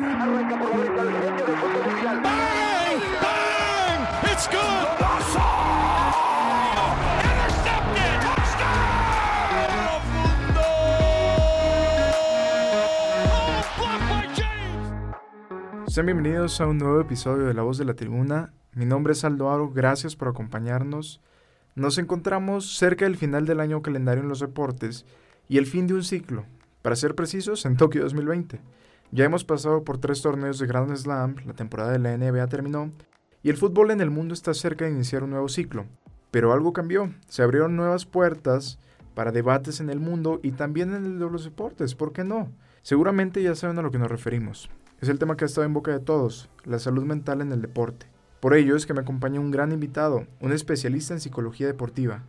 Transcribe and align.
Arranca 0.00 0.56
por 0.60 0.70
la 0.70 0.76
derecha 0.76 1.02
el 1.02 1.10
genio 1.10 1.44
del 1.44 1.56
fútbol 1.56 1.82
mundial. 1.92 2.20
Bang! 2.22 3.00
Bang! 3.20 4.00
It's 4.30 4.46
good! 4.46 4.86
Intercepted! 7.18 8.20
Touchdown! 8.22 9.58
Mundo! 10.14 10.66
Blocked 13.76 14.08
by 14.08 14.26
James! 14.36 15.92
Sean 15.92 16.06
bienvenidos 16.06 16.60
a 16.60 16.68
un 16.68 16.78
nuevo 16.78 17.00
episodio 17.00 17.46
de 17.46 17.54
La 17.54 17.62
Voz 17.62 17.78
de 17.78 17.84
la 17.84 17.94
Tribuna. 17.94 18.52
Mi 18.74 18.84
nombre 18.84 19.14
es 19.14 19.24
Aldo 19.24 19.50
Aro, 19.50 19.70
gracias 19.70 20.14
por 20.14 20.28
acompañarnos. 20.28 21.20
Nos 21.74 21.98
encontramos 21.98 22.76
cerca 22.76 23.04
del 23.04 23.16
final 23.16 23.46
del 23.46 23.58
año 23.58 23.82
calendario 23.82 24.22
en 24.22 24.28
los 24.28 24.38
deportes 24.38 25.06
y 25.48 25.58
el 25.58 25.66
fin 25.66 25.88
de 25.88 25.94
un 25.94 26.04
ciclo, 26.04 26.44
para 26.82 26.94
ser 26.94 27.16
precisos, 27.16 27.66
en 27.66 27.76
Tokio 27.76 28.04
2020. 28.04 28.60
Ya 29.10 29.24
hemos 29.24 29.42
pasado 29.42 29.84
por 29.84 29.96
tres 29.96 30.20
torneos 30.20 30.58
de 30.58 30.66
Grand 30.66 30.94
Slam, 30.94 31.36
la 31.46 31.54
temporada 31.54 31.92
de 31.92 31.98
la 31.98 32.16
NBA 32.16 32.46
terminó 32.48 32.92
y 33.42 33.48
el 33.48 33.56
fútbol 33.56 33.90
en 33.90 34.02
el 34.02 34.10
mundo 34.10 34.34
está 34.34 34.52
cerca 34.52 34.84
de 34.84 34.90
iniciar 34.90 35.24
un 35.24 35.30
nuevo 35.30 35.48
ciclo. 35.48 35.86
Pero 36.30 36.52
algo 36.52 36.74
cambió, 36.74 37.14
se 37.26 37.42
abrieron 37.42 37.74
nuevas 37.74 38.04
puertas 38.04 38.78
para 39.14 39.32
debates 39.32 39.80
en 39.80 39.88
el 39.88 39.98
mundo 39.98 40.40
y 40.42 40.52
también 40.52 40.94
en 40.94 41.06
el 41.06 41.18
de 41.18 41.30
los 41.30 41.44
deportes, 41.44 41.94
¿por 41.94 42.12
qué 42.12 42.22
no? 42.22 42.52
Seguramente 42.82 43.42
ya 43.42 43.54
saben 43.54 43.78
a 43.78 43.82
lo 43.82 43.90
que 43.90 43.98
nos 43.98 44.10
referimos. 44.10 44.68
Es 45.00 45.08
el 45.08 45.18
tema 45.18 45.38
que 45.38 45.44
ha 45.44 45.46
estado 45.46 45.64
en 45.64 45.72
boca 45.72 45.90
de 45.90 46.00
todos, 46.00 46.50
la 46.64 46.78
salud 46.78 47.04
mental 47.04 47.40
en 47.40 47.50
el 47.50 47.62
deporte. 47.62 48.06
Por 48.40 48.54
ello 48.54 48.76
es 48.76 48.84
que 48.84 48.92
me 48.92 49.00
acompaña 49.00 49.40
un 49.40 49.50
gran 49.50 49.72
invitado, 49.72 50.26
un 50.40 50.52
especialista 50.52 51.14
en 51.14 51.20
psicología 51.20 51.66
deportiva, 51.66 52.24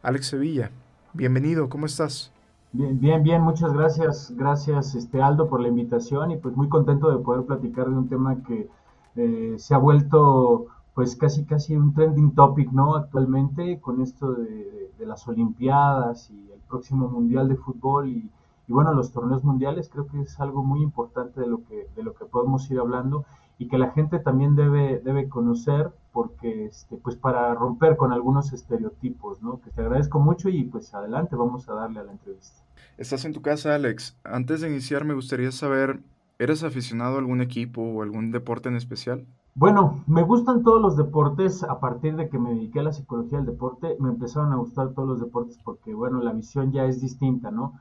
Alex 0.00 0.28
Sevilla. 0.28 0.70
Bienvenido, 1.12 1.68
¿cómo 1.68 1.86
estás? 1.86 2.32
Bien, 2.72 3.00
bien, 3.00 3.22
bien, 3.24 3.42
muchas 3.42 3.72
gracias, 3.72 4.32
gracias 4.36 4.94
este 4.94 5.20
Aldo 5.20 5.48
por 5.48 5.60
la 5.60 5.66
invitación 5.68 6.30
y 6.30 6.36
pues 6.36 6.56
muy 6.56 6.68
contento 6.68 7.10
de 7.10 7.18
poder 7.18 7.44
platicar 7.44 7.88
de 7.88 7.96
un 7.96 8.08
tema 8.08 8.44
que 8.44 8.68
eh, 9.16 9.56
se 9.58 9.74
ha 9.74 9.78
vuelto 9.78 10.66
pues 10.94 11.16
casi 11.16 11.44
casi 11.44 11.74
un 11.74 11.94
trending 11.94 12.32
topic, 12.34 12.70
¿no? 12.70 12.94
Actualmente 12.94 13.80
con 13.80 14.00
esto 14.00 14.34
de, 14.34 14.78
las 15.00 15.26
Olimpiadas 15.26 16.30
y 16.30 16.52
el 16.52 16.60
próximo 16.68 17.08
Mundial 17.08 17.48
de 17.48 17.56
Fútbol 17.56 18.08
y, 18.08 18.30
y 18.68 18.72
bueno, 18.72 18.92
los 18.94 19.10
torneos 19.10 19.42
mundiales 19.42 19.88
creo 19.88 20.06
que 20.06 20.20
es 20.20 20.38
algo 20.38 20.62
muy 20.62 20.82
importante 20.82 21.40
de 21.40 21.46
lo 21.48 21.64
que, 21.64 21.88
de 21.96 22.02
lo 22.04 22.14
que 22.14 22.26
podemos 22.26 22.70
ir 22.70 22.78
hablando 22.78 23.24
y 23.60 23.68
que 23.68 23.76
la 23.76 23.90
gente 23.90 24.18
también 24.18 24.56
debe, 24.56 25.00
debe 25.04 25.28
conocer 25.28 25.92
porque 26.12 26.64
este, 26.64 26.96
pues 26.96 27.16
para 27.16 27.54
romper 27.54 27.98
con 27.98 28.10
algunos 28.10 28.54
estereotipos, 28.54 29.42
¿no? 29.42 29.60
Que 29.60 29.70
te 29.70 29.82
agradezco 29.82 30.18
mucho 30.18 30.48
y 30.48 30.64
pues 30.64 30.94
adelante, 30.94 31.36
vamos 31.36 31.68
a 31.68 31.74
darle 31.74 32.00
a 32.00 32.04
la 32.04 32.12
entrevista. 32.12 32.64
Estás 32.96 33.26
en 33.26 33.34
tu 33.34 33.42
casa, 33.42 33.74
Alex. 33.74 34.16
Antes 34.24 34.62
de 34.62 34.70
iniciar 34.70 35.04
me 35.04 35.12
gustaría 35.12 35.52
saber, 35.52 36.00
¿eres 36.38 36.64
aficionado 36.64 37.16
a 37.16 37.18
algún 37.18 37.42
equipo 37.42 37.82
o 37.82 38.02
algún 38.02 38.30
deporte 38.30 38.70
en 38.70 38.76
especial? 38.76 39.26
Bueno, 39.54 40.04
me 40.06 40.22
gustan 40.22 40.62
todos 40.62 40.80
los 40.80 40.96
deportes. 40.96 41.62
A 41.62 41.80
partir 41.80 42.16
de 42.16 42.30
que 42.30 42.38
me 42.38 42.54
dediqué 42.54 42.80
a 42.80 42.84
la 42.84 42.92
psicología 42.92 43.36
del 43.38 43.46
deporte, 43.48 43.94
me 43.98 44.08
empezaron 44.08 44.54
a 44.54 44.56
gustar 44.56 44.94
todos 44.94 45.06
los 45.06 45.20
deportes 45.20 45.58
porque, 45.62 45.92
bueno, 45.92 46.22
la 46.22 46.32
visión 46.32 46.72
ya 46.72 46.86
es 46.86 46.98
distinta, 46.98 47.50
¿no? 47.50 47.78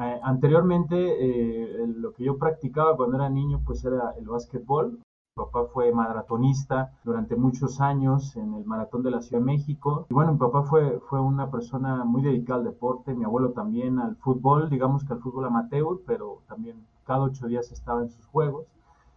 Eh, 0.00 0.20
anteriormente, 0.22 0.96
eh, 0.96 1.86
lo 1.86 2.14
que 2.14 2.24
yo 2.24 2.38
practicaba 2.38 2.96
cuando 2.96 3.16
era 3.16 3.28
niño, 3.28 3.60
pues 3.66 3.84
era 3.84 4.14
el 4.18 4.26
básquetbol. 4.26 4.98
Papá 5.38 5.66
fue 5.72 5.92
maratonista 5.92 6.92
durante 7.04 7.36
muchos 7.36 7.80
años 7.80 8.34
en 8.36 8.54
el 8.54 8.64
Maratón 8.64 9.04
de 9.04 9.12
la 9.12 9.22
Ciudad 9.22 9.38
de 9.38 9.46
México. 9.46 10.06
Y 10.10 10.14
bueno, 10.14 10.32
mi 10.32 10.38
papá 10.38 10.64
fue, 10.64 10.98
fue 11.08 11.20
una 11.20 11.48
persona 11.48 12.04
muy 12.04 12.22
dedicada 12.22 12.58
al 12.58 12.64
deporte, 12.64 13.14
mi 13.14 13.24
abuelo 13.24 13.52
también 13.52 14.00
al 14.00 14.16
fútbol, 14.16 14.68
digamos 14.68 15.04
que 15.04 15.12
al 15.12 15.20
fútbol 15.20 15.44
amateur, 15.44 16.00
pero 16.04 16.42
también 16.48 16.84
cada 17.06 17.20
ocho 17.20 17.46
días 17.46 17.70
estaba 17.70 18.02
en 18.02 18.10
sus 18.10 18.26
juegos. 18.26 18.66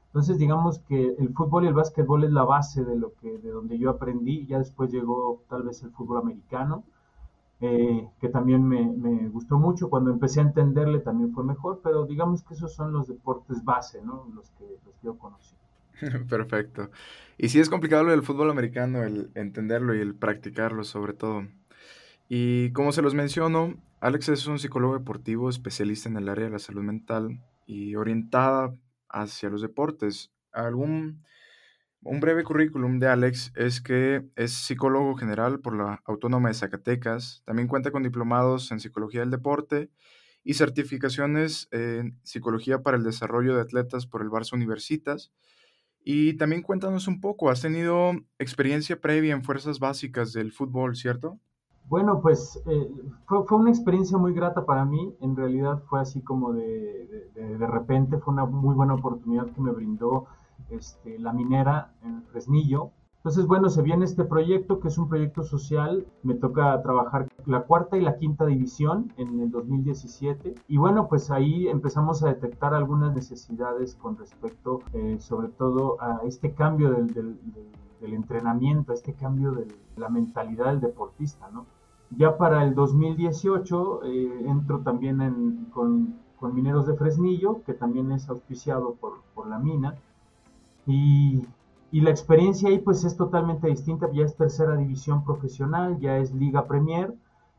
Entonces, 0.10 0.38
digamos 0.38 0.78
que 0.80 1.16
el 1.18 1.34
fútbol 1.34 1.64
y 1.64 1.68
el 1.70 1.74
básquetbol 1.74 2.24
es 2.24 2.32
la 2.32 2.44
base 2.44 2.84
de 2.84 2.98
lo 2.98 3.14
que, 3.16 3.40
de 3.40 3.50
donde 3.50 3.80
yo 3.80 3.90
aprendí. 3.90 4.46
Ya 4.46 4.60
después 4.60 4.92
llegó 4.92 5.42
tal 5.50 5.64
vez 5.64 5.82
el 5.82 5.92
fútbol 5.92 6.18
americano, 6.20 6.84
eh, 7.62 8.10
que 8.20 8.30
también 8.30 8.68
me, 8.68 8.92
me 8.92 9.30
gustó 9.30 9.58
mucho. 9.58 9.90
Cuando 9.90 10.12
empecé 10.12 10.42
a 10.42 10.44
entenderle 10.44 11.00
también 11.00 11.34
fue 11.34 11.44
mejor, 11.44 11.80
pero 11.84 12.06
digamos 12.06 12.44
que 12.44 12.54
esos 12.54 12.76
son 12.76 12.92
los 12.94 13.08
deportes 13.08 13.64
base, 13.64 14.02
¿no? 14.04 14.28
Los 14.36 14.52
que, 14.52 14.66
los 14.86 14.96
que 14.96 15.08
yo 15.08 15.18
conocí. 15.18 15.56
Perfecto. 16.30 16.92
Y 17.38 17.50
sí 17.50 17.60
es 17.60 17.70
complicado 17.70 18.04
lo 18.04 18.12
del 18.12 18.24
fútbol 18.24 18.50
americano, 18.50 19.04
el 19.04 19.32
entenderlo 19.36 19.96
y 19.96 20.00
el 20.00 20.16
practicarlo 20.16 20.84
sobre 20.84 21.14
todo. 21.14 21.48
Y 22.30 22.72
como 22.72 22.92
se 22.92 23.02
los 23.02 23.14
menciono, 23.14 23.76
Alex 24.00 24.30
es 24.30 24.48
un 24.48 24.60
psicólogo 24.60 24.98
deportivo 24.98 25.50
especialista 25.50 26.10
en 26.10 26.18
el 26.18 26.30
área 26.30 26.46
de 26.46 26.52
la 26.52 26.60
salud 26.60 26.84
mental 26.84 27.42
y 27.66 27.96
orientada 27.96 28.74
hacia 29.10 29.50
los 29.50 29.62
deportes. 29.62 30.32
Algún, 30.52 31.24
un 32.02 32.20
breve 32.20 32.44
currículum 32.44 33.00
de 33.00 33.08
Alex 33.08 33.52
es 33.56 33.82
que 33.82 34.26
es 34.36 34.54
psicólogo 34.54 35.16
general 35.16 35.60
por 35.60 35.76
la 35.76 36.02
Autónoma 36.06 36.50
de 36.50 36.56
Zacatecas, 36.56 37.44
también 37.46 37.68
cuenta 37.68 37.92
con 37.92 38.04
diplomados 38.04 38.72
en 38.72 38.80
psicología 38.80 39.22
del 39.22 39.32
deporte 39.32 39.90
y 40.44 40.56
certificaciones 40.56 41.68
en 41.72 42.20
psicología 42.24 42.82
para 42.82 42.98
el 42.98 43.04
desarrollo 43.04 43.56
de 43.56 43.62
atletas 43.62 44.08
por 44.08 44.22
el 44.22 44.30
Barça 44.30 44.54
Universitas. 44.54 45.32
Y 46.04 46.36
también 46.38 46.64
cuéntanos 46.64 47.08
un 47.08 47.22
poco, 47.22 47.50
has 47.50 47.62
tenido 47.62 48.12
experiencia 48.40 49.00
previa 49.00 49.34
en 49.34 49.44
fuerzas 49.44 49.80
básicas 49.80 50.34
del 50.34 50.52
fútbol, 50.52 50.96
¿cierto? 50.96 51.40
Bueno, 51.88 52.22
pues 52.22 52.62
eh, 52.68 52.90
fue, 53.28 53.46
fue 53.46 53.58
una 53.58 53.70
experiencia 53.70 54.18
muy 54.18 54.34
grata 54.34 54.66
para 54.66 54.86
mí. 54.86 55.16
En 55.22 55.36
realidad 55.36 55.84
fue 55.90 56.00
así 56.00 56.22
como 56.22 56.54
de, 56.54 57.30
de, 57.36 57.68
repente, 57.68 58.18
fue 58.18 58.34
una 58.34 58.46
muy 58.46 58.74
buena 58.76 58.94
oportunidad 58.96 59.48
que 59.52 59.62
me 59.62 59.72
brindó 59.72 60.28
este, 60.70 61.20
la 61.20 61.34
minera 61.34 61.94
en 62.04 62.24
Fresnillo. 62.32 62.92
Entonces, 63.22 63.46
bueno, 63.46 63.70
se 63.70 63.84
viene 63.84 64.04
este 64.06 64.24
proyecto 64.26 64.80
que 64.80 64.88
es 64.88 64.98
un 64.98 65.08
proyecto 65.08 65.44
social. 65.44 66.08
Me 66.24 66.34
toca 66.34 66.82
trabajar 66.82 67.28
la 67.46 67.62
cuarta 67.62 67.96
y 67.96 68.02
la 68.02 68.18
quinta 68.18 68.48
división 68.48 69.12
en 69.18 69.40
el 69.40 69.52
2017. 69.52 70.56
Y 70.68 70.78
bueno, 70.78 71.08
pues 71.08 71.30
ahí 71.30 71.68
empezamos 71.68 72.24
a 72.24 72.30
detectar 72.30 72.74
algunas 72.74 73.14
necesidades 73.14 73.94
con 73.96 74.18
respecto, 74.18 74.80
eh, 74.94 75.18
sobre 75.20 75.50
todo, 75.50 76.02
a 76.02 76.22
este 76.26 76.54
cambio 76.54 76.90
del, 76.92 77.14
del- 77.14 77.38
del- 78.00 78.14
entrenamiento, 78.16 78.92
a 78.92 78.96
este 78.96 79.14
cambio 79.14 79.52
de 79.52 79.68
la 79.96 80.10
mentalidad 80.10 80.66
del 80.72 80.82
deportista, 80.82 81.48
¿no? 81.54 81.68
Ya 82.18 82.36
para 82.36 82.64
el 82.64 82.74
2018 82.74 84.04
eh, 84.04 84.44
entro 84.48 84.80
también 84.80 85.22
en- 85.22 85.66
con, 85.72 86.16
con 86.40 86.56
Mineros 86.56 86.88
de 86.88 86.96
Fresnillo, 86.96 87.62
que 87.64 87.74
también 87.76 88.12
es 88.12 88.28
auspiciado 88.30 88.96
por, 88.96 89.20
por 89.36 89.46
la 89.48 89.60
mina. 89.60 89.96
Y, 90.88 91.44
y 91.92 92.02
la 92.02 92.10
experiencia 92.12 92.70
ahí 92.70 92.80
pues 92.80 93.04
es 93.04 93.18
totalmente 93.18 93.68
distinta, 93.68 94.10
ya 94.12 94.24
es 94.26 94.36
tercera 94.36 94.76
división 94.78 95.24
profesional, 95.24 96.00
ya 96.00 96.18
es 96.18 96.34
Liga 96.34 96.68
Premier, 96.68 97.14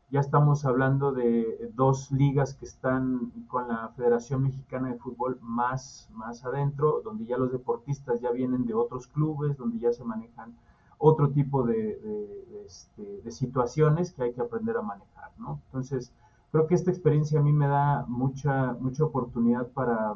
ya 0.09 0.19
estamos 0.19 0.65
hablando 0.65 1.11
de 1.11 1.71
dos 1.75 2.11
ligas 2.11 2.53
que 2.55 2.65
están 2.65 3.31
con 3.47 3.67
la 3.67 3.89
Federación 3.95 4.43
Mexicana 4.43 4.89
de 4.89 4.97
Fútbol 4.99 5.39
más, 5.41 6.09
más 6.13 6.45
adentro, 6.45 7.01
donde 7.03 7.25
ya 7.25 7.37
los 7.37 7.51
deportistas 7.51 8.21
ya 8.21 8.31
vienen 8.31 8.65
de 8.65 8.73
otros 8.73 9.07
clubes, 9.07 9.57
donde 9.57 9.79
ya 9.79 9.91
se 9.93 10.03
manejan 10.03 10.55
otro 10.97 11.29
tipo 11.31 11.63
de, 11.63 11.97
de- 11.97 12.63
este, 12.65 13.31
situaciones 13.31 14.13
que 14.13 14.23
hay 14.23 14.33
que 14.33 14.41
aprender 14.41 14.77
a 14.77 14.81
manejar, 14.81 15.31
¿no? 15.37 15.59
Entonces, 15.65 16.13
creo 16.51 16.67
que 16.67 16.75
esta 16.75 16.91
experiencia 16.91 17.39
a 17.39 17.43
mí 17.43 17.51
me 17.51 17.67
da 17.67 18.05
mucha, 18.07 18.73
mucha 18.79 19.03
oportunidad 19.03 19.67
para 19.69 20.13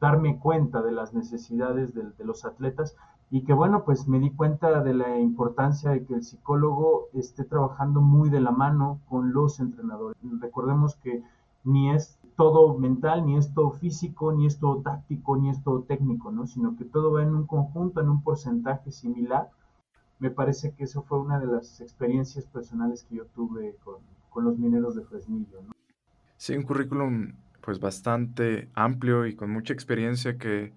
darme 0.00 0.38
cuenta 0.38 0.82
de 0.82 0.92
las 0.92 1.14
necesidades 1.14 1.94
de, 1.94 2.10
de 2.10 2.24
los 2.24 2.44
atletas 2.44 2.96
y 3.30 3.44
que 3.44 3.52
bueno, 3.52 3.84
pues 3.84 4.08
me 4.08 4.18
di 4.18 4.30
cuenta 4.30 4.82
de 4.82 4.92
la 4.92 5.18
importancia 5.18 5.92
de 5.92 6.04
que 6.04 6.14
el 6.14 6.24
psicólogo 6.24 7.08
esté 7.14 7.44
trabajando 7.44 8.00
muy 8.00 8.28
de 8.28 8.40
la 8.40 8.50
mano 8.50 9.00
con 9.08 9.32
los 9.32 9.60
entrenadores. 9.60 10.18
Recordemos 10.40 10.96
que 10.96 11.22
ni 11.62 11.92
es 11.92 12.18
todo 12.36 12.76
mental, 12.76 13.24
ni 13.24 13.36
es 13.36 13.54
todo 13.54 13.70
físico, 13.70 14.32
ni 14.32 14.46
es 14.46 14.58
todo 14.58 14.82
táctico, 14.82 15.36
ni 15.36 15.48
es 15.48 15.62
todo 15.62 15.82
técnico, 15.82 16.32
¿no? 16.32 16.48
Sino 16.48 16.76
que 16.76 16.84
todo 16.84 17.12
va 17.12 17.22
en 17.22 17.34
un 17.34 17.46
conjunto, 17.46 18.00
en 18.00 18.08
un 18.08 18.22
porcentaje 18.24 18.90
similar. 18.90 19.48
Me 20.18 20.30
parece 20.30 20.74
que 20.74 20.84
eso 20.84 21.02
fue 21.02 21.20
una 21.20 21.38
de 21.38 21.46
las 21.46 21.80
experiencias 21.80 22.46
personales 22.46 23.04
que 23.04 23.16
yo 23.16 23.26
tuve 23.26 23.76
con, 23.84 23.96
con 24.28 24.44
los 24.44 24.58
mineros 24.58 24.96
de 24.96 25.04
Fresnillo, 25.04 25.62
¿no? 25.62 25.72
Sí, 26.36 26.56
un 26.56 26.64
currículum 26.64 27.34
pues 27.60 27.78
bastante 27.78 28.70
amplio 28.74 29.26
y 29.26 29.36
con 29.36 29.50
mucha 29.50 29.72
experiencia 29.72 30.36
que 30.38 30.72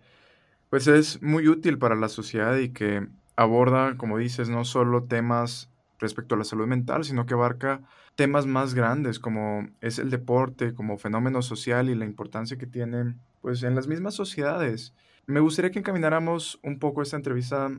pues 0.73 0.87
es 0.87 1.21
muy 1.21 1.47
útil 1.49 1.77
para 1.77 1.93
la 1.93 2.09
sociedad 2.09 2.57
y 2.57 2.69
que 2.69 3.07
aborda, 3.35 3.95
como 3.95 4.17
dices, 4.17 4.49
no 4.49 4.65
solo 4.65 5.03
temas 5.03 5.69
respecto 5.99 6.33
a 6.33 6.37
la 6.39 6.45
salud 6.45 6.65
mental, 6.65 7.03
sino 7.03 7.27
que 7.27 7.35
abarca 7.35 7.83
temas 8.15 8.47
más 8.47 8.73
grandes 8.73 9.19
como 9.19 9.69
es 9.81 9.99
el 9.99 10.09
deporte, 10.09 10.73
como 10.73 10.97
fenómeno 10.97 11.43
social 11.43 11.91
y 11.91 11.95
la 11.95 12.05
importancia 12.05 12.57
que 12.57 12.65
tiene 12.65 13.13
pues 13.39 13.61
en 13.61 13.75
las 13.75 13.85
mismas 13.85 14.15
sociedades. 14.15 14.95
Me 15.27 15.41
gustaría 15.41 15.69
que 15.69 15.77
encamináramos 15.77 16.59
un 16.63 16.79
poco 16.79 17.03
esta 17.03 17.17
entrevista 17.17 17.69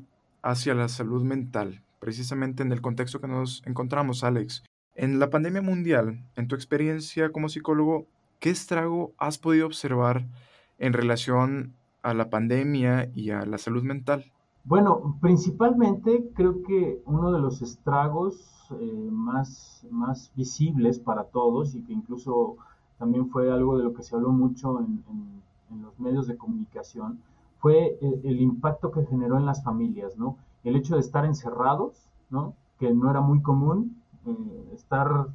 hacia 0.42 0.74
la 0.74 0.88
salud 0.88 1.24
mental, 1.24 1.82
precisamente 1.98 2.62
en 2.62 2.70
el 2.70 2.80
contexto 2.80 3.20
que 3.20 3.26
nos 3.26 3.64
encontramos, 3.66 4.22
Alex. 4.22 4.62
En 4.94 5.18
la 5.18 5.30
pandemia 5.30 5.62
mundial, 5.62 6.22
en 6.36 6.46
tu 6.46 6.54
experiencia 6.54 7.30
como 7.30 7.48
psicólogo, 7.48 8.06
¿qué 8.38 8.50
estrago 8.50 9.12
has 9.18 9.38
podido 9.38 9.66
observar 9.66 10.28
en 10.78 10.92
relación 10.92 11.74
a 12.04 12.14
la 12.14 12.30
pandemia 12.30 13.10
y 13.14 13.30
a 13.30 13.44
la 13.46 13.58
salud 13.58 13.82
mental? 13.82 14.24
Bueno, 14.64 15.18
principalmente 15.20 16.30
creo 16.34 16.62
que 16.62 17.02
uno 17.06 17.32
de 17.32 17.40
los 17.40 17.62
estragos 17.62 18.68
eh, 18.70 19.08
más, 19.10 19.86
más 19.90 20.30
visibles 20.36 20.98
para 20.98 21.24
todos 21.24 21.74
y 21.74 21.82
que 21.82 21.92
incluso 21.92 22.56
también 22.98 23.28
fue 23.28 23.52
algo 23.52 23.76
de 23.76 23.84
lo 23.84 23.94
que 23.94 24.02
se 24.02 24.14
habló 24.14 24.30
mucho 24.30 24.80
en, 24.80 25.02
en, 25.10 25.82
los 25.82 25.98
medios 25.98 26.28
de 26.28 26.36
comunicación, 26.36 27.18
fue 27.58 27.98
el, 28.00 28.40
impacto 28.40 28.92
que 28.92 29.04
generó 29.06 29.36
en 29.38 29.44
las 29.44 29.64
familias, 29.64 30.16
¿no? 30.16 30.36
El 30.62 30.76
hecho 30.76 30.94
de 30.94 31.00
estar 31.00 31.24
encerrados, 31.24 32.08
¿no? 32.30 32.54
Que 32.78 32.94
no 32.94 33.10
era 33.10 33.20
muy 33.20 33.42
común, 33.42 34.00
eh, 34.24 34.70
estar 34.72 35.26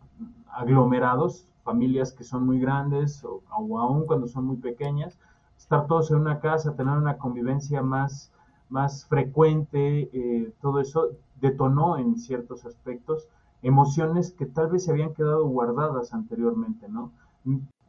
aglomerados, 0.50 1.46
familias 1.64 2.14
que 2.14 2.24
son 2.24 2.46
muy 2.46 2.58
grandes 2.58 3.24
o, 3.26 3.42
o 3.52 3.80
aún 3.80 4.06
cuando 4.06 4.28
son 4.28 4.46
muy 4.46 4.58
pequeñas, 4.58 5.20
estar 5.70 5.86
todos 5.86 6.10
en 6.10 6.18
una 6.18 6.40
casa, 6.40 6.76
tener 6.76 6.98
una 6.98 7.20
convivencia 7.20 7.84
más 7.84 8.32
más 8.70 9.06
frecuente, 9.06 10.10
eh, 10.14 10.54
todo 10.62 10.80
eso 10.80 11.10
detonó 11.42 11.98
en 11.98 12.18
ciertos 12.18 12.66
aspectos 12.66 13.28
emociones 13.62 14.32
que 14.32 14.46
tal 14.46 14.70
vez 14.70 14.86
se 14.86 14.92
habían 14.92 15.14
quedado 15.14 15.46
guardadas 15.48 16.14
anteriormente, 16.14 16.88
¿no? 16.88 17.12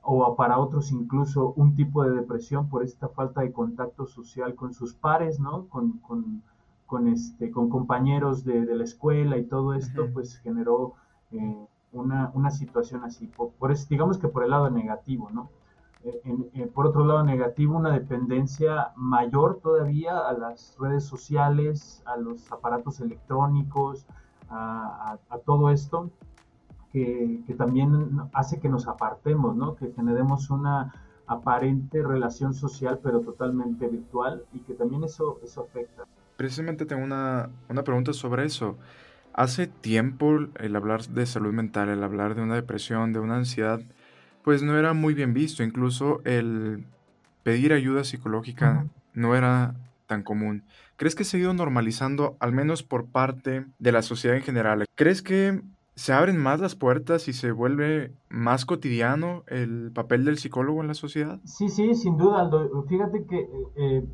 O 0.03 0.37
para 0.37 0.59
otros 0.59 0.91
incluso 0.91 1.53
un 1.57 1.75
tipo 1.75 2.03
de 2.03 2.13
depresión 2.13 2.69
por 2.69 2.83
esta 2.83 3.09
falta 3.09 3.43
de 3.43 3.53
contacto 3.53 4.07
social 4.07 4.55
con 4.55 4.73
sus 4.75 4.95
pares, 4.95 5.39
¿no? 5.39 5.67
Con, 5.69 5.99
con, 5.99 6.43
con 6.87 7.09
este, 7.09 7.51
con 7.51 7.69
compañeros 7.69 8.45
de, 8.45 8.65
de, 8.65 8.75
la 8.75 8.85
escuela 8.85 9.37
y 9.37 9.45
todo 9.45 9.75
esto, 9.75 10.09
pues 10.13 10.39
generó 10.39 10.95
eh, 11.31 11.67
una, 11.93 12.31
una, 12.35 12.51
situación 12.51 13.05
así. 13.05 13.27
Por, 13.27 13.51
por 13.51 13.75
digamos 13.89 14.19
que 14.19 14.29
por 14.29 14.45
el 14.45 14.51
lado 14.51 14.71
negativo, 14.71 15.31
¿no? 15.31 15.51
En, 16.03 16.51
en, 16.55 16.69
por 16.71 16.87
otro 16.87 17.05
lado 17.05 17.23
negativo, 17.25 17.77
una 17.77 17.93
dependencia 17.93 18.93
mayor 18.97 19.61
todavía 19.63 20.19
a 20.19 20.33
las 20.33 20.77
redes 20.79 21.05
sociales, 21.05 22.03
a 22.07 22.17
los 22.17 22.51
aparatos 22.51 23.01
electrónicos, 23.01 24.07
a, 24.49 25.19
a, 25.31 25.35
a 25.35 25.39
todo 25.39 25.71
esto, 25.71 26.11
que, 26.93 27.43
que, 27.47 27.55
también 27.55 28.21
hace 28.33 28.61
que 28.61 28.69
nos 28.69 28.89
apartemos, 28.89 29.55
¿no? 29.55 29.77
que 29.77 29.93
generemos 29.93 30.51
una 30.51 30.93
aparente 31.27 32.03
relación 32.03 32.55
social, 32.55 32.99
pero 33.03 33.21
totalmente 33.21 33.87
virtual, 33.87 34.45
y 34.53 34.61
que 34.61 34.75
también 34.75 35.05
eso, 35.05 35.39
eso 35.45 35.63
afecta. 35.63 36.05
Precisamente 36.37 36.87
tengo 36.87 37.05
una, 37.05 37.51
una 37.69 37.85
pregunta 37.85 38.13
sobre 38.13 38.47
eso. 38.47 38.77
Hace 39.33 39.69
tiempo 39.69 40.39
el 40.57 40.75
hablar 40.75 41.03
de 41.03 41.27
salud 41.27 41.53
mental, 41.53 41.89
el 41.89 42.03
hablar 42.03 42.35
de 42.35 42.43
una 42.43 42.57
depresión, 42.57 43.13
de 43.13 43.21
una 43.21 43.37
ansiedad, 43.37 43.81
pues 44.43 44.63
no 44.63 44.79
era 44.79 44.93
muy 44.95 45.15
bien 45.15 45.35
visto. 45.35 45.63
Incluso 45.63 46.21
el 46.25 46.85
pedir 47.43 47.73
ayuda 47.73 48.05
psicológica 48.05 48.85
uh 48.85 48.87
-huh. 48.87 48.91
no 49.15 49.35
era 49.35 49.75
tan 50.07 50.23
común. 50.23 50.65
¿Crees 50.97 51.15
que 51.15 51.25
se 51.25 51.37
ha 51.37 51.41
ido 51.41 51.55
normalizando, 51.55 52.37
al 52.41 52.53
menos 52.53 52.83
por 52.83 53.07
parte 53.07 53.65
de 53.79 53.93
la 53.93 54.03
sociedad 54.03 54.37
en 54.37 54.43
general? 54.43 54.85
¿Crees 54.97 55.23
que 55.23 55.63
se 55.95 56.13
abren 56.13 56.37
más 56.39 56.61
las 56.61 56.75
puertas 56.75 57.29
y 57.29 57.33
se 57.33 57.53
vuelve 57.53 58.13
más 58.29 58.65
cotidiano 58.65 59.45
el 59.47 59.93
papel 59.95 60.25
del 60.25 60.39
psicólogo 60.39 60.81
en 60.81 60.89
la 60.89 60.95
sociedad? 60.95 61.39
Sí, 61.45 61.69
sí, 61.69 61.95
sin 61.95 62.17
duda, 62.17 62.41
Aldo. 62.41 62.85
Fíjate 62.89 63.25
que 63.25 63.49
eh, 63.77 64.05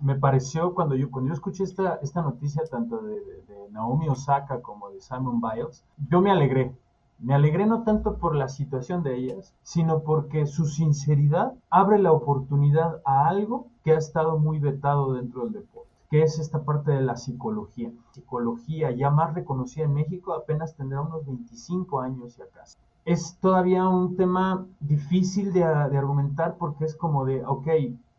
me 0.00 0.16
pareció 0.16 0.74
cuando 0.74 0.94
yo, 0.94 1.10
cuando 1.10 1.28
yo 1.28 1.34
escuché 1.34 1.64
esta, 1.64 1.98
esta 2.02 2.22
noticia 2.22 2.62
tanto 2.70 3.02
de, 3.02 3.14
de, 3.14 3.42
de 3.48 3.70
Naomi 3.70 4.08
Osaka 4.08 4.60
como 4.60 4.90
de 4.90 5.00
Simon 5.00 5.40
Biles, 5.40 5.84
yo 6.10 6.20
me 6.20 6.30
alegré, 6.30 6.72
me 7.18 7.34
alegré 7.34 7.66
no 7.66 7.82
tanto 7.82 8.18
por 8.18 8.34
la 8.34 8.48
situación 8.48 9.02
de 9.02 9.16
ellas, 9.16 9.54
sino 9.62 10.00
porque 10.00 10.46
su 10.46 10.66
sinceridad 10.66 11.54
abre 11.70 11.98
la 11.98 12.12
oportunidad 12.12 13.00
a 13.04 13.28
algo 13.28 13.68
que 13.82 13.92
ha 13.92 13.98
estado 13.98 14.38
muy 14.38 14.58
vetado 14.58 15.14
dentro 15.14 15.44
del 15.44 15.54
deporte, 15.54 15.88
que 16.10 16.22
es 16.22 16.38
esta 16.38 16.62
parte 16.62 16.90
de 16.90 17.00
la 17.00 17.16
psicología. 17.16 17.90
Psicología 18.12 18.90
ya 18.90 19.10
más 19.10 19.34
reconocida 19.34 19.84
en 19.84 19.94
México 19.94 20.34
apenas 20.34 20.76
tendrá 20.76 21.00
unos 21.00 21.24
25 21.24 22.00
años 22.00 22.38
y 22.38 22.42
acaso. 22.42 22.78
Es 23.04 23.38
todavía 23.40 23.88
un 23.88 24.16
tema 24.16 24.66
difícil 24.80 25.52
de, 25.52 25.60
de 25.60 25.98
argumentar 25.98 26.56
porque 26.58 26.84
es 26.84 26.96
como 26.96 27.24
de, 27.24 27.44
ok, 27.46 27.68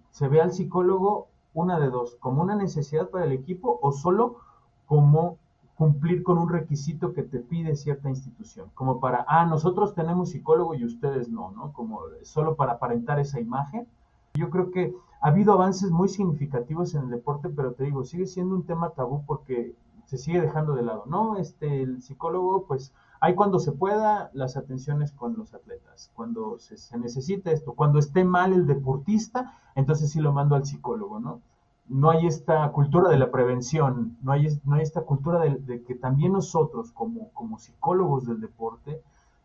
se 0.09 0.27
ve 0.27 0.41
al 0.41 0.53
psicólogo 0.53 1.27
una 1.53 1.79
de 1.79 1.89
dos, 1.89 2.15
como 2.19 2.41
una 2.41 2.55
necesidad 2.55 3.09
para 3.09 3.25
el 3.25 3.31
equipo 3.31 3.79
o 3.81 3.91
solo 3.91 4.37
como 4.85 5.37
cumplir 5.77 6.23
con 6.23 6.39
un 6.39 6.49
requisito 6.49 7.13
que 7.13 7.21
te 7.21 7.39
pide 7.39 7.75
cierta 7.75 8.09
institución, 8.09 8.71
como 8.73 8.99
para, 8.99 9.23
ah, 9.27 9.45
nosotros 9.45 9.93
tenemos 9.93 10.31
psicólogo 10.31 10.73
y 10.73 10.83
ustedes 10.83 11.29
no, 11.29 11.51
¿no? 11.51 11.71
Como 11.71 11.99
solo 12.23 12.55
para 12.55 12.73
aparentar 12.73 13.19
esa 13.19 13.39
imagen. 13.39 13.87
Yo 14.33 14.49
creo 14.49 14.71
que 14.71 14.95
ha 15.21 15.27
habido 15.27 15.53
avances 15.53 15.91
muy 15.91 16.09
significativos 16.09 16.95
en 16.95 17.03
el 17.03 17.09
deporte, 17.11 17.49
pero 17.49 17.73
te 17.73 17.83
digo, 17.83 18.03
sigue 18.03 18.25
siendo 18.25 18.55
un 18.55 18.65
tema 18.65 18.89
tabú 18.89 19.23
porque 19.27 19.75
se 20.05 20.17
sigue 20.17 20.41
dejando 20.41 20.73
de 20.73 20.81
lado, 20.81 21.03
¿no? 21.05 21.37
Este, 21.37 21.83
el 21.83 22.01
psicólogo, 22.01 22.65
pues, 22.65 22.91
hay 23.19 23.35
cuando 23.35 23.59
se 23.59 23.71
pueda 23.71 24.31
las 24.33 24.57
atenciones 24.57 25.11
con 25.11 25.37
los 25.37 25.53
atletas, 25.53 26.09
cuando 26.15 26.57
se, 26.57 26.77
se 26.77 26.97
necesita 26.97 27.51
esto, 27.51 27.73
cuando 27.73 27.99
esté 27.99 28.23
mal 28.23 28.51
el 28.51 28.65
deportista, 28.65 29.53
entonces 29.75 30.11
sí 30.11 30.21
lo 30.21 30.33
mando 30.33 30.55
al 30.55 30.65
psicólogo, 30.65 31.19
¿no? 31.19 31.41
No 31.89 32.09
hay 32.09 32.27
esta 32.27 32.71
cultura 32.71 33.09
de 33.09 33.17
la 33.17 33.31
prevención, 33.31 34.17
no 34.21 34.31
hay, 34.31 34.47
no 34.65 34.75
hay 34.75 34.81
esta 34.81 35.01
cultura 35.01 35.39
de, 35.39 35.83
que 35.83 35.95
también 35.95 36.33
nosotros 36.33 36.91
como, 36.91 37.31
como 37.33 37.59
psicólogos 37.59 38.25
del 38.25 38.41
deporte 38.41 39.01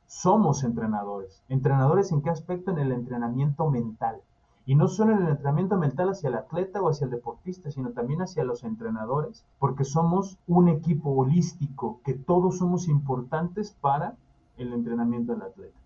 somos 0.06 0.64
entrenadores. 0.64 1.42
¿Entrenadores 1.48 2.12
en 2.12 2.22
qué 2.22 2.30
aspecto? 2.30 2.70
En 2.70 2.78
el 2.78 2.92
entrenamiento 2.92 3.70
mental. 3.70 4.20
Y 4.66 4.74
no 4.74 4.88
solo 4.88 5.12
en 5.12 5.22
el 5.22 5.28
entrenamiento 5.28 5.76
mental 5.76 6.10
hacia 6.10 6.28
el 6.28 6.36
atleta 6.36 6.82
o 6.82 6.88
hacia 6.88 7.06
el 7.06 7.10
deportista, 7.10 7.70
sino 7.70 7.90
también 7.90 8.22
hacia 8.22 8.44
los 8.44 8.62
entrenadores, 8.62 9.44
porque 9.58 9.84
somos 9.84 10.38
un 10.46 10.68
equipo 10.68 11.10
holístico, 11.10 12.00
que 12.04 12.14
todos 12.14 12.58
somos 12.58 12.88
importantes 12.88 13.76
para 13.80 14.16
el 14.56 14.72
entrenamiento 14.72 15.32
del 15.32 15.42
atleta. 15.42 15.81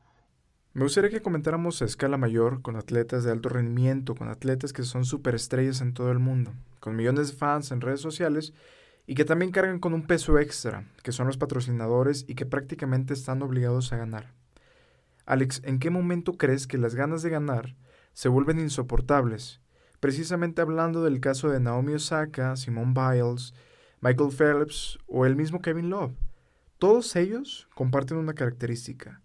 Me 0.77 0.83
gustaría 0.83 1.09
que 1.09 1.23
comentáramos 1.23 1.81
a 1.81 1.87
escala 1.87 2.19
mayor 2.19 2.61
con 2.61 2.77
atletas 2.77 3.25
de 3.25 3.31
alto 3.31 3.49
rendimiento, 3.49 4.15
con 4.15 4.29
atletas 4.29 4.75
que 4.75 4.83
son 4.83 5.07
superestrellas 5.07 5.81
en 5.81 5.95
todo 5.95 6.13
el 6.13 6.19
mundo, 6.19 6.53
con 6.81 6.97
millones 6.97 7.29
de 7.29 7.37
fans 7.39 7.73
en 7.73 7.81
redes 7.81 8.03
sociales 8.03 8.53
y 9.07 9.15
que 9.15 9.25
también 9.25 9.53
cargan 9.53 9.79
con 9.79 9.95
un 9.95 10.07
peso 10.07 10.39
extra, 10.39 10.87
que 11.03 11.13
son 11.13 11.29
los 11.29 11.39
patrocinadores 11.39 12.27
y 12.29 12.35
que 12.35 12.45
prácticamente 12.45 13.15
están 13.15 13.41
obligados 13.41 13.91
a 13.95 13.97
ganar. 13.97 14.35
Alex, 15.25 15.63
¿en 15.65 15.79
qué 15.79 15.89
momento 15.89 16.35
crees 16.35 16.67
que 16.67 16.77
las 16.77 16.95
ganas 16.95 17.23
de 17.23 17.31
ganar 17.31 17.75
se 18.13 18.29
vuelven 18.29 18.61
insoportables? 18.61 19.63
Precisamente 19.99 20.61
hablando 20.61 21.03
del 21.03 21.21
caso 21.21 21.49
de 21.49 21.59
Naomi 21.59 21.95
Osaka, 21.95 22.55
Simone 22.55 22.93
Biles, 22.93 23.55
Michael 24.03 24.31
Phelps 24.31 24.99
o 25.07 25.25
el 25.25 25.37
mismo 25.37 25.63
Kevin 25.63 25.89
Love. 25.89 26.13
Todos 26.77 27.17
ellos 27.17 27.67
comparten 27.75 28.19
una 28.19 28.35
característica 28.35 29.23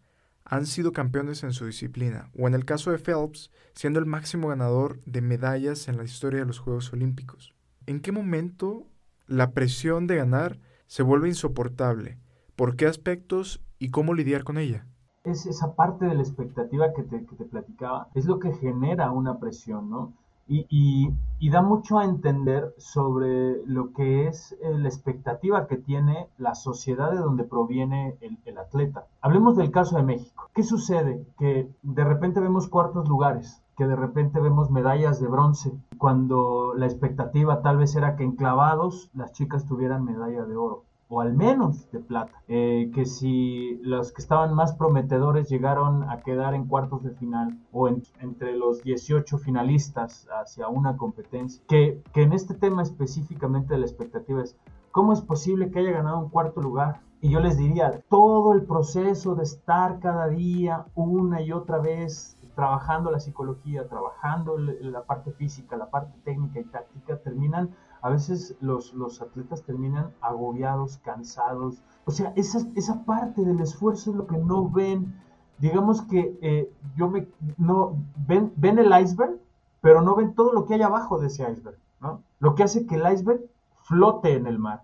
han 0.52 0.66
sido 0.66 0.92
campeones 0.92 1.44
en 1.44 1.54
su 1.54 1.66
disciplina, 1.66 2.30
o 2.38 2.46
en 2.46 2.54
el 2.54 2.66
caso 2.66 2.92
de 2.92 2.98
Phelps, 2.98 3.52
siendo 3.74 4.00
el 4.00 4.06
máximo 4.06 4.50
ganador 4.50 5.02
de 5.06 5.22
medallas 5.22 5.88
en 5.88 5.96
la 5.96 6.04
historia 6.04 6.42
de 6.42 6.46
los 6.46 6.60
Juegos 6.60 6.92
Olímpicos. 6.92 7.56
¿En 7.86 8.02
qué 8.02 8.12
momento 8.12 8.86
la 9.28 9.54
presión 9.54 10.08
de 10.08 10.18
ganar 10.18 10.60
se 10.88 11.04
vuelve 11.04 11.30
insoportable? 11.30 12.20
¿Por 12.58 12.76
qué 12.76 12.86
aspectos 12.86 13.64
y 13.80 13.92
cómo 13.92 14.14
lidiar 14.14 14.44
con 14.44 14.58
ella? 14.58 14.86
Es 15.24 15.46
esa 15.46 15.74
parte 15.74 16.04
de 16.04 16.16
la 16.16 16.22
expectativa 16.22 16.92
que 16.94 17.04
te, 17.04 17.26
que 17.26 17.36
te 17.38 17.46
platicaba, 17.46 18.10
es 18.14 18.26
lo 18.26 18.40
que 18.40 18.52
genera 18.52 19.10
una 19.12 19.40
presión, 19.40 19.90
¿no? 19.90 20.18
Y, 20.54 21.50
da 21.50 21.62
mucho 21.62 21.98
a 21.98 22.06
entender 22.06 22.74
sobre 22.78 23.66
lo 23.66 23.94
que 23.94 24.28
es 24.28 24.54
eh, 24.62 24.78
la 24.78 24.90
expectativa 24.90 25.68
que 25.68 25.78
tiene 25.78 26.28
la 26.38 26.56
sociedad 26.56 27.12
de 27.12 27.20
donde 27.20 27.46
proviene 27.46 28.18
el, 28.22 28.38
el, 28.46 28.58
atleta. 28.58 29.06
Hablemos 29.22 29.56
del 29.56 29.72
caso 29.72 29.96
de 29.96 30.04
México. 30.04 30.50
¿Qué 30.54 30.64
sucede? 30.64 31.26
Que 31.38 31.70
de 31.82 32.04
repente 32.04 32.40
vemos 32.42 32.68
cuartos 32.68 33.08
lugares, 33.08 33.62
que 33.78 33.88
de 33.88 33.96
repente 33.96 34.40
vemos 34.42 34.70
medallas 34.72 35.22
de 35.22 35.28
bronce, 35.28 35.72
cuando 35.98 36.74
la 36.76 36.86
expectativa 36.86 37.62
tal 37.62 37.78
vez 37.78 37.96
era 37.96 38.16
que 38.18 38.24
en 38.24 38.36
clavados 38.36 39.10
las 39.14 39.32
chicas 39.32 39.66
tuvieran 39.66 40.04
medalla 40.04 40.44
de 40.44 40.56
oro 40.58 40.84
o 41.12 41.20
al 41.20 41.34
menos 41.34 41.92
de 41.92 42.00
plata. 42.00 42.42
Eh, 42.48 42.90
que 42.96 43.06
si 43.06 43.78
los 43.84 44.14
que 44.14 44.22
estaban 44.22 44.56
más 44.56 44.74
prometedores 44.76 45.50
llegaron 45.50 46.10
a 46.10 46.22
quedar 46.22 46.54
en 46.54 46.66
cuartos 46.68 47.04
de 47.04 47.12
final 47.12 47.60
o 47.74 47.90
en, 47.90 48.02
entre 48.22 48.56
los 48.56 48.82
18 48.82 49.38
finalistas 49.38 50.28
hacia 50.42 50.70
una 50.70 50.96
competencia, 50.96 51.62
que, 51.68 52.02
que 52.14 52.24
en 52.24 52.32
este 52.32 52.54
tema 52.54 52.82
específicamente 52.82 53.74
de 53.74 53.82
la 53.82 53.86
expectativa 53.86 54.42
es, 54.42 54.56
¿cómo 54.92 55.12
es 55.12 55.20
posible 55.20 55.70
que 55.70 55.80
haya 55.80 55.92
ganado 55.92 56.20
un 56.20 56.30
cuarto 56.30 56.62
lugar? 56.62 57.02
Y 57.20 57.30
yo 57.30 57.42
les 57.42 57.58
diría, 57.58 58.02
todo 58.10 58.54
el 58.54 58.64
proceso 58.64 59.36
de 59.36 59.44
estar 59.44 60.00
cada 60.00 60.30
día 60.30 60.86
una 60.96 61.42
y 61.42 61.52
otra 61.52 61.80
vez 61.80 62.38
trabajando 62.56 63.12
la 63.12 63.20
psicología, 63.20 63.88
trabajando 63.88 64.58
la 64.58 65.04
parte 65.04 65.32
física, 65.34 65.76
la 65.76 65.90
parte 65.90 66.18
técnica 66.24 66.60
y 66.62 66.64
táctica, 66.64 67.18
terminan 67.18 67.76
a 68.02 68.10
veces 68.10 68.56
los, 68.62 68.94
los 68.94 69.22
atletas 69.22 69.64
terminan 69.64 70.12
agobiados, 70.22 70.98
cansados. 70.98 71.84
O 72.06 72.12
sea, 72.12 72.34
esa, 72.36 72.60
esa 72.76 73.06
parte 73.06 73.44
del 73.44 73.60
esfuerzo 73.60 74.12
es 74.12 74.18
lo 74.18 74.28
que 74.28 74.38
no 74.38 74.70
ven. 74.70 75.16
Digamos 75.60 76.02
que 76.02 76.38
eh, 76.42 76.74
yo 76.96 77.10
me, 77.10 77.28
no, 77.58 77.96
ven, 78.28 78.52
ven 78.56 78.80
el 78.80 78.92
iceberg, 79.00 79.40
pero 79.82 80.02
no 80.02 80.16
ven 80.16 80.34
todo 80.34 80.52
lo 80.52 80.66
que 80.66 80.74
hay 80.74 80.82
abajo 80.82 81.20
de 81.20 81.28
ese 81.28 81.50
iceberg, 81.50 81.78
¿no? 82.00 82.24
Lo 82.40 82.56
que 82.56 82.64
hace 82.64 82.88
que 82.88 82.96
el 82.96 83.14
iceberg 83.14 83.42
flote 83.84 84.34
en 84.34 84.48
el 84.48 84.58
mar. 84.58 84.82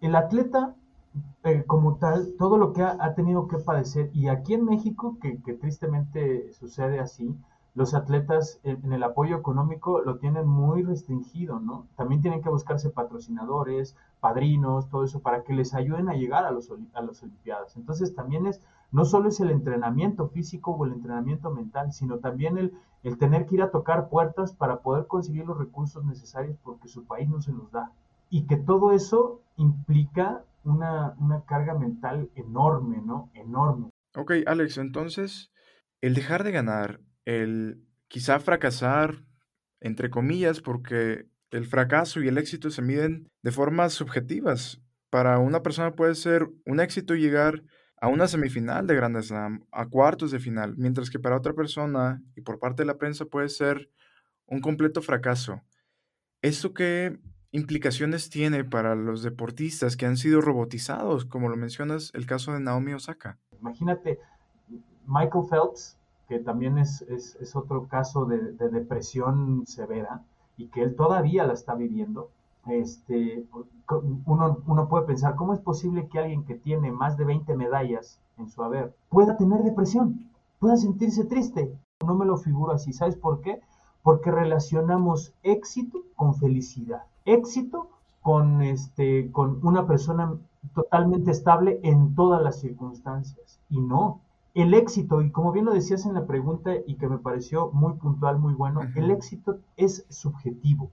El 0.00 0.16
atleta, 0.16 0.74
eh, 1.44 1.64
como 1.66 1.96
tal, 1.96 2.34
todo 2.36 2.58
lo 2.58 2.72
que 2.72 2.82
ha, 2.82 2.96
ha, 3.00 3.14
tenido 3.14 3.46
que 3.46 3.58
padecer, 3.58 4.10
y 4.12 4.28
aquí 4.28 4.54
en 4.54 4.64
México, 4.64 5.18
que, 5.20 5.40
que 5.42 5.54
tristemente 5.54 6.52
sucede 6.52 6.98
así, 6.98 7.36
los 7.76 7.92
atletas 7.92 8.58
en, 8.64 8.90
el 8.90 9.02
apoyo 9.02 9.36
económico 9.36 10.00
lo 10.00 10.16
tienen 10.16 10.48
muy 10.48 10.82
restringido, 10.82 11.60
¿no? 11.60 11.86
También 11.94 12.22
tienen 12.22 12.42
que 12.42 12.48
buscarse 12.48 12.88
patrocinadores, 12.88 13.94
padrinos, 14.18 14.88
todo 14.88 15.04
eso, 15.04 15.20
para 15.20 15.44
que 15.44 15.52
les 15.52 15.74
ayuden 15.74 16.08
a 16.08 16.14
llegar 16.14 16.46
a 16.46 16.50
los, 16.50 16.72
a 16.94 17.02
las 17.02 17.22
Olimpiadas. 17.22 17.76
Entonces 17.76 18.14
también 18.14 18.46
es, 18.46 18.62
no 18.92 19.04
solo 19.04 19.28
es 19.28 19.40
el 19.40 19.50
entrenamiento 19.50 20.28
físico 20.28 20.70
o 20.70 20.86
el 20.86 20.94
entrenamiento 20.94 21.50
mental, 21.50 21.92
sino 21.92 22.18
también 22.18 22.56
el, 22.56 22.72
el 23.02 23.18
tener 23.18 23.44
que 23.44 23.56
ir 23.56 23.62
a 23.62 23.70
tocar 23.70 24.08
puertas 24.08 24.54
para 24.54 24.80
poder 24.80 25.06
conseguir 25.06 25.44
los 25.44 25.58
recursos 25.58 26.02
necesarios 26.02 26.56
porque 26.64 26.88
su 26.88 27.04
país 27.04 27.28
no 27.28 27.42
se 27.42 27.52
los 27.52 27.70
da. 27.72 27.92
Y 28.30 28.46
que 28.46 28.56
todo 28.56 28.92
eso 28.92 29.42
implica 29.56 30.42
una, 30.64 31.14
una 31.18 31.42
carga 31.42 31.74
mental 31.74 32.30
enorme, 32.36 33.02
¿no? 33.04 33.28
Enorme. 33.34 33.90
Ok, 34.16 34.32
Alex, 34.46 34.78
entonces, 34.78 35.52
el 36.00 36.14
dejar 36.14 36.42
de 36.42 36.52
ganar, 36.52 37.00
el 37.26 37.84
quizá 38.08 38.40
fracasar, 38.40 39.26
entre 39.80 40.08
comillas, 40.08 40.62
porque 40.62 41.28
el 41.50 41.66
fracaso 41.66 42.22
y 42.22 42.28
el 42.28 42.38
éxito 42.38 42.70
se 42.70 42.80
miden 42.80 43.28
de 43.42 43.50
formas 43.50 43.92
subjetivas. 43.92 44.80
Para 45.10 45.38
una 45.38 45.62
persona 45.62 45.94
puede 45.94 46.14
ser 46.14 46.48
un 46.64 46.80
éxito 46.80 47.14
llegar 47.14 47.62
a 48.00 48.08
una 48.08 48.28
semifinal 48.28 48.86
de 48.86 48.94
Grand 48.94 49.20
Slam, 49.20 49.66
a 49.72 49.86
cuartos 49.86 50.30
de 50.30 50.38
final, 50.38 50.74
mientras 50.76 51.10
que 51.10 51.18
para 51.18 51.36
otra 51.36 51.54
persona 51.54 52.22
y 52.34 52.42
por 52.42 52.58
parte 52.58 52.82
de 52.82 52.86
la 52.86 52.98
prensa 52.98 53.24
puede 53.24 53.48
ser 53.48 53.90
un 54.46 54.60
completo 54.60 55.02
fracaso. 55.02 55.62
¿Esto 56.42 56.74
qué 56.74 57.18
implicaciones 57.52 58.28
tiene 58.28 58.64
para 58.64 58.94
los 58.94 59.22
deportistas 59.22 59.96
que 59.96 60.06
han 60.06 60.16
sido 60.16 60.40
robotizados, 60.40 61.24
como 61.24 61.48
lo 61.48 61.56
mencionas 61.56 62.12
el 62.14 62.26
caso 62.26 62.52
de 62.52 62.60
Naomi 62.60 62.92
Osaka? 62.92 63.38
Imagínate, 63.60 64.20
Michael 65.06 65.44
Phelps, 65.48 65.95
que 66.28 66.38
también 66.38 66.78
es, 66.78 67.02
es, 67.02 67.56
otro 67.56 67.86
caso 67.86 68.24
de, 68.24 68.52
de, 68.52 68.68
depresión 68.68 69.64
severa 69.66 70.22
y 70.56 70.68
que 70.68 70.82
él 70.82 70.96
todavía 70.96 71.46
la 71.46 71.52
está 71.52 71.74
viviendo. 71.74 72.30
Este, 72.66 73.46
uno, 74.24 74.58
uno 74.66 74.88
puede 74.88 75.06
pensar, 75.06 75.36
¿cómo 75.36 75.54
es 75.54 75.60
posible 75.60 76.08
que 76.08 76.18
alguien 76.18 76.44
que 76.44 76.56
tiene 76.56 76.90
más 76.90 77.16
de 77.16 77.24
20 77.24 77.54
medallas 77.56 78.20
en 78.38 78.48
su 78.48 78.62
haber 78.62 78.94
pueda 79.08 79.36
tener 79.36 79.62
depresión, 79.62 80.28
pueda 80.58 80.76
sentirse 80.76 81.24
triste? 81.24 81.72
No 82.04 82.14
me 82.14 82.26
lo 82.26 82.36
figuro 82.36 82.72
así. 82.72 82.92
¿Sabes 82.92 83.16
por 83.16 83.40
qué? 83.40 83.60
Porque 84.02 84.30
relacionamos 84.30 85.32
éxito 85.42 86.02
con 86.16 86.34
felicidad. 86.34 87.04
Éxito 87.24 87.88
con, 88.20 88.62
este, 88.62 89.30
con 89.30 89.64
una 89.64 89.86
persona 89.86 90.34
totalmente 90.74 91.30
estable 91.30 91.78
en 91.84 92.16
todas 92.16 92.42
las 92.42 92.60
circunstancias. 92.60 93.60
Y 93.70 93.80
no, 93.80 94.20
el 94.56 94.72
éxito, 94.72 95.20
y 95.20 95.30
como 95.30 95.52
bien 95.52 95.66
lo 95.66 95.74
decías 95.74 96.06
en 96.06 96.14
la 96.14 96.26
pregunta 96.26 96.70
y 96.86 96.94
que 96.94 97.08
me 97.08 97.18
pareció 97.18 97.70
muy 97.72 97.92
puntual, 97.92 98.38
muy 98.38 98.54
bueno, 98.54 98.80
el 98.94 99.10
éxito 99.10 99.58
es 99.76 100.06
subjetivo. 100.08 100.90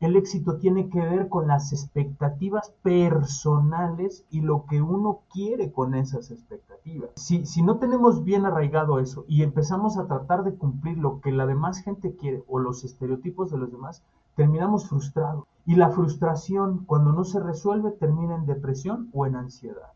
El 0.00 0.16
éxito 0.16 0.58
tiene 0.58 0.90
que 0.90 1.00
ver 1.00 1.30
con 1.30 1.46
las 1.46 1.72
expectativas 1.72 2.74
personales 2.82 4.26
y 4.28 4.42
lo 4.42 4.66
que 4.66 4.82
uno 4.82 5.20
quiere 5.32 5.72
con 5.72 5.94
esas 5.94 6.30
expectativas. 6.30 7.08
Si, 7.16 7.46
si, 7.46 7.62
no 7.62 7.78
tenemos 7.78 8.22
bien 8.22 8.44
arraigado 8.44 8.98
eso 8.98 9.24
y 9.28 9.42
empezamos 9.42 9.96
a 9.96 10.06
tratar 10.06 10.44
de 10.44 10.54
cumplir 10.54 10.98
lo 10.98 11.22
que 11.22 11.32
la 11.32 11.46
demás 11.46 11.78
gente 11.78 12.14
quiere 12.16 12.44
o 12.48 12.58
los 12.58 12.84
estereotipos 12.84 13.50
de 13.50 13.56
los 13.56 13.72
demás, 13.72 14.02
terminamos 14.36 14.90
frustrados. 14.90 15.44
Y 15.64 15.76
la 15.76 15.88
frustración, 15.88 16.84
cuando 16.84 17.14
no 17.14 17.24
se 17.24 17.40
resuelve, 17.40 17.92
termina 17.92 18.34
en 18.34 18.44
depresión 18.44 19.08
o 19.14 19.24
en 19.24 19.36
ansiedad. 19.36 19.92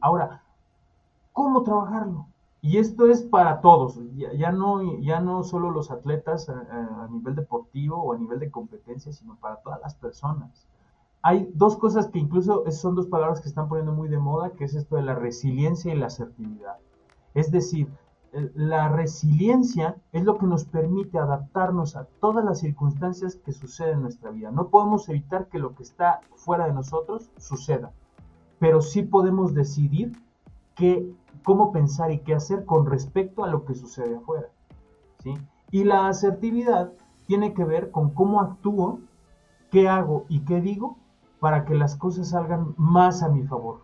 Ahora, 0.00 0.42
¿cómo 1.32 1.62
trabajarlo? 1.62 2.26
Y 2.64 2.78
esto 2.78 3.08
es 3.08 3.22
para 3.22 3.60
todos, 3.60 3.98
ya, 4.14 4.52
no, 4.52 5.00
ya 5.00 5.20
no 5.20 5.42
solo 5.42 5.72
los 5.72 5.90
atletas 5.90 6.48
a, 6.48 6.60
a, 7.02 7.08
nivel 7.08 7.34
deportivo 7.34 7.96
o 7.96 8.12
a 8.12 8.18
nivel 8.18 8.38
de 8.38 8.52
competencia, 8.52 9.12
sino 9.12 9.36
para 9.36 9.56
todas 9.56 9.80
las 9.80 9.96
personas. 9.96 10.68
Hay 11.22 11.50
dos 11.54 11.76
cosas 11.76 12.06
que 12.06 12.20
incluso 12.20 12.64
son 12.70 12.94
dos 12.94 13.08
palabras 13.08 13.40
que 13.40 13.48
están 13.48 13.68
poniendo 13.68 13.92
muy 13.92 14.08
de 14.08 14.18
moda, 14.18 14.52
que 14.52 14.64
es 14.64 14.76
esto 14.76 14.94
de 14.94 15.02
la 15.02 15.16
resiliencia 15.16 15.92
y 15.92 15.98
la 15.98 16.06
asertividad. 16.06 16.76
Es 17.34 17.50
decir, 17.50 17.88
la 18.54 18.88
resiliencia 18.88 19.96
es 20.12 20.24
lo 20.24 20.38
que 20.38 20.46
nos 20.46 20.64
permite 20.64 21.18
adaptarnos 21.18 21.96
a 21.96 22.04
todas 22.20 22.44
las 22.44 22.60
circunstancias 22.60 23.36
que 23.36 23.52
suceden 23.52 23.94
en 23.94 24.02
nuestra 24.02 24.30
vida. 24.30 24.52
No 24.52 24.68
podemos 24.68 25.08
evitar 25.08 25.48
que 25.48 25.58
lo 25.58 25.74
que 25.74 25.82
está 25.82 26.20
fuera 26.36 26.66
de 26.66 26.72
nosotros 26.72 27.30
suceda, 27.38 27.92
pero 28.58 28.80
sí 28.80 29.02
podemos 29.02 29.52
decidir 29.52 30.12
qué, 30.74 31.12
cómo 31.42 31.72
pensar 31.72 32.10
y 32.10 32.20
qué 32.20 32.34
hacer 32.34 32.64
con 32.64 32.86
respecto 32.86 33.44
a 33.44 33.48
lo 33.48 33.64
que 33.64 33.74
sucede 33.74 34.16
afuera. 34.16 34.48
¿sí? 35.22 35.34
Y 35.70 35.84
la 35.84 36.08
asertividad 36.08 36.92
tiene 37.26 37.54
que 37.54 37.64
ver 37.64 37.90
con 37.90 38.10
cómo 38.10 38.40
actúo, 38.40 39.00
qué 39.70 39.88
hago 39.88 40.24
y 40.28 40.40
qué 40.40 40.60
digo 40.60 40.96
para 41.40 41.64
que 41.64 41.74
las 41.74 41.96
cosas 41.96 42.30
salgan 42.30 42.74
más 42.76 43.22
a 43.22 43.28
mi 43.28 43.42
favor. 43.42 43.80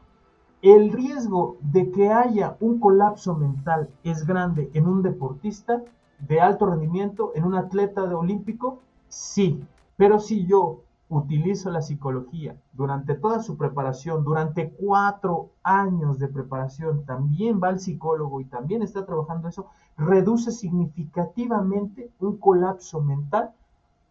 El 0.63 0.93
riesgo 0.93 1.57
de 1.61 1.91
que 1.91 2.11
haya 2.11 2.57
un 2.61 2.81
colapso 2.81 3.35
mental 3.37 3.91
es 4.03 4.27
grande 4.27 4.71
en 4.75 4.87
un 4.87 5.03
deportista 5.03 5.83
de 6.19 6.41
alto 6.41 6.67
rendimiento, 6.67 7.33
en 7.35 7.45
un 7.45 7.55
atleta 7.55 8.07
de 8.07 8.15
olímpico, 8.15 8.81
sí. 9.09 9.65
Pero 9.97 10.19
si 10.19 10.47
yo 10.47 10.83
utilizo 11.11 11.71
la 11.71 11.81
psicología 11.81 12.57
durante 12.73 13.15
toda 13.15 13.43
su 13.43 13.57
preparación, 13.57 14.25
durante 14.25 14.71
cuatro 14.71 15.51
años 15.63 16.19
de 16.19 16.29
preparación, 16.29 17.05
también 17.05 17.61
va 17.63 17.69
al 17.69 17.81
psicólogo 17.81 18.41
y 18.41 18.45
también 18.45 18.83
está 18.83 19.07
trabajando 19.07 19.49
eso, 19.49 19.67
reduce 19.97 20.53
significativamente 20.53 22.11
un 22.21 22.37
colapso 22.37 23.01
mental 23.01 23.53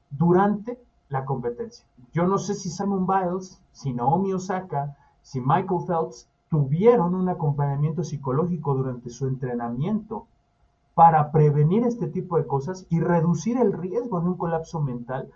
durante 0.10 0.80
la 1.10 1.24
competencia. 1.26 1.86
Yo 2.14 2.26
no 2.26 2.38
sé 2.38 2.56
si 2.56 2.70
Simon 2.70 3.06
Biles, 3.06 3.62
si 3.72 3.94
Naomi 3.94 4.34
Osaka, 4.34 4.98
si 5.22 5.40
Michael 5.40 5.86
Phelps 5.86 6.28
tuvieron 6.50 7.14
un 7.14 7.30
acompañamiento 7.30 8.04
psicológico 8.04 8.74
durante 8.74 9.10
su 9.10 9.28
entrenamiento 9.28 10.26
para 10.96 11.32
prevenir 11.32 11.86
este 11.86 12.08
tipo 12.08 12.38
de 12.38 12.48
cosas 12.48 12.88
y 12.90 13.00
reducir 13.00 13.58
el 13.58 13.74
riesgo 13.74 14.20
de 14.20 14.28
un 14.28 14.38
colapso 14.38 14.82
mental 14.82 15.30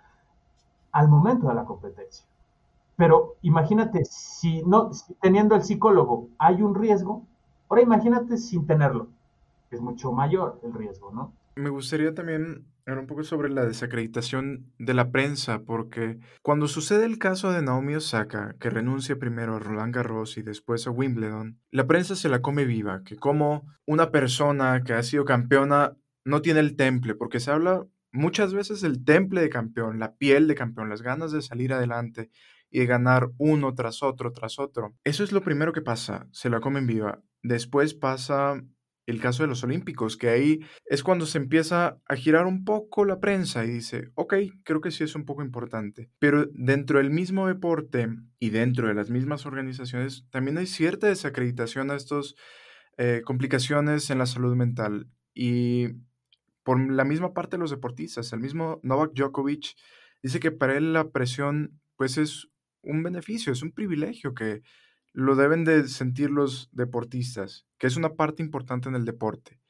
al 0.92 1.08
momento 1.08 1.48
de 1.48 1.54
la 1.54 1.64
competencia. 1.64 2.24
Pero 2.96 3.36
imagínate, 3.42 4.04
si 4.04 4.62
no, 4.62 4.90
teniendo 5.20 5.54
el 5.56 5.62
psicólogo 5.62 6.28
hay 6.38 6.62
un 6.62 6.74
riesgo, 6.74 7.26
ahora 7.68 7.82
imagínate 7.82 8.36
sin 8.36 8.66
tenerlo. 8.66 9.08
Es 9.70 9.80
mucho 9.80 10.12
mayor 10.12 10.60
el 10.62 10.74
riesgo, 10.74 11.10
¿no? 11.10 11.32
Me 11.56 11.70
gustaría 11.70 12.14
también 12.14 12.66
hablar 12.86 13.00
un 13.00 13.06
poco 13.06 13.24
sobre 13.24 13.50
la 13.50 13.64
desacreditación 13.64 14.72
de 14.78 14.94
la 14.94 15.10
prensa, 15.10 15.60
porque 15.60 16.18
cuando 16.42 16.66
sucede 16.66 17.04
el 17.04 17.18
caso 17.18 17.52
de 17.52 17.62
Naomi 17.62 17.94
Osaka, 17.94 18.54
que 18.58 18.70
renuncia 18.70 19.18
primero 19.18 19.56
a 19.56 19.58
Roland 19.58 19.94
Garros 19.94 20.38
y 20.38 20.42
después 20.42 20.86
a 20.86 20.90
Wimbledon, 20.90 21.58
la 21.70 21.86
prensa 21.86 22.16
se 22.16 22.28
la 22.28 22.40
come 22.40 22.64
viva, 22.64 23.02
que 23.04 23.16
como 23.16 23.66
una 23.86 24.10
persona 24.10 24.82
que 24.82 24.94
ha 24.94 25.02
sido 25.02 25.24
campeona 25.24 25.96
no 26.24 26.40
tiene 26.40 26.60
el 26.60 26.76
temple, 26.76 27.14
porque 27.14 27.40
se 27.40 27.50
habla 27.50 27.86
muchas 28.12 28.54
veces 28.54 28.82
el 28.82 29.04
temple 29.04 29.40
de 29.40 29.50
campeón, 29.50 29.98
la 29.98 30.14
piel 30.16 30.46
de 30.46 30.54
campeón, 30.54 30.88
las 30.88 31.02
ganas 31.02 31.32
de 31.32 31.42
salir 31.42 31.72
adelante 31.72 32.30
y 32.70 32.80
de 32.80 32.86
ganar 32.86 33.30
uno 33.38 33.74
tras 33.74 34.02
otro, 34.02 34.32
tras 34.32 34.58
otro. 34.58 34.94
Eso 35.04 35.24
es 35.24 35.32
lo 35.32 35.42
primero 35.42 35.72
que 35.72 35.82
pasa, 35.82 36.28
se 36.32 36.50
la 36.50 36.60
comen 36.60 36.86
viva. 36.86 37.22
Después 37.42 37.94
pasa 37.94 38.62
el 39.06 39.20
caso 39.20 39.42
de 39.42 39.48
los 39.48 39.64
Olímpicos, 39.64 40.16
que 40.16 40.28
ahí 40.28 40.60
es 40.86 41.02
cuando 41.02 41.26
se 41.26 41.38
empieza 41.38 41.98
a 42.06 42.16
girar 42.16 42.46
un 42.46 42.64
poco 42.64 43.04
la 43.04 43.20
prensa 43.20 43.64
y 43.64 43.70
dice, 43.70 44.10
ok, 44.14 44.34
creo 44.64 44.80
que 44.80 44.90
sí 44.90 45.04
es 45.04 45.14
un 45.14 45.24
poco 45.24 45.42
importante. 45.42 46.10
Pero 46.18 46.46
dentro 46.52 46.98
del 46.98 47.10
mismo 47.10 47.48
deporte 47.48 48.08
y 48.38 48.50
dentro 48.50 48.88
de 48.88 48.94
las 48.94 49.10
mismas 49.10 49.44
organizaciones, 49.44 50.26
también 50.30 50.58
hay 50.58 50.66
cierta 50.66 51.08
desacreditación 51.08 51.90
a 51.90 51.96
estas 51.96 52.36
eh, 52.96 53.22
complicaciones 53.24 54.08
en 54.10 54.18
la 54.18 54.26
salud 54.26 54.54
mental. 54.54 55.08
Y 55.34 55.88
por 56.62 56.80
la 56.80 57.04
misma 57.04 57.32
parte 57.32 57.56
de 57.56 57.60
los 57.60 57.70
deportistas. 57.70 58.32
El 58.32 58.40
mismo 58.40 58.80
Novak 58.82 59.12
Djokovic 59.14 59.74
dice 60.22 60.40
que 60.40 60.52
para 60.52 60.76
él 60.76 60.92
la 60.92 61.10
presión 61.10 61.80
pues 61.96 62.18
es 62.18 62.48
un 62.82 63.02
beneficio, 63.02 63.52
es 63.52 63.62
un 63.62 63.72
privilegio 63.72 64.34
que 64.34 64.62
lo 65.12 65.36
deben 65.36 65.64
de 65.64 65.86
sentir 65.88 66.30
los 66.30 66.70
deportistas, 66.72 67.66
que 67.78 67.86
es 67.86 67.96
una 67.96 68.14
parte 68.14 68.42
importante 68.42 68.88
en 68.88 68.94
el 68.94 69.04
deporte. 69.04 69.60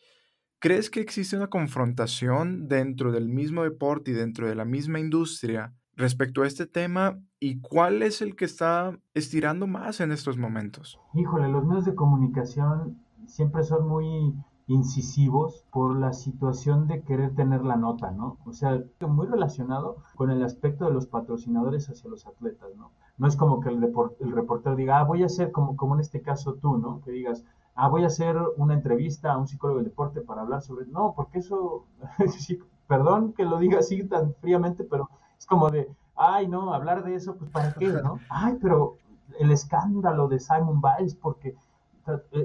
¿Crees 0.61 0.91
que 0.91 1.01
existe 1.01 1.37
una 1.37 1.49
confrontación 1.49 2.69
dentro 2.69 3.11
del 3.11 3.29
mismo 3.29 3.65
deporte 3.65 4.13
y 4.13 4.15
dentro 4.15 4.49
de 4.49 4.55
la 4.55 4.65
misma 4.65 5.01
industria 5.01 5.75
respecto 5.97 6.43
a 6.43 6.47
este 6.47 6.67
tema? 6.67 7.19
¿Y 7.41 7.61
cuál 7.61 8.03
es 8.03 8.23
el 8.23 8.37
que 8.37 8.45
está 8.45 8.97
estirando 9.13 9.67
más 9.67 10.01
en 10.01 10.13
estos 10.13 10.39
momentos? 10.39 11.01
Híjole, 11.15 11.49
los 11.49 11.67
medios 11.67 11.85
de 11.85 11.97
comunicación 11.97 13.03
siempre 13.27 13.65
son 13.65 13.89
muy 13.89 14.35
incisivos 14.73 15.65
por 15.71 15.97
la 15.97 16.13
situación 16.13 16.87
de 16.87 17.03
querer 17.03 17.35
tener 17.35 17.65
la 17.65 17.77
nota, 17.77 18.11
¿no? 18.11 18.39
O 18.47 18.53
sea, 18.53 18.83
muy 19.07 19.27
relacionado 19.27 19.97
con 20.17 20.31
el 20.31 20.43
aspecto 20.43 20.87
de 20.87 20.93
los 20.93 21.07
patrocinadores 21.07 21.89
hacia 21.91 22.09
los 22.09 22.27
atletas, 22.27 22.71
¿no? 22.77 22.91
No 23.19 23.29
es 23.29 23.37
como 23.37 23.61
que 23.61 23.69
el, 23.69 23.93
el 24.21 24.33
reportero 24.33 24.75
diga, 24.75 24.99
ah, 24.99 25.05
voy 25.05 25.23
a 25.23 25.27
hacer 25.27 25.53
como, 25.53 25.77
como 25.77 25.95
en 25.95 26.01
este 26.01 26.23
caso 26.23 26.55
tú, 26.55 26.79
¿no? 26.79 27.01
Que 27.03 27.11
digas, 27.11 27.45
ah, 27.75 27.89
voy 27.89 28.05
a 28.05 28.07
hacer 28.07 28.37
una 28.57 28.75
entrevista 28.75 29.33
a 29.33 29.39
un 29.39 29.47
psicólogo 29.47 29.79
del 29.79 29.89
deporte 29.89 30.23
para 30.23 30.43
hablar 30.43 30.63
sobre... 30.63 30.87
No, 30.87 31.13
porque 31.15 31.41
eso, 31.41 31.85
sí, 32.39 32.59
perdón 32.87 33.35
que 33.35 33.45
lo 33.45 33.59
diga 33.59 33.81
así 33.81 34.05
tan 34.05 34.35
fríamente, 34.35 34.85
pero 34.85 35.11
es 35.39 35.47
como 35.47 35.71
de, 35.71 35.91
ay, 36.17 36.49
no, 36.49 36.73
hablar 36.73 37.05
de 37.05 37.15
eso, 37.15 37.37
pues 37.37 37.51
¿para 37.51 37.75
qué, 37.75 37.89
no? 37.89 38.19
Ay, 38.31 38.57
pero 38.61 38.97
el 39.39 39.51
escándalo 39.51 40.29
de 40.29 40.39
Simon 40.39 40.81
Biles, 40.81 41.15
porque 41.15 41.55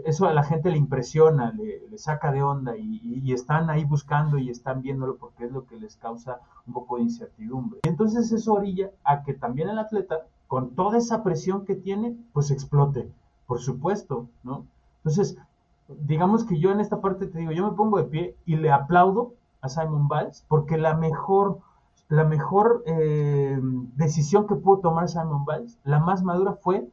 eso 0.06 0.28
a 0.28 0.34
la 0.34 0.44
gente 0.44 0.70
le 0.70 0.78
impresiona, 0.78 1.52
le, 1.52 1.98
saca 1.98 2.32
de 2.32 2.44
onda 2.44 2.78
y, 2.78 3.32
están 3.34 3.70
ahí 3.70 3.84
buscando 3.84 4.38
y 4.38 4.50
están 4.50 4.82
viéndolo 4.82 5.18
porque 5.18 5.46
es 5.46 5.52
lo 5.52 5.66
que 5.66 5.78
les 5.78 5.96
causa 5.98 6.40
un 6.66 6.74
poco 6.74 6.98
de 6.98 7.04
incertidumbre. 7.04 7.80
Entonces 7.84 8.32
eso 8.32 8.54
orilla 8.54 8.92
a 9.04 9.24
que 9.24 9.34
también 9.34 9.70
el 9.70 9.80
atleta, 9.80 10.22
con 10.48 10.72
toda 10.76 10.98
esa 10.98 11.24
presión 11.24 11.66
que 11.66 11.76
tiene, 11.76 12.16
pues 12.34 12.52
explote, 12.52 13.12
por 13.48 13.60
supuesto, 13.60 14.28
¿no? 14.44 14.66
Entonces, 14.98 15.38
digamos 15.88 16.46
que 16.46 16.60
yo 16.60 16.72
en 16.72 16.80
esta 16.80 17.02
parte 17.02 17.28
te 17.28 17.40
digo, 17.40 17.52
yo 17.52 17.70
me 17.70 17.76
pongo 17.76 17.98
de 17.98 18.06
pie 18.06 18.36
y 18.46 18.56
le 18.56 18.72
aplaudo 18.72 19.34
a 19.62 19.70
Simon 19.70 20.08
Biles 20.08 20.46
porque 20.48 20.78
la 20.78 20.96
mejor, 20.96 21.60
la 22.10 22.24
mejor 22.24 22.84
eh, 22.86 23.60
decisión 23.96 24.48
que 24.48 24.56
pudo 24.56 24.80
tomar 24.80 25.10
Simon 25.10 25.46
Biles, 25.46 25.78
la 25.84 26.00
más 26.00 26.24
madura 26.24 26.54
fue 26.54 26.88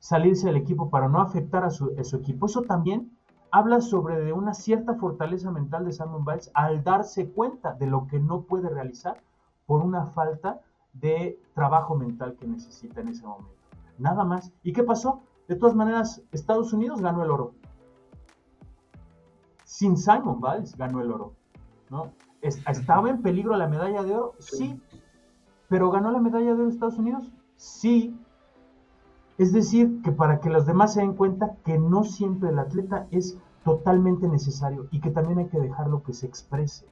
salirse 0.00 0.46
del 0.46 0.56
equipo 0.56 0.90
para 0.90 1.08
no 1.08 1.20
afectar 1.20 1.62
a 1.62 1.70
su, 1.70 1.92
equipo. 2.16 2.46
Eso 2.46 2.62
también 2.62 3.16
habla 3.52 3.80
sobre 3.80 4.18
de 4.20 4.32
una 4.32 4.54
cierta 4.54 4.94
fortaleza 4.94 5.52
mental 5.52 5.84
de 5.84 5.92
Simon 5.92 6.24
Biles 6.24 6.50
al 6.54 6.82
darse 6.82 7.30
cuenta 7.30 7.74
de 7.74 7.86
lo 7.86 8.06
que 8.06 8.18
no 8.18 8.42
puede 8.42 8.68
realizar 8.68 9.22
por 9.66 9.82
una 9.82 10.06
falta 10.06 10.60
de 10.94 11.38
trabajo 11.54 11.94
mental 11.94 12.34
que 12.34 12.48
necesita 12.48 13.00
en 13.02 13.08
ese 13.08 13.24
momento. 13.24 13.54
Nada 13.98 14.24
más. 14.24 14.52
¿Y 14.62 14.72
qué 14.72 14.82
pasó? 14.82 15.22
De 15.46 15.54
todas 15.54 15.76
maneras, 15.76 16.22
Estados 16.32 16.72
Unidos 16.72 17.00
ganó 17.00 17.22
el 17.22 17.30
oro. 17.30 17.54
Sin 19.64 19.96
Simon 19.96 20.40
Biles 20.40 20.76
ganó 20.76 21.02
el 21.02 21.12
oro. 21.12 21.34
¿no? 21.90 22.12
¿Estaba 22.40 23.10
en 23.10 23.20
peligro 23.20 23.54
la 23.56 23.68
medalla 23.68 24.02
de 24.02 24.14
oro? 24.14 24.34
Sí. 24.38 24.80
¿Pero 25.68 25.90
ganó 25.90 26.10
la 26.10 26.20
medalla 26.20 26.54
de 26.54 26.62
oro 26.62 26.68
Estados 26.68 26.98
Unidos? 26.98 27.30
Sí, 27.56 28.18
es 29.40 29.54
decir, 29.54 30.02
que 30.04 30.12
para 30.12 30.38
que 30.38 30.50
los 30.50 30.66
demás 30.66 30.92
se 30.92 31.00
den 31.00 31.14
cuenta 31.14 31.56
que 31.64 31.78
no 31.78 32.04
siempre 32.04 32.50
el 32.50 32.58
atleta 32.58 33.06
es 33.10 33.38
totalmente 33.64 34.28
necesario 34.28 34.86
y 34.90 35.00
que 35.00 35.08
también 35.08 35.38
hay 35.38 35.46
que 35.46 35.58
dejarlo 35.58 36.02
que 36.02 36.12
se 36.12 36.26
exprese. 36.26 36.84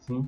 ¿Sí? 0.00 0.24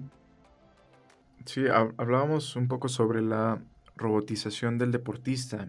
Sí, 1.44 1.64
hablábamos 1.98 2.54
un 2.54 2.68
poco 2.68 2.88
sobre 2.88 3.20
la 3.20 3.60
robotización 3.96 4.78
del 4.78 4.92
deportista, 4.92 5.66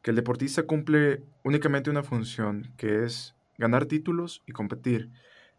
que 0.00 0.10
el 0.10 0.16
deportista 0.16 0.62
cumple 0.62 1.24
únicamente 1.42 1.90
una 1.90 2.04
función, 2.04 2.72
que 2.76 3.02
es 3.02 3.34
ganar 3.58 3.86
títulos 3.86 4.44
y 4.46 4.52
competir, 4.52 5.10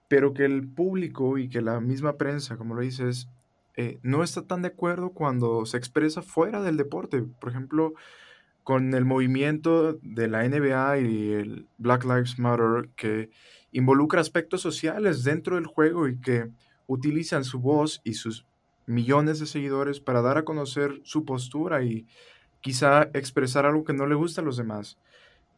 pero 0.07 0.33
que 0.33 0.45
el 0.45 0.65
público 0.65 1.37
y 1.37 1.49
que 1.49 1.61
la 1.61 1.81
misma 1.81 2.13
prensa, 2.13 2.55
como 2.55 2.73
lo 2.73 2.79
dices, 2.79 3.27
eh, 3.75 3.99
no 4.01 4.23
está 4.23 4.43
tan 4.43 4.61
de 4.61 4.69
acuerdo 4.69 5.09
cuando 5.09 5.65
se 5.65 5.75
expresa 5.75 6.21
fuera 6.21 6.61
del 6.61 6.77
deporte. 6.77 7.21
Por 7.21 7.49
ejemplo, 7.49 7.95
con 8.65 8.95
el 8.95 9.05
movimiento 9.05 9.93
de 10.01 10.27
la 10.27 10.43
NBA 10.43 10.97
y 10.97 11.31
el 11.33 11.67
Black 11.77 12.03
Lives 12.03 12.39
Matter 12.39 12.89
que 12.95 13.29
involucra 13.71 14.19
aspectos 14.19 14.59
sociales 14.59 15.23
dentro 15.23 15.55
del 15.55 15.67
juego 15.67 16.07
y 16.07 16.19
que 16.19 16.49
utilizan 16.87 17.43
su 17.43 17.59
voz 17.59 18.01
y 18.03 18.15
sus 18.15 18.47
millones 18.87 19.39
de 19.39 19.45
seguidores 19.45 19.99
para 19.99 20.23
dar 20.23 20.39
a 20.39 20.45
conocer 20.45 20.99
su 21.03 21.25
postura 21.25 21.83
y 21.83 22.07
quizá 22.59 23.03
expresar 23.13 23.67
algo 23.67 23.83
que 23.83 23.93
no 23.93 24.07
le 24.07 24.15
gusta 24.15 24.41
a 24.41 24.43
los 24.43 24.57
demás. 24.57 24.97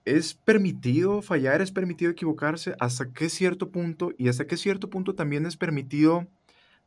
¿Es 0.04 0.34
permitido 0.34 1.22
fallar? 1.22 1.62
¿Es 1.62 1.72
permitido 1.72 2.12
equivocarse? 2.12 2.76
¿Hasta 2.78 3.14
qué 3.14 3.30
cierto 3.30 3.70
punto? 3.70 4.12
Y 4.18 4.28
hasta 4.28 4.48
qué 4.48 4.58
cierto 4.58 4.90
punto 4.90 5.16
también 5.16 5.46
es 5.46 5.56
permitido 5.56 6.28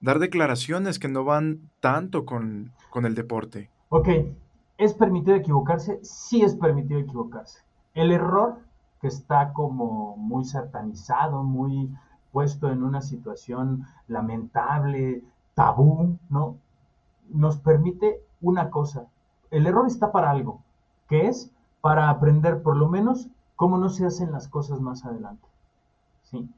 dar 0.01 0.19
declaraciones 0.19 0.99
que 0.99 1.09
no 1.09 1.25
van 1.25 1.71
tanto 1.81 2.27
con, 2.27 2.73
con 2.91 3.07
el 3.07 3.15
deporte. 3.15 3.71
Ok, 3.89 4.09
¿Es 4.81 4.95
permitido 4.95 5.37
equivocarse? 5.37 6.01
Sí 6.03 6.41
es 6.41 6.57
permitido 6.57 7.01
equivocarse. 7.01 7.59
El 7.93 8.13
error, 8.13 8.61
que 9.03 9.09
está 9.09 9.53
como 9.53 10.17
muy 10.17 10.47
satanizado, 10.47 11.43
muy 11.43 11.95
puesto 12.33 12.71
en 12.71 12.83
una 12.83 13.03
situación 13.03 13.85
lamentable, 14.09 15.23
tabú, 15.55 16.17
¿no? 16.31 16.57
Nos 17.29 17.59
permite 17.59 18.25
una 18.41 18.71
cosa. 18.71 19.05
El 19.51 19.67
error 19.67 19.87
está 19.87 20.13
para 20.13 20.31
algo, 20.31 20.63
que 21.09 21.29
es 21.29 21.53
para 21.83 22.09
aprender 22.09 22.63
por 22.63 22.75
lo 22.75 22.89
menos 22.89 23.29
cómo 23.57 23.77
no 23.77 23.91
se 23.91 24.07
hacen 24.07 24.33
las 24.33 24.49
cosas 24.49 24.81
más 24.81 25.05
adelante. 25.05 25.47
¿sí? 26.23 26.49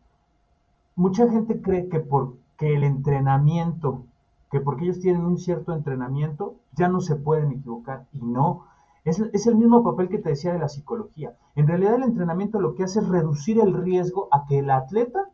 Mucha 0.95 1.29
gente 1.29 1.61
cree 1.61 1.89
que 1.89 1.99
porque 1.99 2.77
el 2.77 2.85
entrenamiento 2.85 4.05
que 4.53 4.61
porque 4.61 4.85
ellos 4.85 5.01
tienen 5.01 5.25
un 5.25 5.39
cierto 5.39 5.73
entrenamiento, 5.73 6.57
ya 6.73 6.87
no 6.87 7.01
se 7.01 7.17
pueden 7.17 7.53
equivocar. 7.53 8.07
Y 8.13 8.19
no, 8.19 8.67
es, 9.03 9.47
el 9.47 9.57
mismo 9.57 9.83
papel 9.83 10.11
que 10.11 10.19
te 10.19 10.29
decía 10.29 10.53
de 10.53 10.59
la 10.59 10.69
psicología. 10.69 11.35
En 11.57 11.67
realidad 11.67 11.95
el 11.95 12.03
entrenamiento 12.03 12.61
lo 12.61 12.75
que 12.75 12.85
hace 12.85 13.01
es 13.01 13.09
reducir 13.09 13.59
el 13.59 13.73
riesgo 13.73 14.29
a 14.31 14.45
que 14.47 14.59
el 14.59 14.71
atleta 14.71 15.31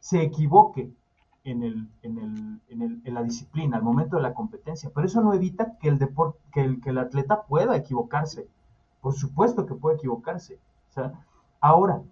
se 0.00 0.22
equivoque 0.22 0.92
en, 1.44 1.62
el, 1.62 1.88
en, 2.02 2.18
el, 2.18 2.60
en, 2.68 2.82
el, 2.82 3.00
en 3.04 3.14
la 3.14 3.22
disciplina, 3.22 3.76
al 3.76 3.84
momento 3.84 4.16
de 4.16 4.22
la 4.22 4.34
competencia. 4.34 4.90
Pero 4.92 5.06
eso 5.06 5.20
no 5.22 5.32
evita 5.32 5.78
que 5.78 5.88
el, 5.88 6.00
deporte, 6.00 6.40
que 6.50 6.80
que 6.80 6.90
el 6.90 6.98
atleta 6.98 7.42
pueda 7.42 7.76
equivocarse. 7.76 8.48
Por 9.00 9.14
supuesto 9.14 9.64
que 9.64 9.76
puede 9.76 9.94
equivocarse. 9.94 10.58
ahora, 11.60 12.02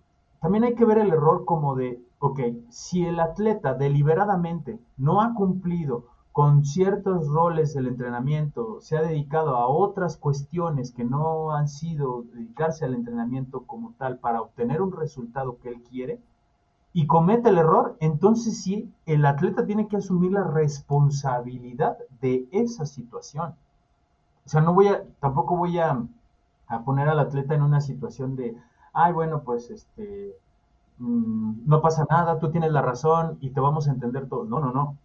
también 0.41 0.63
hay 0.63 0.77
que 0.77 0.85
ver 0.85 0.99
el 0.99 1.11
error 1.11 1.45
como 1.45 1.75
de, 1.75 2.01
ok, 2.21 2.39
si 2.69 3.05
el 3.05 3.19
atleta 3.19 3.75
deliberadamente 3.75 4.79
no 4.97 5.21
ha 5.21 5.35
cumplido 5.35 6.05
con 6.33 6.65
ciertos 6.65 7.27
roles 7.29 7.75
del 7.75 7.89
entrenamiento 7.89 8.81
se 8.81 8.97
ha 8.97 9.03
dedicado 9.03 9.57
a 9.57 9.67
otras 9.67 10.17
cuestiones 10.17 10.93
que 10.93 11.05
no 11.05 11.53
han 11.53 11.69
sido 11.69 12.23
dedicarse 12.33 12.85
al 12.85 12.95
entrenamiento 12.95 13.65
como 13.65 13.93
tal 13.99 14.19
para 14.19 14.43
obtener 14.43 14.81
un 14.81 14.93
resultado 14.93 15.59
que 15.59 15.71
él 15.71 15.83
quiere 15.83 16.21
y 16.93 17.07
comete 17.07 17.49
el 17.51 17.59
error, 17.59 17.97
entonces 18.01 18.63
sí, 18.63 18.93
el 19.07 19.25
atleta 19.27 19.67
tiene 19.67 19.89
que 19.89 19.97
asumir 19.97 20.33
la 20.33 20.45
responsabilidad 20.45 21.99
de 22.21 22.49
esa 22.51 22.87
situación. 22.87 23.55
O 24.47 24.49
sea, 24.49 24.61
no 24.63 24.73
voy 24.75 24.89
a, 24.89 25.05
tampoco 25.21 25.57
voy 25.57 25.79
a, 25.79 26.03
a 26.69 26.83
poner 26.85 27.09
al 27.09 27.19
atleta 27.21 27.55
en 27.55 27.63
una 27.63 27.81
situación 27.81 28.37
de, 28.37 28.57
ay, 28.93 29.13
bueno, 29.13 29.43
pues 29.43 29.71
este, 29.71 30.35
mm, 30.99 31.67
no 31.67 31.83
pasa 31.83 32.07
nada, 32.09 32.39
tú 32.39 32.51
tienes 32.51 32.73
la 32.73 32.83
razón 32.83 33.39
y 33.41 33.51
te 33.51 33.61
vamos 33.61 33.89
a 33.89 33.93
entender 33.93 34.29
todo. 34.29 34.45
No, 34.45 34.61
no, 34.61 34.73
no 34.73 34.97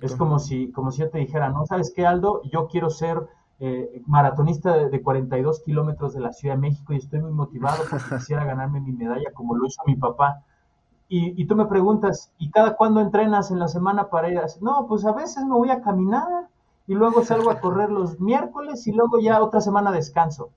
es 0.00 0.16
como 0.16 0.38
si, 0.38 0.72
como 0.72 0.90
si 0.90 1.00
yo 1.00 1.10
te 1.10 1.18
dijera, 1.18 1.50
no, 1.50 1.66
¿sabes 1.66 1.92
qué, 1.94 2.06
Aldo? 2.06 2.42
Yo 2.44 2.66
quiero 2.66 2.90
ser 2.90 3.28
eh, 3.60 4.02
maratonista 4.06 4.76
de, 4.76 5.02
42 5.02 5.60
kilómetros 5.60 6.14
de 6.14 6.20
la 6.20 6.32
Ciudad 6.32 6.54
de 6.54 6.60
México 6.60 6.92
y 6.92 6.96
estoy 6.96 7.20
muy 7.20 7.32
motivado 7.32 7.84
porque 7.88 8.04
quisiera 8.18 8.44
ganarme 8.44 8.80
mi 8.80 8.92
medalla 8.92 9.30
como 9.34 9.54
lo 9.54 9.66
hizo 9.66 9.82
mi 9.86 9.96
papá. 9.96 10.42
Y, 11.12 11.44
tú 11.46 11.56
me 11.56 11.66
preguntas, 11.66 12.32
¿y 12.38 12.52
cada 12.52 12.76
cuándo 12.76 13.00
entrenas 13.00 13.50
en 13.50 13.58
la 13.58 13.66
semana 13.66 14.10
para 14.10 14.30
ir 14.30 14.38
a... 14.38 14.46
No, 14.60 14.86
pues 14.86 15.04
a 15.04 15.12
veces 15.12 15.44
me 15.44 15.56
voy 15.56 15.70
a 15.70 15.82
caminar 15.82 16.48
y 16.86 16.94
luego 16.94 17.24
salgo 17.24 17.50
a 17.50 17.58
correr 17.58 17.90
los 17.90 18.20
miércoles 18.20 18.86
y 18.86 18.92
luego 18.92 19.18
ya 19.18 19.42
otra 19.42 19.60
semana 19.60 19.90
descanso. 19.90 20.50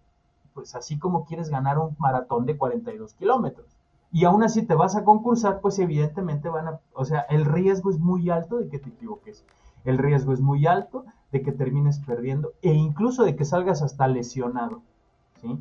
Pues 0.54 0.76
así 0.76 1.00
como 1.00 1.26
quieres 1.26 1.50
ganar 1.50 1.80
un 1.80 1.96
maratón 1.98 2.46
de 2.46 2.56
42 2.56 3.16
kilómetros 3.16 3.66
y 4.14 4.26
aún 4.26 4.44
así 4.44 4.62
te 4.62 4.76
vas 4.76 4.96
a 4.96 5.04
concursar, 5.04 5.60
pues 5.60 5.80
evidentemente 5.80 6.48
van 6.48 6.68
a, 6.68 6.80
o 6.94 7.04
sea, 7.04 7.22
el 7.32 7.46
riesgo 7.46 7.90
es 7.90 7.98
muy 8.00 8.30
alto 8.30 8.60
de 8.60 8.70
que 8.70 8.78
te 8.78 8.90
equivoques, 8.90 9.44
el 9.86 9.98
riesgo 9.98 10.34
es 10.34 10.40
muy 10.40 10.68
alto 10.68 11.04
de 11.32 11.42
que 11.42 11.52
termines 11.52 11.98
perdiendo 11.98 12.54
e 12.62 12.72
incluso 12.72 13.24
de 13.24 13.36
que 13.36 13.44
salgas 13.44 13.82
hasta 13.82 14.08
lesionado, 14.08 14.84
¿sí? 15.42 15.60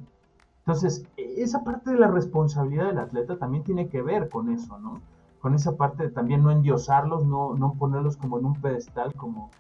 Entonces, 0.59 1.07
esa 1.17 1.65
parte 1.65 1.93
de 1.93 1.99
la 1.99 2.09
responsabilidad 2.09 2.89
del 2.89 2.99
atleta 2.99 3.39
también 3.39 3.65
tiene 3.65 3.89
que 3.89 4.03
ver 4.03 4.29
con 4.29 4.51
eso, 4.51 4.79
¿no? 4.79 5.01
Con 5.41 5.55
esa 5.55 5.77
parte 5.79 6.05
de 6.05 6.11
también 6.11 6.43
no 6.43 6.51
endiosarlos, 6.51 7.25
no, 7.25 7.55
no 7.55 7.73
ponerlos 7.79 8.19
como 8.19 8.39
en 8.39 8.45
un 8.45 8.61
pedestal, 8.61 9.15
como... 9.15 9.51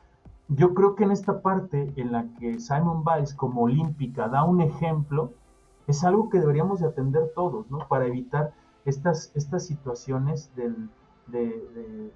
Yo 0.48 0.74
creo 0.74 0.96
que 0.96 1.04
en 1.04 1.12
esta 1.12 1.40
parte 1.40 1.92
en 1.96 2.12
la 2.12 2.26
que 2.38 2.60
Simon 2.60 3.04
Biles 3.04 3.34
como 3.34 3.62
olímpica 3.62 4.28
da 4.28 4.44
un 4.44 4.60
ejemplo, 4.60 5.32
es 5.86 6.04
algo 6.04 6.28
que 6.28 6.38
deberíamos 6.38 6.80
de 6.80 6.88
atender 6.88 7.32
todos, 7.34 7.70
¿no? 7.70 7.78
Para 7.88 8.06
evitar 8.06 8.52
estas, 8.84 9.32
estas 9.34 9.66
situaciones 9.66 10.50
de, 10.56 12.10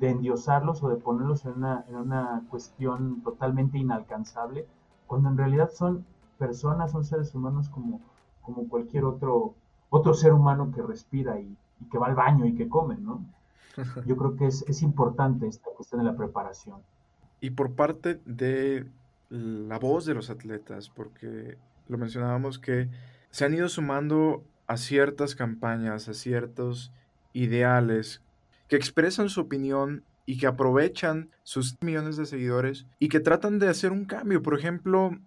endiosarlos 0.00 0.82
o 0.82 0.88
de 0.88 0.96
ponerlos 0.96 1.44
en 1.44 1.52
una, 1.52 1.84
en 1.88 1.96
una 1.96 2.42
cuestión 2.50 3.22
totalmente 3.22 3.78
inalcanzable, 3.78 4.66
cuando 5.06 5.28
en 5.30 5.38
realidad 5.38 5.70
son 5.72 6.04
personas, 6.38 6.92
son 6.92 7.04
seres 7.04 7.34
humanos 7.34 7.68
como, 7.68 8.00
como 8.42 8.68
cualquier 8.68 9.04
otro, 9.04 9.54
otro 9.88 10.14
ser 10.14 10.32
humano 10.32 10.72
que 10.74 10.82
respira 10.82 11.40
y, 11.40 11.56
que 11.90 11.98
va 11.98 12.08
al 12.08 12.14
baño 12.14 12.44
y 12.44 12.54
que 12.54 12.68
come, 12.68 12.96
¿no? 12.98 13.24
Yo 14.06 14.16
creo 14.16 14.36
que 14.36 14.46
es, 14.46 14.62
es 14.68 14.82
importante 14.82 15.46
esta 15.46 15.70
cuestión 15.74 16.04
de 16.04 16.10
la 16.10 16.16
preparación. 16.16 16.80
Y 17.40 17.50
por 17.50 17.72
parte 17.72 18.20
de 18.26 18.86
la 19.30 19.78
voz 19.78 20.04
de 20.04 20.14
los 20.14 20.28
atletas, 20.28 20.90
porque 20.90 21.56
lo 21.88 21.96
mencionábamos 21.96 22.58
que 22.58 22.90
se 23.30 23.44
han 23.44 23.54
ido 23.54 23.68
sumando 23.68 24.44
a 24.70 24.76
ciertas 24.76 25.34
campañas, 25.34 26.08
a 26.08 26.14
ciertos 26.14 26.92
ideales 27.32 28.22
que 28.68 28.76
expresan 28.76 29.28
su 29.28 29.40
opinión 29.40 30.04
y 30.26 30.38
que 30.38 30.46
aprovechan 30.46 31.28
sus 31.42 31.76
millones 31.82 32.16
de 32.16 32.24
seguidores 32.24 32.86
y 33.00 33.08
que 33.08 33.18
tratan 33.18 33.58
de 33.58 33.66
hacer 33.66 33.90
un 33.90 34.04
cambio. 34.04 34.44
Por 34.44 34.56
ejemplo, 34.56 35.18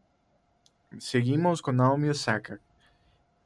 seguimos 0.98 1.62
con 1.62 1.76
Naomi 1.76 2.08
Osaka. 2.08 2.62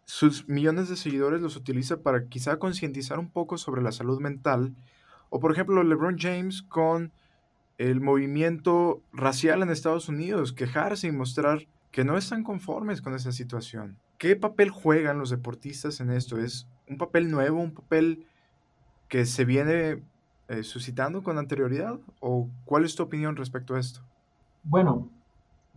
Sus 0.06 0.48
millones 0.48 0.88
de 0.88 0.98
seguidores 0.98 1.42
los 1.42 1.56
utiliza 1.56 1.98
para 1.98 2.28
quizá 2.28 2.60
concientizar 2.60 3.18
un 3.18 3.32
poco 3.32 3.58
sobre 3.58 3.82
la 3.82 3.92
salud 3.92 4.22
mental. 4.22 4.76
O 5.32 5.40
por 5.40 5.52
ejemplo, 5.52 5.82
LeBron 5.82 6.20
James 6.20 6.62
con 6.62 7.12
el 7.80 8.02
movimiento 8.02 9.02
racial 9.14 9.64
en 9.64 9.72
Estados 9.72 10.10
Unidos, 10.10 10.54
quejarse 10.54 11.08
y 11.08 11.12
mostrar 11.12 11.66
que 11.90 12.04
no 12.04 12.20
están 12.20 12.44
conformes 12.44 13.02
con 13.02 13.16
esa 13.16 13.32
situación. 13.32 13.98
¿Qué 14.18 14.36
papel 14.36 14.72
juegan 14.72 15.20
los 15.20 15.30
deportistas 15.30 16.00
en 16.00 16.10
esto? 16.10 16.38
¿Es 16.38 16.68
un 16.90 16.98
papel 16.98 17.30
nuevo, 17.30 17.62
un 17.62 17.74
papel 17.74 18.26
que 19.08 19.26
se 19.26 19.46
viene 19.46 20.04
eh, 20.48 20.64
suscitando 20.64 21.22
con 21.22 21.38
anterioridad? 21.38 22.00
¿O 22.20 22.50
cuál 22.66 22.84
es 22.86 22.96
tu 22.96 23.04
opinión 23.04 23.36
respecto 23.36 23.76
a 23.76 23.80
esto? 23.80 24.02
Bueno, 24.64 25.10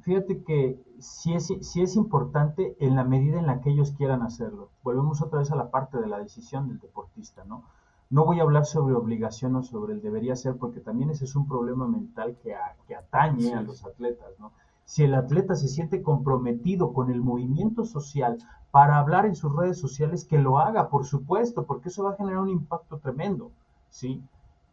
fíjate 0.00 0.42
que 0.42 0.80
sí 0.98 1.34
es, 1.34 1.52
sí 1.60 1.82
es 1.82 1.96
importante 1.96 2.76
en 2.80 2.96
la 2.96 3.04
medida 3.04 3.38
en 3.38 3.46
la 3.46 3.60
que 3.60 3.70
ellos 3.70 3.92
quieran 3.92 4.22
hacerlo. 4.22 4.70
Volvemos 4.82 5.20
otra 5.20 5.40
vez 5.40 5.50
a 5.50 5.56
la 5.56 5.70
parte 5.70 5.98
de 5.98 6.08
la 6.08 6.18
decisión 6.18 6.68
del 6.68 6.80
deportista, 6.80 7.44
¿no? 7.44 7.64
No 8.08 8.24
voy 8.24 8.40
a 8.40 8.42
hablar 8.42 8.64
sobre 8.64 8.94
obligación 8.94 9.54
o 9.54 9.62
sobre 9.62 9.92
el 9.92 10.00
debería 10.00 10.34
ser, 10.34 10.56
porque 10.56 10.80
también 10.80 11.10
ese 11.10 11.26
es 11.26 11.36
un 11.36 11.46
problema 11.46 11.86
mental 11.86 12.36
que, 12.42 12.56
que 12.88 12.96
atañe 12.96 13.54
a 13.54 13.62
los 13.62 13.84
atletas, 13.84 14.30
¿no? 14.40 14.50
Si 14.84 15.04
el 15.04 15.14
atleta 15.14 15.54
se 15.54 15.68
siente 15.68 16.02
comprometido 16.02 16.92
con 16.92 17.10
el 17.10 17.20
movimiento 17.20 17.84
social 17.84 18.38
para 18.70 18.98
hablar 18.98 19.26
en 19.26 19.34
sus 19.34 19.54
redes 19.54 19.78
sociales, 19.78 20.24
que 20.24 20.38
lo 20.38 20.58
haga, 20.58 20.88
por 20.88 21.04
supuesto, 21.04 21.64
porque 21.64 21.88
eso 21.88 22.04
va 22.04 22.12
a 22.12 22.16
generar 22.16 22.40
un 22.40 22.48
impacto 22.50 22.98
tremendo, 22.98 23.50
¿sí? 23.88 24.22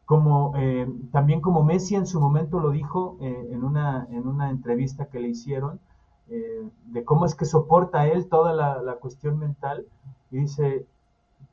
Como, 0.06 0.54
eh, 0.56 0.88
también 1.12 1.41
como 1.41 1.63
Messi 1.63 1.96
en 1.96 2.08
su 2.08 2.20
momento 2.22 2.60
lo 2.60 2.72
dijo 2.72 3.17
eh, 3.22 3.50
en, 3.52 3.63
una, 3.63 4.08
en 4.12 4.28
una 4.28 4.50
entrevista 4.50 5.08
que 5.08 5.20
le 5.20 5.30
hicieron, 5.30 5.80
eh, 6.30 6.70
de 6.86 7.04
cómo 7.04 7.26
es 7.26 7.36
que 7.36 7.46
soporta 7.46 8.08
él 8.08 8.28
toda 8.30 8.54
la, 8.54 8.82
la 8.82 8.96
cuestión 8.96 9.38
mental, 9.39 9.86
y 10.32 10.39
dice, 10.39 10.86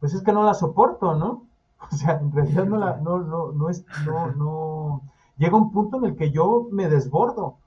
pues 0.00 0.14
es 0.14 0.22
que 0.22 0.32
no 0.32 0.42
la 0.44 0.54
soporto, 0.54 1.14
¿no? 1.14 1.44
O 1.92 1.96
sea, 1.96 2.18
en 2.18 2.32
realidad 2.32 2.64
no 2.66 2.76
la, 2.78 2.96
no, 2.98 3.18
no, 3.18 3.52
no 3.52 3.68
es, 3.68 3.84
no, 4.06 4.32
no, 4.32 5.02
llega 5.36 5.56
un 5.56 5.70
punto 5.70 5.98
en 5.98 6.04
el 6.06 6.16
que 6.16 6.30
yo 6.30 6.66
me 6.70 6.88
desbordo, 6.88 7.58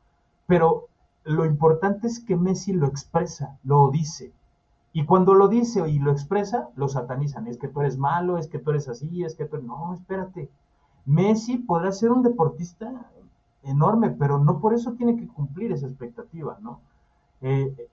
pero 0.47 0.87
lo 1.23 1.45
importante 1.45 2.07
es 2.07 2.19
que 2.19 2.35
Messi 2.35 2.73
lo 2.73 2.87
expresa, 2.87 3.57
lo 3.63 3.91
dice. 3.91 4.33
Y 4.93 5.05
cuando 5.05 5.35
lo 5.35 5.47
dice 5.47 5.87
y 5.87 5.99
lo 5.99 6.11
expresa, 6.11 6.69
lo 6.75 6.87
satanizan. 6.87 7.47
Es 7.47 7.57
que 7.57 7.67
tú 7.67 7.81
eres 7.81 7.97
malo, 7.97 8.37
es 8.37 8.47
que 8.47 8.57
tú 8.57 8.71
eres 8.71 8.87
así, 8.87 9.23
es 9.23 9.35
que 9.35 9.45
tú... 9.45 9.57
No, 9.61 9.93
espérate. 9.93 10.49
Messi 11.05 11.57
podrá 11.57 11.91
ser 11.91 12.11
un 12.11 12.23
deportista 12.23 13.11
enorme, 13.63 14.09
pero 14.11 14.39
no 14.39 14.59
por 14.59 14.73
eso 14.73 14.93
tiene 14.93 15.17
que 15.17 15.27
cumplir 15.27 15.71
esa 15.71 15.85
expectativa, 15.85 16.57
¿no? 16.61 16.79
Eh, 17.41 17.89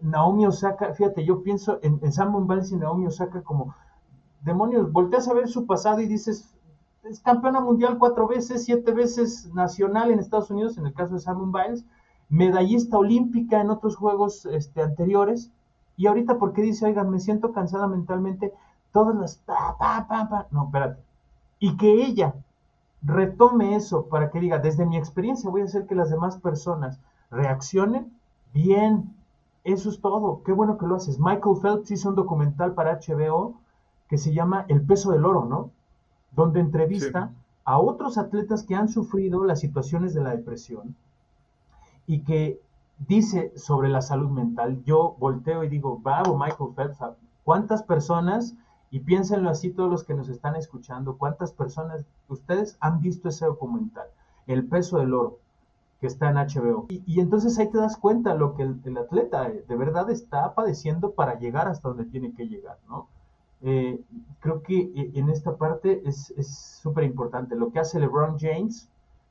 Naomi 0.00 0.46
Osaka, 0.46 0.94
fíjate, 0.94 1.24
yo 1.24 1.42
pienso 1.42 1.78
en, 1.82 2.00
en 2.02 2.12
Sam 2.12 2.34
y 2.70 2.76
Naomi 2.76 3.06
Osaka 3.06 3.42
como 3.42 3.74
demonios, 4.42 4.90
volteas 4.90 5.28
a 5.28 5.34
ver 5.34 5.48
su 5.48 5.66
pasado 5.66 6.00
y 6.00 6.06
dices, 6.06 6.54
es 7.04 7.20
campeona 7.20 7.60
mundial 7.60 7.98
cuatro 7.98 8.28
veces, 8.28 8.64
siete 8.64 8.92
veces 8.92 9.52
nacional 9.54 10.10
en 10.10 10.18
Estados 10.18 10.50
Unidos, 10.50 10.78
en 10.78 10.86
el 10.86 10.94
caso 10.94 11.14
de 11.14 11.20
Simon 11.20 11.52
Biles, 11.52 11.84
medallista 12.28 12.98
olímpica 12.98 13.60
en 13.60 13.70
otros 13.70 13.96
juegos 13.96 14.46
este, 14.46 14.82
anteriores, 14.82 15.50
y 15.96 16.06
ahorita 16.06 16.38
porque 16.38 16.62
dice, 16.62 16.86
oigan, 16.86 17.10
me 17.10 17.20
siento 17.20 17.52
cansada 17.52 17.86
mentalmente, 17.86 18.52
todas 18.92 19.16
las 19.16 19.36
pa, 19.36 19.76
pa, 19.78 20.06
pa, 20.08 20.46
no, 20.50 20.64
espérate, 20.66 21.02
y 21.58 21.76
que 21.76 22.04
ella 22.04 22.34
retome 23.02 23.74
eso 23.76 24.06
para 24.06 24.30
que 24.30 24.40
diga, 24.40 24.58
desde 24.58 24.86
mi 24.86 24.96
experiencia 24.96 25.50
voy 25.50 25.62
a 25.62 25.64
hacer 25.64 25.86
que 25.86 25.94
las 25.94 26.10
demás 26.10 26.36
personas 26.38 27.00
reaccionen 27.30 28.12
bien, 28.52 29.14
eso 29.64 29.90
es 29.90 30.00
todo, 30.00 30.42
qué 30.44 30.52
bueno 30.52 30.78
que 30.78 30.86
lo 30.86 30.96
haces. 30.96 31.18
Michael 31.18 31.56
Phelps 31.60 31.90
hizo 31.90 32.08
un 32.08 32.14
documental 32.14 32.74
para 32.74 32.98
HBO 32.98 33.60
que 34.08 34.18
se 34.18 34.32
llama 34.32 34.64
El 34.68 34.82
peso 34.82 35.12
del 35.12 35.24
oro, 35.24 35.44
¿no? 35.44 35.70
Donde 36.32 36.60
entrevista 36.60 37.32
a 37.64 37.78
otros 37.78 38.18
atletas 38.18 38.62
que 38.62 38.74
han 38.74 38.88
sufrido 38.88 39.44
las 39.44 39.60
situaciones 39.60 40.14
de 40.14 40.22
la 40.22 40.30
depresión 40.30 40.96
y 42.06 42.20
que 42.20 42.60
dice 43.06 43.52
sobre 43.56 43.88
la 43.88 44.02
salud 44.02 44.30
mental. 44.30 44.82
Yo 44.84 45.16
volteo 45.18 45.64
y 45.64 45.68
digo, 45.68 45.98
bravo 45.98 46.36
Michael 46.36 46.74
Phelps, 46.74 46.98
¿cuántas 47.44 47.82
personas, 47.82 48.54
y 48.90 49.00
piénsenlo 49.00 49.50
así 49.50 49.70
todos 49.70 49.90
los 49.90 50.04
que 50.04 50.14
nos 50.14 50.28
están 50.28 50.56
escuchando, 50.56 51.16
cuántas 51.16 51.52
personas, 51.52 52.04
ustedes 52.28 52.76
han 52.80 53.00
visto 53.00 53.28
ese 53.28 53.46
documental, 53.46 54.08
El 54.46 54.66
peso 54.66 54.98
del 54.98 55.14
oro, 55.14 55.38
que 56.00 56.06
está 56.06 56.30
en 56.30 56.36
HBO. 56.36 56.86
Y, 56.88 57.20
entonces 57.20 57.58
ahí 57.58 57.70
te 57.70 57.78
das 57.78 57.96
cuenta 57.96 58.34
lo 58.34 58.54
que 58.54 58.62
el, 58.62 58.80
el, 58.84 58.96
atleta 58.96 59.48
de 59.48 59.76
verdad 59.76 60.10
está 60.10 60.54
padeciendo 60.54 61.12
para 61.12 61.38
llegar 61.38 61.68
hasta 61.68 61.88
donde 61.88 62.06
tiene 62.06 62.32
que 62.32 62.48
llegar, 62.48 62.78
¿no? 62.88 63.06
Eh, 63.62 64.00
creo 64.40 64.62
que 64.62 64.78
eh, 64.78 65.10
en 65.14 65.28
esta 65.28 65.56
parte 65.56 66.02
es 66.06 66.32
súper 66.82 67.04
importante. 67.04 67.56
Lo 67.56 67.70
que 67.70 67.80
hace 67.80 68.00
LeBron 68.00 68.38
James, 68.38 68.88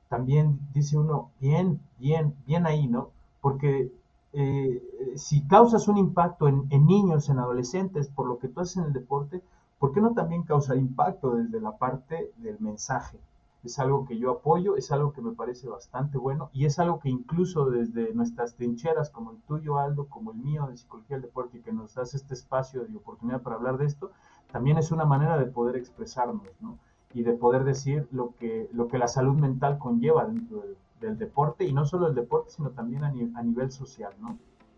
también 0.07 0.59
dice 0.73 0.97
uno, 0.97 1.31
bien, 1.39 1.79
bien, 1.99 2.35
bien 2.45 2.65
ahí, 2.65 2.87
¿no? 2.87 3.11
Porque 3.41 3.91
eh, 4.33 4.81
si 5.15 5.41
causas 5.47 5.87
un 5.87 5.97
impacto 5.97 6.47
en, 6.47 6.67
en, 6.69 6.85
niños, 6.85 7.29
en 7.29 7.39
adolescentes, 7.39 8.07
por 8.07 8.27
lo 8.27 8.39
que 8.39 8.47
tú 8.47 8.61
haces 8.61 8.77
en 8.77 8.85
el 8.85 8.93
deporte, 8.93 9.41
¿por 9.79 9.93
qué 9.93 10.01
no 10.01 10.13
también 10.13 10.43
causar 10.43 10.77
impacto 10.77 11.35
desde 11.35 11.61
la 11.61 11.77
parte 11.77 12.31
del 12.37 12.59
mensaje? 12.59 13.17
Es 13.63 13.77
algo 13.79 14.05
que 14.05 14.17
yo 14.17 14.31
apoyo, 14.31 14.77
es 14.77 14.91
algo 14.91 15.11
que 15.11 15.21
me 15.21 15.33
parece 15.33 15.67
bastante 15.67 16.17
bueno 16.17 16.49
y 16.53 16.65
es 16.65 16.79
algo 16.79 16.99
que 16.99 17.09
incluso 17.09 17.69
desde 17.69 18.13
nuestras 18.13 18.55
trincheras, 18.55 19.09
como 19.09 19.31
el 19.31 19.37
tuyo, 19.41 19.77
Aldo, 19.77 20.07
como 20.07 20.31
el 20.31 20.37
mío 20.37 20.67
de 20.67 20.77
Psicología 20.77 21.17
del 21.17 21.23
Deporte, 21.23 21.57
y 21.57 21.61
que 21.61 21.73
nos 21.73 21.93
das 21.93 22.13
este 22.13 22.33
espacio 22.33 22.85
y 22.87 22.95
oportunidad 22.95 23.41
para 23.41 23.57
hablar 23.57 23.77
de 23.77 23.85
esto, 23.85 24.11
también 24.51 24.77
es 24.77 24.91
una 24.91 25.05
manera 25.05 25.37
de 25.37 25.45
poder 25.45 25.75
expresarnos, 25.75 26.47
¿no? 26.61 26.79
Y 27.13 27.23
de 27.23 27.33
poder 27.33 27.63
decir 27.63 28.07
lo 28.11 28.35
que, 28.39 28.69
lo 28.71 28.87
que 28.87 28.97
la 28.97 29.07
salud 29.07 29.35
mental 29.35 29.77
conlleva 29.77 30.25
dentro 30.25 30.61
del, 30.61 30.77
del 31.01 31.17
deporte, 31.17 31.65
y 31.65 31.73
no 31.73 31.85
solo 31.85 32.07
el 32.07 32.15
deporte, 32.15 32.51
sino 32.51 32.69
también 32.69 33.03
a, 33.03 33.07
a 33.07 33.43
nivel 33.43 33.71
social, 33.71 34.13
¿no? 34.21 34.37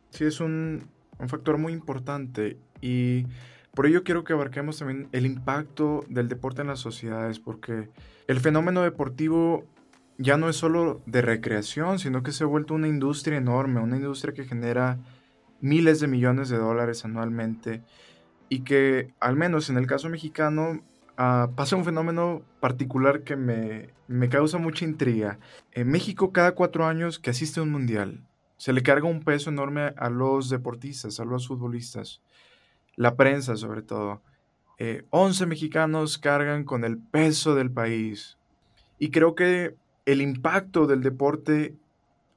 Sí, 0.10 0.26
es 0.26 0.40
un, 0.42 0.82
un 1.20 1.30
factor 1.30 1.58
muy 1.58 1.74
importante 1.74 2.58
y 2.82 3.26
por 3.74 3.86
ello 3.86 4.04
quiero 4.04 4.24
que 4.24 4.34
abarquemos 4.34 4.80
también 4.80 5.08
el 5.12 5.26
impacto 5.26 6.04
del 6.10 6.28
deporte 6.28 6.62
en 6.62 6.68
las 6.68 6.80
sociedades, 6.80 7.40
porque 7.40 7.90
el 8.28 8.40
fenómeno 8.40 8.82
deportivo 8.82 9.66
ya 10.18 10.38
no 10.38 10.50
es 10.50 10.58
solo 10.58 11.02
de 11.06 11.22
recreación, 11.22 11.98
sino 11.98 12.22
que 12.22 12.32
se 12.32 12.44
ha 12.44 12.48
vuelto 12.48 12.74
una 12.74 12.88
industria 12.88 13.38
enorme, 13.38 13.80
una 13.80 13.96
industria 13.96 14.34
que 14.34 14.46
genera 14.46 15.00
miles 15.62 16.00
de 16.00 16.08
millones 16.08 16.50
de 16.50 16.58
dólares 16.58 17.06
anualmente 17.06 17.82
y 18.50 18.62
que, 18.62 19.14
al 19.20 19.36
menos 19.38 19.70
en 19.70 19.78
el 19.78 19.88
caso 19.88 20.10
mexicano, 20.10 20.82
uh, 21.18 21.54
pasa 21.56 21.78
un 21.78 21.86
fenómeno 21.86 22.42
particular 22.60 23.24
que 23.24 23.38
me, 23.38 23.90
me 24.08 24.28
causa 24.28 24.58
mucha 24.58 24.84
intriga. 24.84 25.40
En 25.72 25.88
México, 25.88 26.34
cada 26.34 26.54
cuatro 26.54 26.86
años 26.86 27.20
que 27.20 27.30
asiste 27.30 27.62
a 27.62 27.64
un 27.64 27.72
mundial, 27.72 28.22
se 28.58 28.74
le 28.74 28.84
carga 28.84 29.08
un 29.08 29.24
peso 29.24 29.50
enorme 29.50 29.94
a 29.96 30.10
los 30.10 30.50
deportistas, 30.50 31.20
a 31.20 31.26
los 31.26 31.48
futbolistas 31.48 32.22
la 33.02 33.16
prensa 33.16 33.58
sobre 33.58 33.82
todo. 33.82 34.22
Eh, 34.78 35.06
11 35.10 35.48
mexicanos 35.48 36.20
cargan 36.20 36.66
con 36.66 36.84
el 36.84 37.00
peso 37.00 37.56
del 37.56 37.72
país. 37.72 38.38
Y 39.00 39.10
creo 39.10 39.34
que 39.34 39.76
el 40.06 40.22
impacto 40.22 40.86
del 40.86 41.02
deporte 41.02 41.74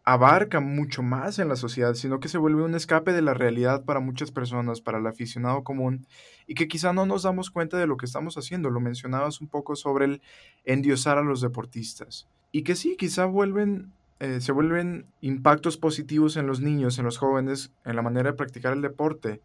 abarca 0.05 0.61
mucho 0.61 1.03
más 1.03 1.39
en 1.39 1.49
la 1.49 1.57
sociedad, 1.57 1.93
sino 1.93 2.19
que 2.19 2.29
se 2.29 2.39
vuelve 2.39 2.63
un 2.63 2.75
escape 2.75 3.13
de 3.13 3.21
la 3.21 3.35
realidad 3.35 3.85
para 3.85 4.01
muchas 4.01 4.31
personas, 4.31 4.81
para 4.81 4.99
el 4.99 5.07
aficionado 5.07 5.65
común, 5.65 6.07
y 6.47 6.55
que 6.55 6.67
quizá 6.67 6.95
no 6.95 7.05
nos 7.05 7.25
damos 7.25 7.51
cuenta 7.51 7.77
de 7.77 7.87
lo 7.87 7.99
que 7.99 8.07
estamos 8.07 8.39
haciendo. 8.39 8.71
Lo 8.71 8.81
mencionabas 8.81 9.43
un 9.43 9.49
poco 9.49 9.77
sobre 9.77 10.07
el 10.07 10.23
endiosar 10.65 11.19
a 11.19 11.23
los 11.23 11.43
deportistas. 11.43 12.27
Y 12.53 12.63
que 12.63 12.75
sí, 12.75 12.97
quizá 12.97 13.27
vuelven, 13.27 13.93
eh, 14.19 14.41
se 14.41 14.53
vuelven 14.53 15.05
impactos 15.21 15.77
positivos 15.77 16.39
en 16.39 16.47
los 16.47 16.61
niños, 16.61 16.99
en 16.99 17.05
los 17.05 17.19
jóvenes, 17.19 17.71
en 17.85 17.97
la 17.97 18.03
manera 18.03 18.31
de 18.31 18.37
practicar 18.37 18.73
el 18.73 18.81
deporte, 18.81 19.43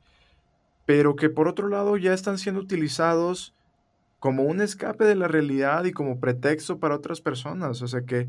pero 0.90 1.16
que 1.16 1.30
por 1.30 1.48
otro 1.48 1.68
lado 1.68 1.98
ya 1.98 2.16
están 2.16 2.40
siendo 2.40 2.62
utilizados 2.62 3.54
como 4.18 4.42
un 4.42 4.60
escape 4.60 5.04
de 5.04 5.14
la 5.14 5.28
realidad 5.28 5.86
y 5.86 5.92
como 5.92 6.20
pretexto 6.20 6.80
para 6.80 6.96
otras 6.96 7.22
personas. 7.22 7.84
O 7.84 7.88
sea 7.88 8.02
que 8.08 8.28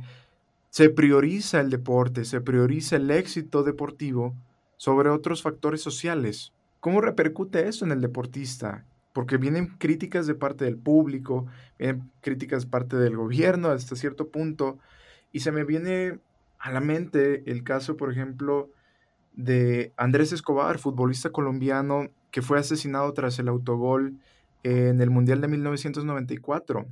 se 0.69 0.91
prioriza 0.91 1.59
el 1.61 1.71
deporte, 1.71 2.27
se 2.27 2.43
prioriza 2.43 2.97
el 2.97 3.11
éxito 3.11 3.63
deportivo 3.63 4.35
sobre 4.77 5.09
otros 5.09 5.41
factores 5.41 5.81
sociales. 5.81 6.53
¿Cómo 6.81 7.01
repercute 7.01 7.67
eso 7.67 7.87
en 7.87 7.93
el 7.93 8.03
deportista? 8.03 8.85
porque 9.15 9.39
vienen 9.39 9.67
críticas 9.79 10.27
de 10.27 10.35
parte 10.35 10.67
del 10.67 10.77
público, 10.77 11.47
vienen 11.79 12.11
críticas 12.21 12.65
de 12.65 12.71
parte 12.71 12.97
del 12.97 13.17
gobierno 13.17 13.69
hasta 13.69 13.97
cierto 13.97 14.29
punto, 14.29 14.79
y 15.33 15.41
se 15.41 15.51
me 15.51 15.65
viene 15.65 16.21
a 16.59 16.71
la 16.71 16.81
mente 16.81 17.43
el 17.51 17.65
caso, 17.65 17.97
por 17.97 18.13
ejemplo, 18.13 18.71
de 19.33 19.93
Andrés 19.97 20.33
Escobar, 20.33 20.79
futbolista 20.79 21.31
colombiano 21.31 22.11
que 22.31 22.43
fue 22.43 22.59
asesinado 22.59 23.13
tras 23.13 23.39
el 23.39 23.49
autogol 23.49 24.19
en 24.63 25.01
el 25.01 25.11
Mundial 25.11 25.41
de 25.41 25.49
1994. 25.49 26.87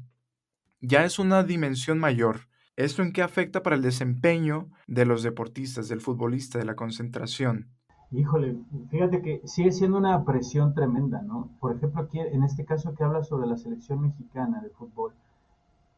Ya 0.81 1.05
es 1.05 1.18
una 1.18 1.42
dimensión 1.42 1.98
mayor. 1.98 2.48
¿Esto 2.77 3.03
en 3.03 3.12
qué 3.12 3.22
afecta 3.22 3.62
para 3.62 3.74
el 3.74 3.83
desempeño 3.83 4.68
de 4.87 5.05
los 5.05 5.22
deportistas, 5.22 5.88
del 5.88 6.01
futbolista, 6.01 6.59
de 6.59 6.64
la 6.64 6.77
concentración? 6.77 7.66
Híjole, 8.11 8.57
fíjate 8.88 9.20
que 9.20 9.42
sigue 9.44 9.72
siendo 9.72 9.98
una 9.98 10.24
presión 10.24 10.74
tremenda, 10.74 11.20
¿no? 11.20 11.51
Por 11.61 11.77
ejemplo, 11.77 12.03
aquí 12.03 12.20
en 12.20 12.42
este 12.42 12.64
caso 12.64 12.94
que 12.94 13.05
habla 13.05 13.22
sobre 13.22 13.46
la 13.46 13.57
selección 13.57 14.01
mexicana 14.01 14.62
de 14.62 14.70
fútbol, 14.70 15.12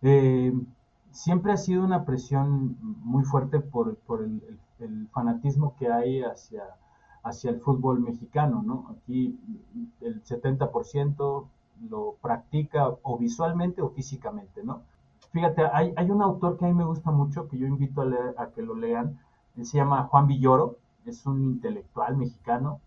eh, 0.03 0.53
siempre 1.13 1.53
ha 1.53 1.57
sido 1.57 1.85
una 1.85 2.05
presión 2.05 2.77
muy 2.81 3.25
fuerte 3.25 3.61
por, 3.61 3.97
por 3.97 4.23
el, 4.25 4.43
el, 4.81 5.09
fanatismo 5.13 5.77
que 5.79 5.89
hay 5.89 6.23
hacia, 6.23 6.63
hacia 7.23 7.51
el 7.51 7.61
fútbol 7.61 8.01
mexicano, 8.01 8.63
¿no? 8.65 8.87
Aquí 8.91 9.39
el 10.01 10.23
70% 10.25 11.47
lo 11.89 12.17
practica 12.21 12.89
o 13.03 13.19
visualmente 13.19 13.83
o 13.83 13.91
físicamente, 13.91 14.63
¿no? 14.63 14.83
Fíjate, 15.33 15.63
hay, 15.73 15.93
hay 15.97 16.11
un 16.11 16.23
autor 16.23 16.57
que 16.57 16.65
a 16.65 16.69
mí 16.69 16.75
me 16.75 16.85
gusta 16.85 17.11
mucho, 17.11 17.49
que 17.49 17.59
yo 17.59 17.67
invito 17.67 18.01
a, 18.03 18.05
leer, 18.07 18.35
a 18.39 18.49
que 18.49 18.63
lo 18.63 18.75
lean, 18.75 19.19
él 19.57 19.65
se 19.65 19.79
llama 19.79 20.05
Juan 20.05 20.27
Villoro, 20.27 20.77
es 21.07 21.25
un 21.27 21.43
intelectual 21.43 22.17
mexicano 22.17 22.81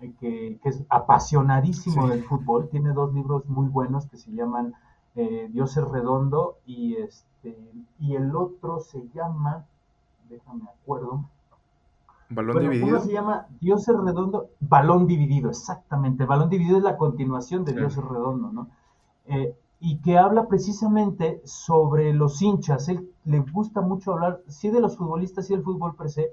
eh, 0.00 0.12
que, 0.18 0.58
que, 0.62 0.68
es 0.68 0.82
apasionadísimo 0.88 2.08
del 2.08 2.24
fútbol, 2.24 2.68
tiene 2.68 2.92
dos 2.92 3.12
libros 3.12 3.46
muy 3.46 3.68
buenos 3.68 4.06
que 4.06 4.16
se 4.16 4.32
llaman 4.32 4.74
eh, 5.16 5.48
Dios 5.52 5.76
es 5.76 5.84
redondo 5.84 6.58
y, 6.66 6.96
este, 6.96 7.56
y 7.98 8.14
el 8.14 8.34
otro 8.36 8.80
se 8.80 9.08
llama, 9.12 9.66
déjame 10.28 10.64
acuerdo, 10.68 11.24
Balón 12.30 12.60
dividido. 12.60 12.86
Uno 12.86 13.00
se 13.00 13.12
llama 13.12 13.46
Dios 13.60 13.88
es 13.88 13.96
redondo, 13.96 14.50
balón 14.60 15.06
dividido, 15.06 15.50
exactamente. 15.50 16.24
balón 16.24 16.48
dividido 16.48 16.78
es 16.78 16.84
la 16.84 16.96
continuación 16.96 17.64
de 17.64 17.72
Dios 17.72 17.96
es 17.96 18.04
redondo, 18.04 18.52
¿no? 18.52 18.68
Eh, 19.26 19.54
y 19.80 19.98
que 19.98 20.16
habla 20.16 20.46
precisamente 20.46 21.40
sobre 21.44 22.12
los 22.12 22.40
hinchas. 22.40 22.88
Él 22.88 23.10
le 23.24 23.40
gusta 23.40 23.80
mucho 23.80 24.12
hablar, 24.12 24.42
sí, 24.46 24.70
de 24.70 24.80
los 24.80 24.96
futbolistas 24.96 25.50
y 25.50 25.54
del 25.54 25.64
fútbol 25.64 25.96
per 25.96 26.10
se, 26.10 26.30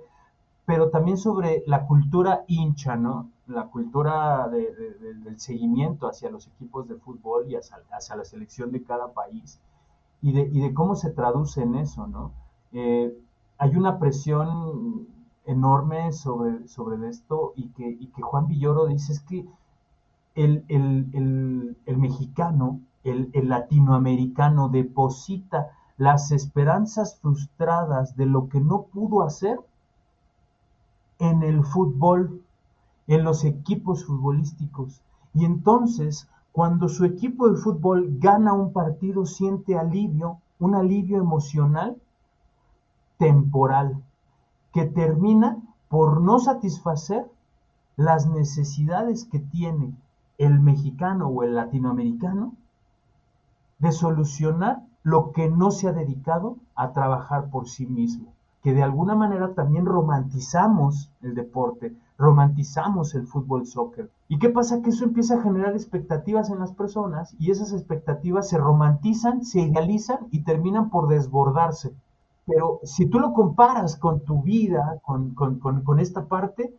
pero 0.66 0.90
también 0.90 1.18
sobre 1.18 1.64
la 1.66 1.88
cultura 1.88 2.44
hincha, 2.48 2.96
¿no? 2.96 3.32
La 3.48 3.68
cultura 3.68 4.50
del 4.50 5.40
seguimiento 5.40 6.08
hacia 6.08 6.30
los 6.30 6.48
equipos 6.48 6.88
de 6.88 6.96
fútbol 6.96 7.50
y 7.50 7.56
hacia, 7.56 7.80
la 8.16 8.26
selección 8.26 8.72
de 8.72 8.84
cada 8.84 9.14
país 9.14 9.60
y 10.22 10.34
de, 10.34 10.42
y 10.42 10.60
de, 10.60 10.74
cómo 10.74 10.96
se 10.96 11.10
traduce 11.10 11.64
en 11.64 11.76
eso, 11.76 12.06
¿no? 12.06 12.34
Eh, 12.74 13.18
hay 13.58 13.76
una 13.76 13.98
presión 13.98 15.08
enorme 15.48 16.12
sobre, 16.12 16.68
sobre 16.68 17.10
esto 17.10 17.54
y 17.56 17.70
que, 17.70 17.90
y 17.90 18.08
que 18.08 18.22
Juan 18.22 18.48
Villoro 18.48 18.86
dice 18.88 19.14
es 19.14 19.22
que 19.22 19.46
el, 20.36 20.66
el, 20.68 21.98
mexicano, 21.98 22.82
el, 23.04 23.32
latinoamericano 23.34 24.70
deposita 24.70 25.72
las 25.98 26.32
esperanzas 26.32 27.18
frustradas 27.20 28.16
de 28.16 28.28
lo 28.28 28.48
que 28.50 28.60
no 28.60 28.84
pudo 28.84 29.24
hacer 29.24 29.60
en 31.18 31.42
el 31.42 31.64
fútbol, 31.64 32.44
en 33.08 33.24
los 33.24 33.46
equipos 33.46 34.06
futbolísticos. 34.06 35.02
Y 35.34 35.46
entonces, 35.46 36.30
cuando 36.52 36.88
su 36.88 37.06
equipo 37.06 37.50
de 37.50 37.58
fútbol 37.58 38.18
gana 38.20 38.54
un 38.54 38.74
partido, 38.74 39.26
siente 39.26 39.76
alivio, 39.76 40.40
un 40.60 40.76
alivio 40.76 41.18
emocional 41.18 41.98
temporal 43.18 44.04
que 44.78 44.86
termina 44.86 45.58
por 45.90 46.22
no 46.22 46.38
satisfacer 46.38 47.26
las 47.96 48.28
necesidades 48.28 49.26
que 49.26 49.40
tiene 49.40 49.96
el 50.38 50.60
mexicano 50.60 51.30
o 51.30 51.42
el 51.42 51.56
latinoamericano 51.56 52.54
de 53.80 53.92
solucionar 53.92 54.84
lo 55.02 55.32
que 55.32 55.50
no 55.50 55.72
se 55.72 55.88
ha 55.88 55.94
dedicado 55.94 56.58
a 56.76 56.94
trabajar 56.94 57.50
por 57.50 57.68
sí 57.68 57.88
mismo. 57.88 58.28
Que 58.62 58.76
de 58.76 58.84
alguna 58.84 59.16
manera 59.16 59.56
también 59.56 59.88
romantizamos 59.88 61.10
el 61.24 61.34
deporte, 61.34 61.96
romantizamos 62.20 63.16
el 63.16 63.26
fútbol 63.26 63.66
soccer. 63.66 64.12
¿Y 64.28 64.38
qué 64.38 64.50
pasa? 64.50 64.84
Que 64.84 64.92
eso 64.92 65.06
empieza 65.06 65.40
a 65.40 65.42
generar 65.42 65.74
expectativas 65.74 66.52
en 66.52 66.60
las 66.60 66.74
personas 66.74 67.36
y 67.40 67.50
esas 67.50 67.74
expectativas 67.74 68.48
se 68.48 68.60
romantizan, 68.60 69.44
se 69.44 69.62
idealizan 69.62 70.28
y 70.30 70.44
terminan 70.44 70.92
por 70.92 71.08
desbordarse. 71.08 71.96
Pero 72.48 72.80
si 72.84 73.06
tú 73.08 73.20
lo 73.20 73.34
comparas 73.34 73.98
con 73.98 74.22
tu 74.22 74.42
vida, 74.42 75.02
con, 75.04 76.00
esta 76.00 76.26
parte, 76.26 76.74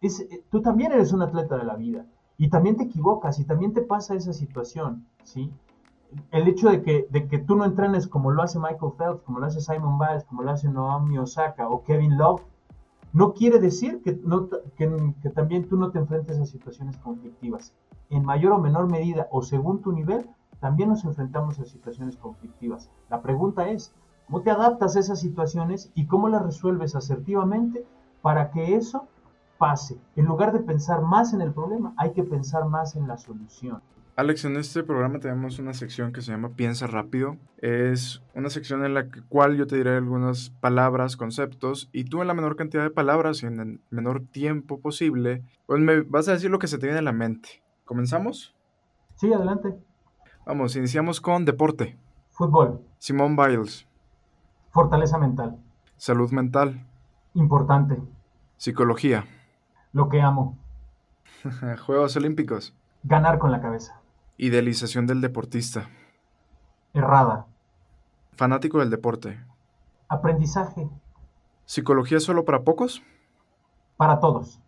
es, 0.00 0.20
eh, 0.20 0.44
tú 0.48 0.62
también 0.62 0.92
eres 0.92 1.12
un 1.12 1.22
atleta 1.22 1.58
de 1.58 1.64
la 1.64 1.74
vida 1.74 2.06
y 2.38 2.48
también 2.48 2.76
te 2.76 2.84
equivocas 2.84 3.40
y 3.40 3.44
también 3.44 3.72
te 3.72 3.82
pasa 3.82 4.14
esa 4.14 4.32
situación, 4.32 5.04
¿sí? 5.24 5.52
El 6.30 6.46
hecho 6.46 6.70
de 6.70 6.82
que, 6.82 7.08
de 7.10 7.26
que 7.26 7.38
tú 7.38 7.56
no 7.56 7.64
entrenes 7.64 8.06
como 8.06 8.30
lo 8.30 8.42
hace 8.42 8.60
Michael 8.60 8.92
Phelps, 8.96 9.22
como 9.22 9.40
lo 9.40 9.46
hace 9.46 9.60
Simon 9.60 9.98
Biles, 9.98 10.24
como 10.24 10.42
lo 10.42 10.52
hace 10.52 10.68
Naomi 10.68 11.18
Osaka 11.18 11.68
o 11.68 11.82
Kevin 11.82 12.16
Love, 12.16 12.42
no 13.12 13.32
quiere 13.32 13.58
decir 13.58 14.02
que, 14.02 14.20
no, 14.22 14.48
que, 14.76 15.14
que 15.20 15.30
también 15.30 15.68
tú 15.68 15.76
no 15.76 15.90
te 15.90 15.98
enfrentes 15.98 16.38
a 16.38 16.46
situaciones 16.46 16.96
conflictivas. 16.98 17.74
En 18.08 18.24
mayor 18.24 18.52
o 18.52 18.58
menor 18.58 18.88
medida 18.90 19.26
o 19.32 19.42
según 19.42 19.82
tu 19.82 19.90
nivel, 19.92 20.28
también 20.60 20.90
nos 20.90 21.04
enfrentamos 21.04 21.58
a 21.58 21.64
situaciones 21.64 22.16
conflictivas. 22.16 22.88
La 23.10 23.20
pregunta 23.20 23.68
es, 23.68 23.92
¿Cómo 24.26 24.42
te 24.42 24.50
adaptas 24.50 24.96
a 24.96 25.00
esas 25.00 25.20
situaciones 25.20 25.90
y 25.94 26.06
cómo 26.06 26.28
las 26.28 26.42
resuelves 26.42 26.94
asertivamente 26.94 27.84
para 28.22 28.50
que 28.50 28.76
eso 28.76 29.08
pase? 29.58 29.98
En 30.16 30.26
lugar 30.26 30.52
de 30.52 30.60
pensar 30.60 31.02
más 31.02 31.34
en 31.34 31.40
el 31.40 31.52
problema, 31.52 31.92
hay 31.96 32.12
que 32.12 32.22
pensar 32.22 32.66
más 32.66 32.96
en 32.96 33.06
la 33.08 33.18
solución. 33.18 33.82
Alex, 34.14 34.44
en 34.44 34.56
este 34.56 34.82
programa 34.82 35.20
tenemos 35.20 35.58
una 35.58 35.72
sección 35.72 36.12
que 36.12 36.20
se 36.20 36.32
llama 36.32 36.50
Piensa 36.50 36.86
rápido. 36.86 37.38
Es 37.58 38.22
una 38.34 38.50
sección 38.50 38.84
en 38.84 38.92
la 38.92 39.06
cual 39.28 39.56
yo 39.56 39.66
te 39.66 39.76
diré 39.76 39.96
algunas 39.96 40.50
palabras, 40.60 41.16
conceptos, 41.16 41.88
y 41.92 42.04
tú 42.04 42.20
en 42.20 42.28
la 42.28 42.34
menor 42.34 42.56
cantidad 42.56 42.82
de 42.82 42.90
palabras 42.90 43.42
y 43.42 43.46
en 43.46 43.58
el 43.58 43.80
menor 43.88 44.20
tiempo 44.20 44.80
posible, 44.80 45.42
pues 45.64 45.80
me 45.80 46.02
vas 46.02 46.28
a 46.28 46.32
decir 46.32 46.50
lo 46.50 46.58
que 46.58 46.66
se 46.66 46.76
te 46.76 46.86
viene 46.86 46.98
a 46.98 47.02
la 47.02 47.12
mente. 47.12 47.62
¿Comenzamos? 47.86 48.54
Sí, 49.14 49.32
adelante. 49.32 49.74
Vamos, 50.44 50.76
iniciamos 50.76 51.20
con 51.20 51.46
deporte. 51.46 51.98
Fútbol. 52.32 52.82
Simón 52.98 53.34
Biles. 53.34 53.88
Fortaleza 54.72 55.18
mental. 55.18 55.58
Salud 55.98 56.32
mental. 56.32 56.86
Importante. 57.34 58.00
Psicología. 58.56 59.26
Lo 59.92 60.08
que 60.08 60.22
amo. 60.22 60.56
Juegos 61.86 62.16
Olímpicos. 62.16 62.74
Ganar 63.02 63.38
con 63.38 63.52
la 63.52 63.60
cabeza. 63.60 64.00
Idealización 64.38 65.06
del 65.06 65.20
deportista. 65.20 65.90
Errada. 66.94 67.46
Fanático 68.32 68.78
del 68.78 68.88
deporte. 68.88 69.38
Aprendizaje. 70.08 70.88
¿Psicología 71.66 72.18
solo 72.18 72.46
para 72.46 72.62
pocos? 72.62 73.02
Para 73.98 74.20
todos. 74.20 74.58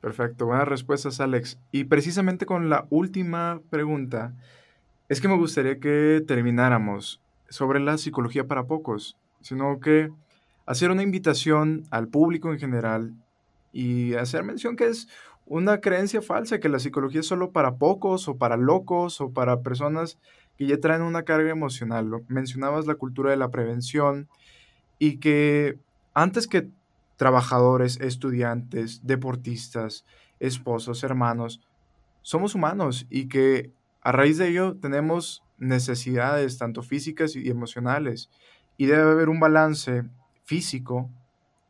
Perfecto, 0.00 0.46
buenas 0.46 0.68
respuestas 0.68 1.20
Alex. 1.20 1.58
Y 1.72 1.84
precisamente 1.84 2.46
con 2.46 2.70
la 2.70 2.86
última 2.90 3.60
pregunta, 3.70 4.34
es 5.08 5.20
que 5.20 5.26
me 5.26 5.36
gustaría 5.36 5.80
que 5.80 6.22
termináramos 6.24 7.20
sobre 7.50 7.80
la 7.80 7.98
psicología 7.98 8.46
para 8.46 8.64
pocos, 8.64 9.16
sino 9.42 9.80
que 9.80 10.10
hacer 10.66 10.90
una 10.90 11.02
invitación 11.02 11.84
al 11.90 12.08
público 12.08 12.52
en 12.52 12.58
general 12.58 13.12
y 13.72 14.14
hacer 14.14 14.44
mención 14.44 14.76
que 14.76 14.86
es 14.86 15.08
una 15.46 15.80
creencia 15.80 16.22
falsa, 16.22 16.60
que 16.60 16.68
la 16.68 16.78
psicología 16.78 17.20
es 17.20 17.26
solo 17.26 17.50
para 17.50 17.74
pocos 17.74 18.28
o 18.28 18.36
para 18.36 18.56
locos 18.56 19.20
o 19.20 19.32
para 19.32 19.60
personas 19.62 20.16
que 20.56 20.66
ya 20.66 20.78
traen 20.78 21.02
una 21.02 21.24
carga 21.24 21.50
emocional. 21.50 22.08
Mencionabas 22.28 22.86
la 22.86 22.94
cultura 22.94 23.30
de 23.30 23.36
la 23.36 23.50
prevención 23.50 24.28
y 24.98 25.16
que 25.16 25.78
antes 26.14 26.46
que 26.46 26.68
trabajadores, 27.16 27.98
estudiantes, 28.00 29.00
deportistas, 29.04 30.04
esposos, 30.38 31.02
hermanos, 31.02 31.60
somos 32.22 32.54
humanos 32.54 33.06
y 33.10 33.26
que 33.26 33.72
a 34.02 34.12
raíz 34.12 34.38
de 34.38 34.48
ello 34.48 34.76
tenemos 34.76 35.42
necesidades 35.60 36.58
tanto 36.58 36.82
físicas 36.82 37.36
y 37.36 37.48
emocionales 37.48 38.30
y 38.76 38.86
debe 38.86 39.12
haber 39.12 39.28
un 39.28 39.38
balance 39.38 40.04
físico 40.44 41.10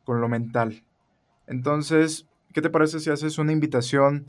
con 0.03 0.21
lo 0.21 0.29
mental. 0.29 0.83
Entonces, 1.45 2.27
¿qué 2.53 2.61
te 2.61 2.69
parece 2.69 2.99
si 2.99 3.09
haces 3.09 3.37
una 3.37 3.51
invitación 3.51 4.25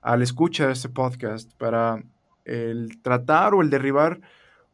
al 0.00 0.22
escucha 0.22 0.66
de 0.66 0.72
este 0.72 0.88
podcast 0.88 1.52
para 1.58 2.02
el 2.44 3.02
tratar 3.02 3.54
o 3.54 3.60
el 3.60 3.68
derribar 3.68 4.20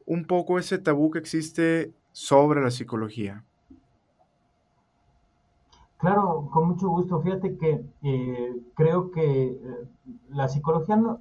un 0.05 0.27
poco 0.27 0.59
ese 0.59 0.79
tabú 0.79 1.11
que 1.11 1.19
existe 1.19 1.93
sobre 2.13 2.63
la 2.63 2.71
psicología? 2.71 3.43
Claro, 5.99 6.49
con 6.53 6.69
mucho 6.69 6.89
gusto. 6.91 7.21
Fíjate 7.23 7.57
que 7.57 7.85
eh, 8.03 8.57
creo 8.75 9.11
que 9.11 9.45
eh, 9.47 9.59
la 10.29 10.47
psicología 10.47 10.97
no, 10.97 11.21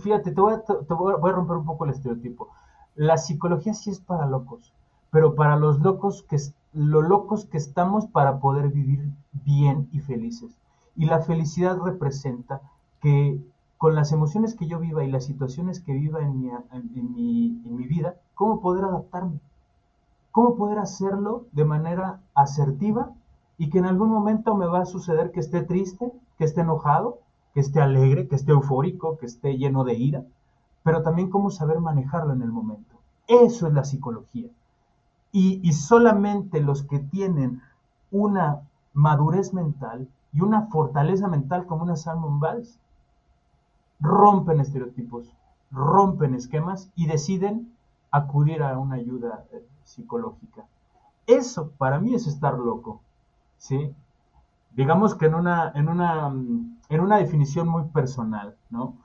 fíjate, 0.00 0.32
te, 0.32 0.40
voy 0.40 0.54
a, 0.54 1.32
romper 1.32 1.56
un 1.56 1.64
poco 1.64 1.84
el 1.84 1.90
estereotipo. 1.90 2.48
La 2.94 3.16
psicología 3.16 3.74
sí 3.74 3.90
es 3.90 4.00
para 4.00 4.26
locos, 4.26 4.74
pero 5.10 5.34
para 5.34 5.56
los 5.56 5.80
locos 5.80 6.22
que 6.22 6.36
lo 6.72 7.00
locos 7.00 7.46
que 7.46 7.56
estamos 7.56 8.06
para 8.06 8.40
poder 8.40 8.68
vivir 8.68 9.10
bien 9.32 9.88
y 9.92 10.00
felices. 10.00 10.58
Y 10.96 11.06
la 11.06 11.20
felicidad 11.20 11.78
representa 11.78 12.60
que 13.00 13.40
con 13.78 13.94
las 13.94 14.12
emociones 14.12 14.54
que 14.54 14.66
yo 14.66 14.78
viva 14.78 15.04
y 15.04 15.10
las 15.10 15.24
situaciones 15.24 15.80
que 15.80 15.92
viva 15.92 16.20
en 16.20 16.40
mi, 16.40 16.50
en 16.50 17.76
mi 17.76 17.86
vida, 17.86 18.16
¿cómo 18.34 18.60
poder 18.60 18.84
adaptarme? 18.84 19.40
¿Cómo 20.32 20.56
poder 20.56 20.78
hacerlo 20.78 21.46
de 21.52 21.64
manera 21.64 22.20
asertiva 22.34 23.12
y 23.56 23.70
que 23.70 23.78
en 23.78 23.86
algún 23.86 24.10
momento 24.10 24.54
me 24.54 24.66
va 24.66 24.82
a 24.82 24.86
suceder 24.86 25.30
que 25.30 25.40
esté 25.40 25.62
triste, 25.62 26.12
que 26.36 26.44
esté 26.44 26.60
enojado, 26.60 27.18
que 27.58 27.62
esté 27.62 27.80
alegre, 27.80 28.28
que 28.28 28.36
esté 28.36 28.52
eufórico, 28.52 29.18
que 29.18 29.26
esté 29.26 29.58
lleno 29.58 29.82
de 29.82 29.94
ira, 29.94 30.22
pero 30.84 31.02
también 31.02 31.28
cómo 31.28 31.50
saber 31.50 31.80
manejarlo 31.80 32.32
en 32.32 32.42
el 32.42 32.52
momento. 32.52 32.94
Eso 33.26 33.66
es 33.66 33.72
la 33.72 33.82
psicología. 33.82 34.48
Y, 35.32 35.72
solamente 35.72 36.60
los 36.60 36.84
que 36.84 37.00
tienen 37.00 37.60
una 38.12 38.60
madurez 38.94 39.54
mental 39.54 40.06
y 40.32 40.40
una 40.40 40.66
fortaleza 40.66 41.26
mental 41.26 41.66
como 41.66 41.82
una 41.82 41.96
Salmon 41.96 42.38
Valls 42.38 42.78
rompen 43.98 44.60
estereotipos, 44.60 45.26
rompen 45.72 46.36
esquemas 46.36 46.92
y 46.94 47.06
deciden 47.08 47.72
acudir 48.12 48.62
a 48.62 48.78
una 48.78 48.94
ayuda 48.94 49.46
eh, 49.50 49.66
psicológica. 49.82 50.64
Eso 51.26 51.72
para 51.76 51.98
mí 51.98 52.14
es 52.14 52.28
estar 52.28 52.56
loco, 52.56 53.00
¿sí? 53.58 53.92
Digamos 54.78 55.14
que 55.14 55.26
en 55.26 55.34
una, 55.34 55.72
en 55.74 55.88
una, 55.88 56.28
en 56.88 57.00
una 57.00 57.16
definición 57.18 57.68
muy 57.68 57.84
personal, 57.88 58.56
¿no? 58.70 58.96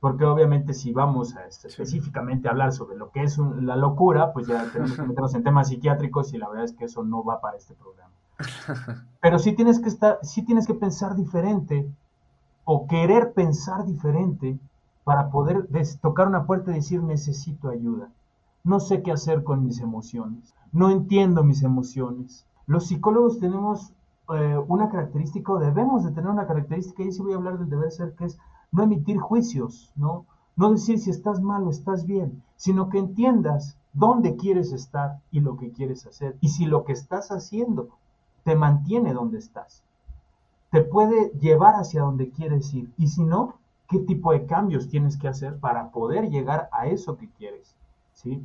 porque 0.00 0.24
obviamente 0.24 0.74
si 0.74 0.92
vamos 0.92 1.36
a 1.36 1.46
este, 1.46 1.68
específicamente 1.68 2.48
a 2.48 2.52
hablar 2.52 2.72
sobre 2.72 2.96
lo 2.96 3.10
que 3.10 3.24
es 3.24 3.36
la 3.38 3.76
locura, 3.76 4.32
pues 4.32 4.46
ya 4.46 4.64
tenemos 4.72 4.96
que 4.96 5.02
meternos 5.02 5.34
en 5.34 5.42
temas 5.42 5.68
psiquiátricos 5.68 6.32
y 6.32 6.38
la 6.38 6.48
verdad 6.48 6.64
es 6.64 6.72
que 6.72 6.86
eso 6.86 7.04
no 7.04 7.24
va 7.24 7.40
para 7.40 7.58
este 7.58 7.74
programa. 7.74 8.14
Pero 9.20 9.38
sí 9.38 9.52
tienes 9.52 9.80
que 9.80 9.88
estar, 9.88 10.18
sí 10.22 10.42
tienes 10.46 10.66
que 10.66 10.74
pensar 10.74 11.14
diferente 11.14 11.86
o 12.64 12.86
querer 12.86 13.32
pensar 13.32 13.84
diferente 13.84 14.58
para 15.04 15.30
poder 15.30 15.68
tocar 16.00 16.28
una 16.28 16.46
puerta 16.46 16.70
y 16.70 16.76
decir 16.76 17.02
necesito 17.02 17.68
ayuda. 17.68 18.08
No 18.62 18.80
sé 18.80 19.02
qué 19.02 19.10
hacer 19.12 19.42
con 19.42 19.64
mis 19.64 19.80
emociones. 19.80 20.54
No 20.72 20.90
entiendo 20.90 21.42
mis 21.42 21.62
emociones. 21.62 22.46
Los 22.66 22.86
psicólogos 22.86 23.38
tenemos 23.40 23.92
eh, 24.30 24.58
una 24.68 24.90
característica, 24.90 25.52
o 25.52 25.58
debemos 25.58 26.04
de 26.04 26.10
tener 26.10 26.30
una 26.30 26.46
característica, 26.46 27.02
y 27.02 27.12
sí 27.12 27.22
voy 27.22 27.32
a 27.32 27.36
hablar 27.36 27.58
del 27.58 27.68
deber 27.68 27.90
ser, 27.90 28.14
que 28.14 28.26
es 28.26 28.38
no 28.72 28.82
emitir 28.82 29.18
juicios, 29.18 29.92
¿no? 29.96 30.26
No 30.56 30.70
decir 30.70 30.98
si 30.98 31.10
estás 31.10 31.40
mal 31.40 31.62
o 31.64 31.70
estás 31.70 32.04
bien, 32.04 32.42
sino 32.56 32.88
que 32.88 32.98
entiendas 32.98 33.76
dónde 33.92 34.36
quieres 34.36 34.72
estar 34.72 35.20
y 35.30 35.40
lo 35.40 35.56
que 35.56 35.70
quieres 35.70 36.06
hacer. 36.06 36.36
Y 36.40 36.48
si 36.48 36.66
lo 36.66 36.84
que 36.84 36.92
estás 36.92 37.30
haciendo 37.30 37.88
te 38.44 38.56
mantiene 38.56 39.14
donde 39.14 39.38
estás, 39.38 39.82
te 40.70 40.82
puede 40.82 41.30
llevar 41.40 41.74
hacia 41.74 42.02
donde 42.02 42.30
quieres 42.30 42.72
ir. 42.74 42.92
Y 42.98 43.08
si 43.08 43.24
no, 43.24 43.54
qué 43.88 43.98
tipo 44.00 44.32
de 44.32 44.46
cambios 44.46 44.88
tienes 44.88 45.16
que 45.16 45.28
hacer 45.28 45.58
para 45.58 45.90
poder 45.90 46.28
llegar 46.30 46.68
a 46.72 46.86
eso 46.86 47.16
que 47.16 47.28
quieres. 47.38 47.74
¿sí? 48.14 48.44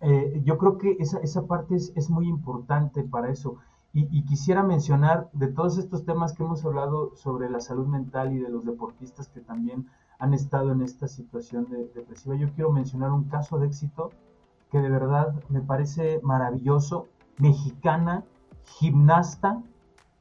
Eh, 0.00 0.42
yo 0.44 0.58
creo 0.58 0.78
que 0.78 0.96
esa, 0.98 1.18
esa 1.18 1.42
parte 1.46 1.76
es, 1.76 1.92
es, 1.94 2.10
muy 2.10 2.28
importante 2.28 3.02
para 3.02 3.30
eso. 3.30 3.56
Y, 3.92 4.22
quisiera 4.24 4.62
mencionar 4.62 5.28
de 5.32 5.48
todos 5.48 5.76
estos 5.76 6.04
temas 6.04 6.32
que 6.32 6.44
hemos 6.44 6.64
hablado 6.64 7.16
sobre 7.16 7.50
la 7.50 7.58
salud 7.58 7.88
mental 7.88 8.32
y 8.32 8.38
de 8.38 8.48
los 8.48 8.64
deportistas 8.64 9.26
que 9.28 9.40
también 9.40 9.88
han 10.20 10.32
estado 10.32 10.70
en 10.70 10.82
esta 10.82 11.08
situación 11.08 11.66
depresiva, 11.94 12.36
yo 12.36 12.52
quiero 12.52 12.70
mencionar 12.70 13.10
un 13.10 13.24
caso 13.24 13.58
de 13.58 13.66
éxito 13.66 14.10
que 14.70 14.78
de 14.78 14.88
verdad 14.88 15.34
me 15.48 15.60
parece 15.60 16.20
maravilloso, 16.22 17.08
mexicana, 17.38 18.22
gimnasta, 18.64 19.60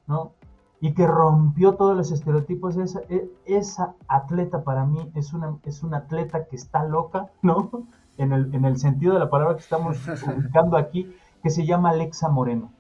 ¿no? 0.08 0.34
Y 0.82 0.94
que 0.94 1.06
rompió 1.06 1.76
todos 1.76 1.96
los 1.96 2.12
estereotipos. 2.12 2.78
Esa, 2.78 3.02
e, 3.10 3.30
esa 3.46 3.94
atleta 4.08 4.64
para 4.64 4.86
mí 4.86 5.12
es 5.14 5.34
una, 5.34 5.58
es 5.64 5.84
una 5.84 5.98
atleta 5.98 6.46
que 6.46 6.56
está 6.56 6.84
loca, 6.86 7.30
¿no? 7.44 7.70
En 8.18 8.32
el, 8.32 8.54
en 8.56 8.66
el 8.66 8.78
sentido 8.78 9.14
de 9.14 9.20
la 9.20 9.30
palabra 9.30 9.56
que 9.56 9.62
estamos 9.62 9.98
buscando 10.36 10.78
aquí, 10.78 11.14
que 11.44 11.52
se 11.52 11.66
llama 11.66 11.92
Alexa 11.92 12.30
Moreno. 12.30 12.72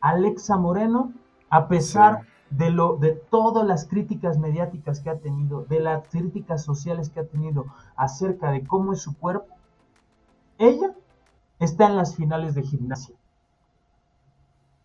Alexa 0.00 0.56
Moreno, 0.56 1.12
a 1.50 1.68
pesar 1.68 2.26
de, 2.50 2.70
lo, 2.70 2.96
de 2.96 3.12
todas 3.12 3.66
las 3.66 3.86
críticas 3.86 4.38
mediáticas 4.38 5.00
que 5.00 5.10
ha 5.10 5.18
tenido, 5.18 5.64
de 5.64 5.80
las 5.80 6.08
críticas 6.08 6.64
sociales 6.64 7.10
que 7.10 7.20
ha 7.20 7.26
tenido 7.26 7.66
acerca 7.96 8.50
de 8.50 8.66
cómo 8.66 8.92
es 8.92 9.02
su 9.02 9.16
cuerpo, 9.16 9.54
ella 10.58 10.94
está 11.58 11.86
en 11.86 11.96
las 11.96 12.16
finales 12.16 12.54
de 12.54 12.62
gimnasia. 12.62 13.14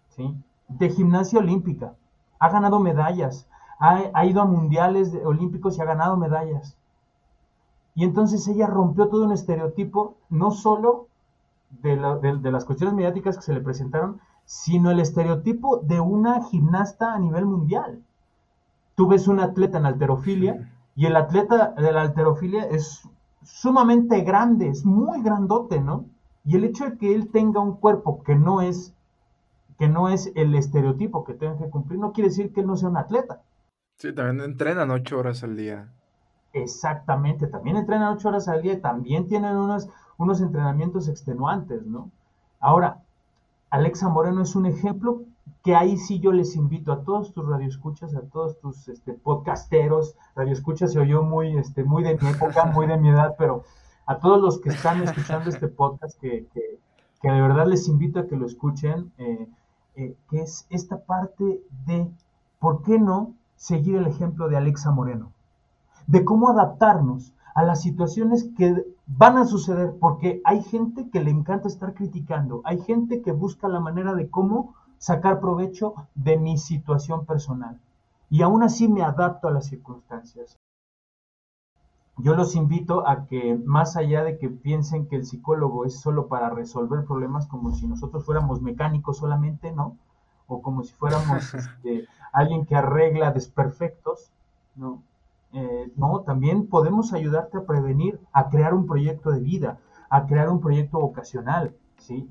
¿sí? 0.10 0.36
De 0.68 0.90
gimnasia 0.90 1.40
olímpica. 1.40 1.96
Ha 2.40 2.50
ganado 2.50 2.80
medallas. 2.80 3.48
Ha, 3.80 4.26
ido 4.26 4.42
a 4.42 4.46
mundiales 4.46 5.14
olímpicos 5.26 5.78
y 5.78 5.82
ha 5.82 5.86
ganado 5.86 6.16
medallas. 6.16 6.78
Y 7.94 8.04
entonces 8.04 8.48
ella 8.48 8.68
rompió 8.68 9.10
todo 9.10 9.26
un 9.26 9.32
estereotipo, 9.32 10.16
no 10.30 10.52
solo 10.52 11.08
de, 11.70 11.98
de 12.42 12.52
las 12.52 12.64
cuestiones 12.64 12.96
mediáticas 12.96 13.38
que 13.38 13.44
se 13.44 13.54
le 13.54 13.62
presentaron, 13.62 14.22
sino 14.46 14.92
el 14.92 15.00
estereotipo 15.00 15.78
de 15.78 16.00
una 16.00 16.44
gimnasta 16.44 17.14
a 17.14 17.20
nivel 17.20 17.46
mundial. 17.46 18.04
Tú 18.96 19.08
ves 19.08 19.28
un 19.28 19.40
atleta 19.40 19.80
en 19.80 19.86
alterofilia 19.86 20.72
y 20.96 21.08
el 21.08 21.16
atleta 21.16 21.74
de 21.78 21.92
la 21.92 22.02
alterofilia 22.02 22.66
es 22.66 23.10
sumamente 23.44 24.22
grande, 24.22 24.70
es 24.70 24.86
muy 24.86 25.22
grandote, 25.22 25.82
¿no? 25.82 26.06
Y 26.46 26.56
el 26.56 26.64
hecho 26.64 26.86
de 26.86 26.98
que 26.98 27.14
él 27.14 27.32
tenga 27.32 27.60
un 27.60 27.78
cuerpo 27.78 28.24
que 28.24 28.36
no 28.36 28.62
es 28.62 28.94
que 29.78 29.90
no 29.90 30.08
es 30.08 30.32
el 30.36 30.56
estereotipo 30.56 31.26
que 31.26 31.34
tenga 31.34 31.58
que 31.58 31.70
cumplir, 31.70 32.00
no 32.00 32.14
quiere 32.14 32.30
decir 32.30 32.54
que 32.54 32.62
él 32.62 32.68
no 32.68 32.78
sea 32.78 32.88
un 32.88 32.98
atleta. 32.98 33.42
Sí, 33.98 34.14
también 34.14 34.42
entrenan 34.50 34.90
ocho 34.90 35.20
horas 35.20 35.44
al 35.44 35.58
día. 35.58 35.92
Exactamente, 36.54 37.48
también 37.48 37.76
entrenan 37.76 38.14
ocho 38.14 38.30
horas 38.30 38.48
al 38.48 38.62
día 38.62 38.74
y 38.74 38.80
también 38.80 39.28
tienen 39.28 39.58
unos, 39.58 39.90
unos 40.18 40.40
entrenamientos 40.40 41.10
extenuantes, 41.10 41.86
¿no? 41.86 42.10
Ahora, 42.62 43.04
Alexa 43.76 44.08
Moreno 44.08 44.42
es 44.42 44.56
un 44.56 44.66
ejemplo 44.68 45.24
que 45.62 45.76
ahí 45.76 45.98
sí 45.98 46.22
yo 46.22 46.32
les 46.32 46.56
invito 46.56 46.94
a 46.94 47.04
todos 47.04 47.34
tus 47.34 47.46
radioescuchas, 47.46 48.16
a 48.16 48.22
todos 48.22 48.58
tus 48.62 48.88
este, 48.88 49.14
podcasteros, 49.14 50.16
radioescuchas 50.34 50.94
se 50.94 51.00
oyó 51.00 51.24
muy, 51.24 51.58
este, 51.58 51.84
muy 51.84 52.02
de 52.02 52.18
mi 52.18 52.30
época, 52.30 52.66
muy 52.74 52.88
de 52.88 52.96
mi 52.96 53.10
edad, 53.10 53.36
pero 53.38 53.66
a 54.06 54.18
todos 54.20 54.42
los 54.42 54.62
que 54.62 54.70
están 54.70 55.04
escuchando 55.04 55.50
este 55.50 55.68
podcast, 55.68 56.18
que, 56.22 56.48
que, 56.54 57.30
de 57.30 57.42
verdad 57.42 57.68
les 57.68 57.90
invito 57.90 58.22
a 58.22 58.28
que 58.28 58.38
lo 58.38 58.46
escuchen, 58.46 59.12
eh, 59.18 59.46
eh, 59.98 60.16
que 60.30 60.42
es 60.44 60.68
esta 60.70 61.04
parte 61.04 61.62
de, 61.86 62.10
¿por 62.60 62.82
qué 62.82 62.98
no 62.98 63.34
seguir 63.58 63.98
el 63.98 64.08
ejemplo 64.08 64.48
de 64.48 64.56
Alexa 64.56 64.92
Moreno? 64.92 65.34
De 66.08 66.24
cómo 66.24 66.48
adaptarnos 66.48 67.34
a 67.56 67.64
las 67.64 67.82
situaciones 67.82 68.48
que 68.58 68.86
van 69.08 69.38
a 69.38 69.46
suceder 69.46 69.94
porque 70.00 70.42
hay 70.46 70.64
gente 70.64 71.10
que 71.10 71.22
le 71.22 71.32
encanta 71.32 71.68
estar 71.68 71.94
criticando, 71.94 72.62
hay 72.66 72.82
gente 72.82 73.22
que 73.22 73.32
busca 73.32 73.68
la 73.68 73.80
manera 73.80 74.14
de 74.14 74.30
cómo 74.30 74.74
sacar 74.98 75.40
provecho 75.40 75.94
de 76.16 76.38
mi 76.38 76.58
situación 76.58 77.26
personal. 77.26 77.80
Y 78.30 78.42
aún 78.42 78.64
así 78.64 78.88
me 78.88 79.04
adapto 79.04 79.48
a 79.48 79.52
las 79.52 79.68
circunstancias. 79.68 80.58
Yo 82.18 82.36
los 82.36 82.56
invito 82.56 83.08
a 83.08 83.26
que 83.26 83.56
más 83.66 83.98
allá 83.98 84.24
de 84.24 84.38
que 84.38 84.50
piensen 84.50 85.08
que 85.08 85.18
el 85.18 85.26
psicólogo 85.26 85.86
es 85.86 86.00
solo 86.00 86.28
para 86.28 86.50
resolver 86.50 87.06
problemas 87.06 87.46
como 87.46 87.74
si 87.74 87.88
nosotros 87.88 88.26
fuéramos 88.26 88.62
mecánicos 88.62 89.18
solamente, 89.18 89.74
¿no? 89.74 89.98
O 90.48 90.62
como 90.62 90.84
si 90.84 90.94
fuéramos 90.94 91.54
este, 91.54 92.08
alguien 92.32 92.66
que 92.66 92.76
arregla 92.76 93.32
desperfectos, 93.32 94.32
¿no? 94.76 95.04
Eh, 95.58 95.90
no, 95.96 96.20
también 96.24 96.68
podemos 96.68 97.14
ayudarte 97.14 97.58
a 97.58 97.66
prevenir, 97.66 98.20
a 98.34 98.50
crear 98.50 98.74
un 98.74 98.86
proyecto 98.86 99.32
de 99.32 99.40
vida, 99.40 99.80
a 100.10 100.26
crear 100.26 100.50
un 100.50 100.60
proyecto 100.60 101.00
vocacional, 101.00 101.74
¿sí? 101.98 102.28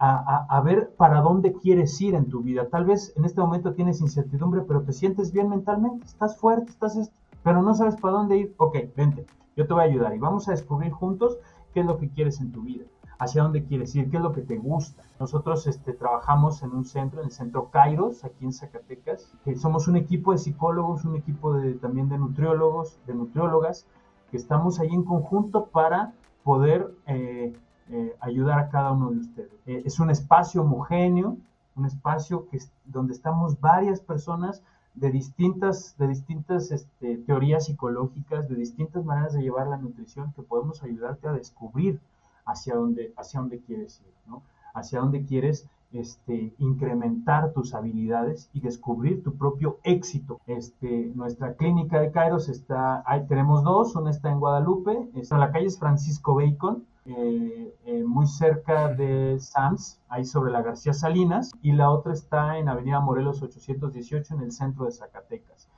A, 0.00 0.60
ver 0.60 0.92
para 0.98 1.22
dónde 1.22 1.54
quieres 1.54 1.98
ir 2.00 2.14
en 2.14 2.28
tu 2.28 2.42
vida. 2.42 2.68
Tal 2.68 2.84
vez 2.84 3.14
en 3.16 3.24
este 3.24 3.40
momento 3.40 3.72
tienes 3.74 4.02
incertidumbre, 4.02 4.62
pero 4.62 4.82
te 4.82 4.92
sientes 4.92 5.32
bien 5.32 5.48
mentalmente, 5.48 6.04
estás 6.04 6.36
fuerte, 6.36 6.72
estás, 6.72 7.10
pero 7.42 7.62
no 7.62 7.72
sabes 7.74 7.96
para 7.96 8.14
dónde 8.14 8.36
ir. 8.36 8.54
Ok, 8.58 8.76
vente, 8.96 9.24
yo 9.56 9.66
te 9.66 9.72
voy 9.72 9.82
a 9.82 9.86
ayudar 9.86 10.14
y 10.14 10.18
vamos 10.18 10.48
a 10.48 10.50
descubrir 10.50 10.92
juntos 10.92 11.38
qué 11.72 11.80
es 11.80 11.86
lo 11.86 11.96
que 11.96 12.10
quieres 12.10 12.40
en 12.40 12.52
tu 12.52 12.62
vida 12.62 12.84
hacia 13.18 13.42
dónde 13.42 13.64
quieres 13.64 13.94
ir, 13.94 14.10
qué 14.10 14.16
es 14.16 14.22
lo 14.22 14.32
que 14.32 14.42
te 14.42 14.56
gusta. 14.56 15.02
Nosotros 15.20 15.66
este, 15.66 15.92
trabajamos 15.92 16.62
en 16.62 16.72
un 16.72 16.84
centro, 16.84 17.20
en 17.20 17.26
el 17.26 17.32
centro 17.32 17.70
Kairos, 17.70 18.24
aquí 18.24 18.44
en 18.44 18.52
Zacatecas, 18.52 19.32
que 19.44 19.56
somos 19.56 19.88
un 19.88 19.96
equipo 19.96 20.32
de 20.32 20.38
psicólogos, 20.38 21.04
un 21.04 21.16
equipo 21.16 21.54
de, 21.54 21.74
también 21.74 22.08
de 22.08 22.18
nutriólogos, 22.18 22.98
de 23.06 23.14
nutriólogas, 23.14 23.86
que 24.30 24.36
estamos 24.36 24.80
ahí 24.80 24.90
en 24.90 25.04
conjunto 25.04 25.66
para 25.66 26.12
poder 26.42 26.94
eh, 27.06 27.54
eh, 27.90 28.16
ayudar 28.20 28.58
a 28.58 28.68
cada 28.68 28.92
uno 28.92 29.10
de 29.10 29.18
ustedes. 29.18 29.52
Eh, 29.66 29.82
es 29.84 30.00
un 30.00 30.10
espacio 30.10 30.62
homogéneo, 30.62 31.36
un 31.76 31.86
espacio 31.86 32.48
que, 32.48 32.58
donde 32.84 33.12
estamos 33.12 33.60
varias 33.60 34.00
personas 34.00 34.62
de 34.94 35.10
distintas, 35.10 35.96
de 35.98 36.08
distintas 36.08 36.70
este, 36.70 37.18
teorías 37.18 37.66
psicológicas, 37.66 38.48
de 38.48 38.54
distintas 38.54 39.04
maneras 39.04 39.32
de 39.32 39.42
llevar 39.42 39.66
la 39.66 39.76
nutrición 39.76 40.32
que 40.32 40.42
podemos 40.42 40.82
ayudarte 40.82 41.28
a 41.28 41.32
descubrir 41.32 42.00
hacia 42.44 42.74
dónde, 42.74 43.12
hacia 43.16 43.40
dónde 43.40 43.60
quieres 43.60 44.00
ir, 44.00 44.12
¿no? 44.26 44.42
Hacia 44.74 45.00
dónde 45.00 45.24
quieres 45.24 45.68
este, 45.94 46.52
incrementar 46.58 47.52
tus 47.52 47.72
habilidades 47.72 48.50
y 48.52 48.60
descubrir 48.60 49.22
tu 49.22 49.36
propio 49.36 49.78
éxito. 49.84 50.40
Este, 50.46 51.12
nuestra 51.14 51.54
clínica 51.54 52.00
de 52.00 52.10
Kairos 52.10 52.48
está, 52.48 53.02
ahí 53.06 53.26
tenemos 53.26 53.62
dos, 53.62 53.94
una 53.94 54.10
está 54.10 54.30
en 54.30 54.40
Guadalupe, 54.40 55.08
está 55.14 55.36
en 55.36 55.40
la 55.40 55.52
calle 55.52 55.70
Francisco 55.70 56.34
Bacon, 56.34 56.84
eh, 57.06 57.76
eh, 57.84 58.02
muy 58.04 58.26
cerca 58.26 58.88
de 58.88 59.38
Sams, 59.38 60.00
ahí 60.08 60.24
sobre 60.24 60.50
la 60.50 60.62
García 60.62 60.94
Salinas, 60.94 61.52
y 61.62 61.72
la 61.72 61.90
otra 61.90 62.12
está 62.12 62.58
en 62.58 62.68
Avenida 62.68 62.98
Morelos 63.00 63.42
818 63.42 64.34
en 64.34 64.40
el 64.40 64.52
centro 64.52 64.86
de 64.86 64.92
Zacatecas. 64.92 65.68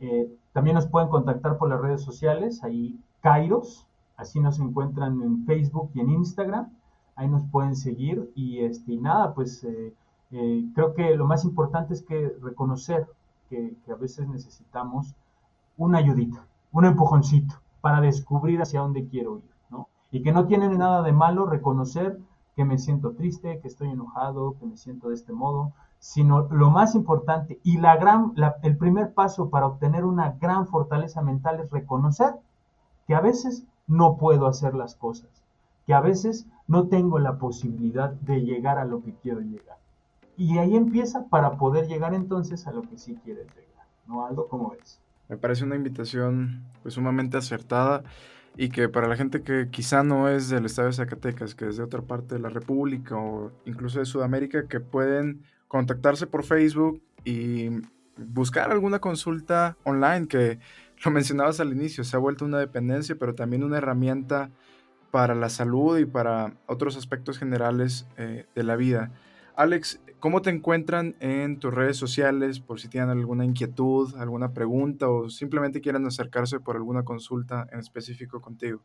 Eh, 0.00 0.28
también 0.52 0.74
nos 0.74 0.86
pueden 0.86 1.08
contactar 1.08 1.56
por 1.56 1.68
las 1.68 1.80
redes 1.80 2.02
sociales, 2.02 2.62
ahí 2.64 2.98
Kairos, 3.20 3.86
así 4.22 4.40
nos 4.40 4.58
encuentran 4.58 5.20
en 5.22 5.44
Facebook 5.44 5.90
y 5.94 6.00
en 6.00 6.10
Instagram, 6.10 6.70
ahí 7.16 7.28
nos 7.28 7.44
pueden 7.44 7.76
seguir. 7.76 8.32
Y, 8.34 8.60
este, 8.60 8.94
y 8.94 8.98
nada, 8.98 9.34
pues 9.34 9.66
creo 10.30 10.94
que 10.94 11.14
lo 11.14 11.26
más 11.26 11.44
importante 11.44 11.92
es 11.92 12.02
que 12.02 12.34
reconocer 12.40 13.06
que, 13.50 13.76
a 13.90 13.96
veces 13.96 14.26
necesitamos 14.28 15.14
una 15.76 15.98
ayudita, 15.98 16.46
un 16.72 16.86
empujoncito 16.86 17.54
para 17.82 18.00
descubrir 18.00 18.62
hacia 18.62 18.80
dónde 18.80 19.06
quiero 19.06 19.38
ir 19.38 19.52
y 20.12 20.22
que 20.22 20.30
no 20.30 20.46
tiene 20.46 20.68
nada 20.68 21.02
de 21.02 21.12
malo 21.12 21.46
reconocer 21.46 22.20
que 22.54 22.64
me 22.66 22.78
siento 22.78 23.14
triste, 23.14 23.58
que 23.60 23.68
estoy 23.68 23.88
enojado, 23.88 24.56
que 24.60 24.66
me 24.66 24.76
siento 24.76 25.08
de 25.08 25.14
este 25.14 25.32
modo, 25.32 25.72
sino 25.98 26.42
lo 26.50 26.70
más 26.70 26.94
importante 26.94 27.58
y 27.64 27.78
la 27.78 27.96
gran, 27.96 28.34
el 28.62 28.76
primer 28.76 29.14
paso 29.14 29.48
para 29.48 29.66
obtener 29.66 30.04
una 30.04 30.32
gran 30.38 30.66
fortaleza 30.66 31.22
mental 31.22 31.60
es 31.60 31.70
reconocer 31.70 32.34
que 33.06 33.14
a 33.14 33.20
veces 33.20 33.64
no 33.92 34.16
puedo 34.16 34.46
hacer 34.46 34.74
las 34.74 34.94
cosas, 34.94 35.28
que 35.86 35.92
a 35.92 36.00
veces 36.00 36.46
no 36.66 36.88
tengo 36.88 37.18
la 37.18 37.36
posibilidad 37.38 38.10
de 38.10 38.40
llegar 38.40 38.78
a 38.78 38.86
lo 38.86 39.02
que 39.02 39.14
quiero 39.22 39.40
llegar. 39.40 39.76
Y 40.36 40.56
ahí 40.56 40.76
empieza 40.76 41.28
para 41.28 41.58
poder 41.58 41.86
llegar 41.88 42.14
entonces 42.14 42.66
a 42.66 42.72
lo 42.72 42.82
que 42.82 42.96
sí 42.96 43.18
quieres 43.22 43.46
llegar. 43.48 43.86
¿No, 44.06 44.26
Aldo? 44.26 44.48
¿Cómo 44.48 44.70
ves? 44.70 44.98
Me 45.28 45.36
parece 45.36 45.64
una 45.64 45.76
invitación 45.76 46.64
pues, 46.82 46.94
sumamente 46.94 47.36
acertada 47.36 48.02
y 48.56 48.70
que 48.70 48.88
para 48.88 49.08
la 49.08 49.16
gente 49.16 49.42
que 49.42 49.68
quizá 49.70 50.02
no 50.02 50.28
es 50.28 50.48
del 50.48 50.64
estado 50.64 50.88
de 50.88 50.94
Zacatecas, 50.94 51.54
que 51.54 51.68
es 51.68 51.76
de 51.76 51.82
otra 51.82 52.00
parte 52.00 52.36
de 52.36 52.40
la 52.40 52.48
República 52.48 53.16
o 53.16 53.52
incluso 53.66 53.98
de 53.98 54.06
Sudamérica, 54.06 54.68
que 54.68 54.80
pueden 54.80 55.42
contactarse 55.68 56.26
por 56.26 56.44
Facebook 56.44 57.02
y 57.24 57.68
buscar 58.16 58.70
alguna 58.70 59.00
consulta 59.00 59.76
online, 59.84 60.28
que 60.28 60.58
lo 61.04 61.10
mencionabas 61.10 61.60
al 61.60 61.72
inicio, 61.72 62.04
se 62.04 62.16
ha 62.16 62.20
vuelto 62.20 62.44
una 62.44 62.58
dependencia, 62.58 63.16
pero 63.18 63.34
también 63.34 63.64
una 63.64 63.78
herramienta 63.78 64.50
para 65.10 65.34
la 65.34 65.50
salud 65.50 65.98
y 65.98 66.06
para 66.06 66.54
otros 66.66 66.96
aspectos 66.96 67.38
generales 67.38 68.06
eh, 68.16 68.46
de 68.54 68.62
la 68.62 68.76
vida. 68.76 69.10
Alex, 69.54 70.00
¿cómo 70.20 70.40
te 70.40 70.50
encuentran 70.50 71.14
en 71.20 71.58
tus 71.58 71.72
redes 71.74 71.98
sociales 71.98 72.60
por 72.60 72.80
si 72.80 72.88
tienen 72.88 73.10
alguna 73.10 73.44
inquietud, 73.44 74.14
alguna 74.16 74.52
pregunta 74.52 75.10
o 75.10 75.28
simplemente 75.28 75.82
quieren 75.82 76.06
acercarse 76.06 76.60
por 76.60 76.76
alguna 76.76 77.04
consulta 77.04 77.68
en 77.70 77.80
específico 77.80 78.40
contigo? 78.40 78.80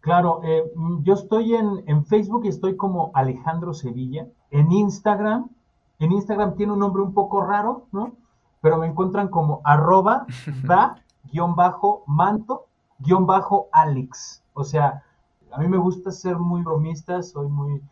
Claro, 0.00 0.40
eh, 0.42 0.64
yo 1.04 1.14
estoy 1.14 1.54
en, 1.54 2.04
Facebook 2.06 2.44
y 2.44 2.48
estoy 2.48 2.76
como 2.76 3.12
Alejandro 3.14 3.72
Sevilla. 3.72 4.26
En 4.50 4.72
Instagram, 4.72 5.48
en 6.00 6.10
Instagram 6.10 6.56
tiene 6.56 6.72
un 6.72 6.80
nombre 6.80 7.02
un 7.02 7.14
poco 7.14 7.44
raro, 7.44 7.86
¿no? 7.92 8.16
Pero 8.60 8.78
me 8.78 8.88
encuentran 8.88 9.28
como 9.28 9.60
arroba 9.62 10.26
da 10.64 11.01
guion 11.24 11.54
bajo 11.54 12.04
manto 12.06 12.66
guion 12.98 13.26
bajo 13.26 13.68
Alex. 13.72 14.42
O 14.54 14.64
sea, 14.64 15.02
a 15.50 15.58
mí 15.58 15.68
me 15.68 15.76
gusta 15.76 16.10
ser 16.10 16.36
muy 16.36 16.62
bromista, 16.62 17.22
soy 17.22 17.48
muy 17.48 17.82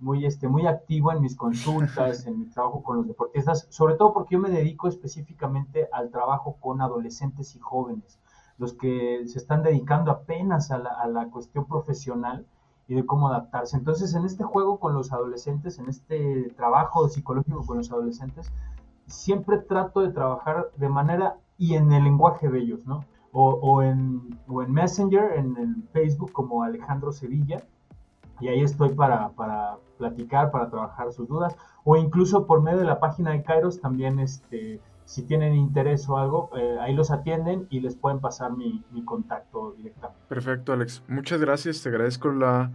muy, 0.00 0.24
este, 0.24 0.48
muy 0.48 0.66
activo 0.66 1.12
en 1.12 1.20
mis 1.20 1.36
consultas, 1.36 2.26
en 2.26 2.40
mi 2.40 2.46
trabajo 2.46 2.82
con 2.82 2.96
los 2.96 3.06
deportistas, 3.06 3.66
sobre 3.70 3.94
todo 3.94 4.12
porque 4.12 4.34
yo 4.34 4.40
me 4.40 4.50
dedico 4.50 4.88
específicamente 4.88 5.88
al 5.92 6.10
trabajo 6.10 6.56
con 6.58 6.80
adolescentes 6.80 7.54
y 7.54 7.60
jóvenes, 7.60 8.18
los 8.58 8.72
que 8.72 9.22
se 9.26 9.38
están 9.38 9.62
dedicando 9.62 10.10
apenas 10.10 10.70
a 10.70 10.78
la, 10.78 10.90
a 10.90 11.06
la 11.06 11.26
cuestión 11.28 11.66
profesional 11.66 12.46
y 12.88 12.94
de 12.94 13.06
cómo 13.06 13.28
adaptarse. 13.28 13.76
Entonces, 13.76 14.14
en 14.14 14.24
este 14.24 14.42
juego 14.42 14.80
con 14.80 14.94
los 14.94 15.12
adolescentes, 15.12 15.78
en 15.78 15.88
este 15.88 16.50
trabajo 16.56 17.08
psicológico 17.08 17.64
con 17.64 17.76
los 17.76 17.92
adolescentes, 17.92 18.50
siempre 19.06 19.58
trato 19.58 20.00
de 20.00 20.12
trabajar 20.12 20.70
de 20.76 20.88
manera 20.88 21.36
y 21.60 21.74
en 21.74 21.92
el 21.92 22.04
lenguaje 22.04 22.48
de 22.48 22.58
ellos, 22.58 22.86
¿no? 22.86 23.04
O, 23.32 23.50
o, 23.50 23.82
en, 23.82 24.40
o 24.48 24.62
en 24.62 24.72
Messenger, 24.72 25.34
en 25.36 25.56
el 25.58 25.84
Facebook 25.92 26.32
como 26.32 26.64
Alejandro 26.64 27.12
Sevilla, 27.12 27.62
y 28.40 28.48
ahí 28.48 28.62
estoy 28.62 28.94
para, 28.94 29.28
para 29.32 29.76
platicar, 29.98 30.50
para 30.50 30.70
trabajar 30.70 31.12
sus 31.12 31.28
dudas, 31.28 31.54
o 31.84 31.96
incluso 31.96 32.46
por 32.46 32.62
medio 32.62 32.78
de 32.78 32.86
la 32.86 32.98
página 32.98 33.32
de 33.32 33.42
Kairos 33.42 33.78
también, 33.78 34.18
este, 34.20 34.80
si 35.04 35.22
tienen 35.22 35.54
interés 35.54 36.08
o 36.08 36.16
algo, 36.16 36.48
eh, 36.56 36.78
ahí 36.80 36.94
los 36.94 37.10
atienden 37.10 37.66
y 37.68 37.80
les 37.80 37.94
pueden 37.94 38.20
pasar 38.20 38.56
mi, 38.56 38.82
mi, 38.90 39.04
contacto 39.04 39.74
directamente. 39.76 40.22
Perfecto, 40.28 40.72
Alex. 40.72 41.02
Muchas 41.08 41.40
gracias, 41.42 41.82
te 41.82 41.90
agradezco 41.90 42.32
la, 42.32 42.70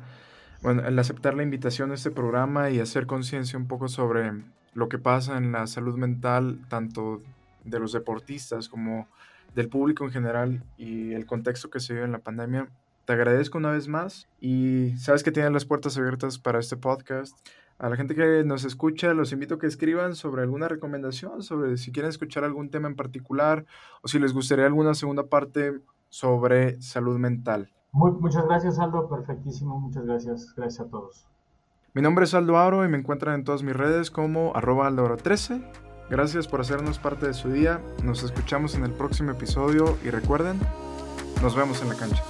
bueno, 0.61 0.85
el 0.85 0.97
aceptar 0.99 1.33
la 1.33 1.41
invitación 1.41 1.89
a 1.89 1.95
este 1.95 2.11
programa 2.11 2.69
y 2.69 2.79
hacer 2.79 3.07
conciencia 3.07 3.57
un 3.57 3.67
poco 3.67 3.87
sobre 3.87 4.43
lo 4.73 4.89
que 4.89 4.99
pasa 4.99 5.37
en 5.37 5.51
la 5.51 5.65
salud 5.65 5.97
mental, 5.97 6.59
tanto 6.69 7.21
de 7.65 7.79
los 7.79 7.91
deportistas 7.91 8.69
como 8.69 9.07
del 9.53 9.69
público 9.69 10.05
en 10.05 10.11
general 10.11 10.63
y 10.77 11.13
el 11.13 11.25
contexto 11.25 11.69
que 11.69 11.79
se 11.79 11.93
vive 11.93 12.05
en 12.05 12.11
la 12.11 12.19
pandemia. 12.19 12.69
Te 13.05 13.13
agradezco 13.13 13.57
una 13.57 13.71
vez 13.71 13.87
más 13.87 14.27
y 14.39 14.93
sabes 14.97 15.23
que 15.23 15.31
tienes 15.31 15.51
las 15.51 15.65
puertas 15.65 15.97
abiertas 15.97 16.39
para 16.39 16.59
este 16.59 16.77
podcast. 16.77 17.37
A 17.77 17.89
la 17.89 17.97
gente 17.97 18.15
que 18.15 18.43
nos 18.45 18.63
escucha, 18.63 19.13
los 19.13 19.31
invito 19.31 19.55
a 19.55 19.59
que 19.59 19.67
escriban 19.67 20.15
sobre 20.15 20.41
alguna 20.41 20.67
recomendación, 20.67 21.43
sobre 21.43 21.77
si 21.77 21.91
quieren 21.91 22.09
escuchar 22.09 22.43
algún 22.43 22.69
tema 22.69 22.87
en 22.87 22.95
particular 22.95 23.65
o 24.01 24.07
si 24.07 24.17
les 24.17 24.33
gustaría 24.33 24.65
alguna 24.65 24.93
segunda 24.93 25.27
parte 25.27 25.79
sobre 26.09 26.81
salud 26.81 27.17
mental. 27.17 27.69
muchas 27.91 28.45
gracias, 28.45 28.79
Aldo. 28.79 29.09
Perfectísimo. 29.09 29.79
Muchas 29.79 30.05
gracias. 30.05 30.53
Gracias 30.55 30.87
a 30.87 30.89
todos. 30.89 31.27
Mi 31.93 32.01
nombre 32.01 32.25
es 32.25 32.33
Aldo 32.33 32.57
Aro 32.57 32.83
y 32.85 32.89
me 32.89 32.97
encuentran 32.97 33.35
en 33.35 33.43
todas 33.43 33.63
mis 33.63 33.75
redes 33.75 34.09
como 34.09 34.53
arroba 34.55 34.89
aldoaro13. 34.89 35.94
Gracias 36.09 36.47
por 36.47 36.61
hacernos 36.61 36.99
parte 36.99 37.27
de 37.27 37.33
su 37.33 37.51
día. 37.51 37.81
Nos 38.03 38.23
escuchamos 38.23 38.75
en 38.75 38.83
el 38.83 38.91
próximo 38.91 39.31
episodio 39.31 39.97
y 40.03 40.09
recuerden, 40.09 40.59
nos 41.41 41.55
vemos 41.55 41.81
en 41.81 41.89
la 41.89 41.95
cancha. 41.95 42.23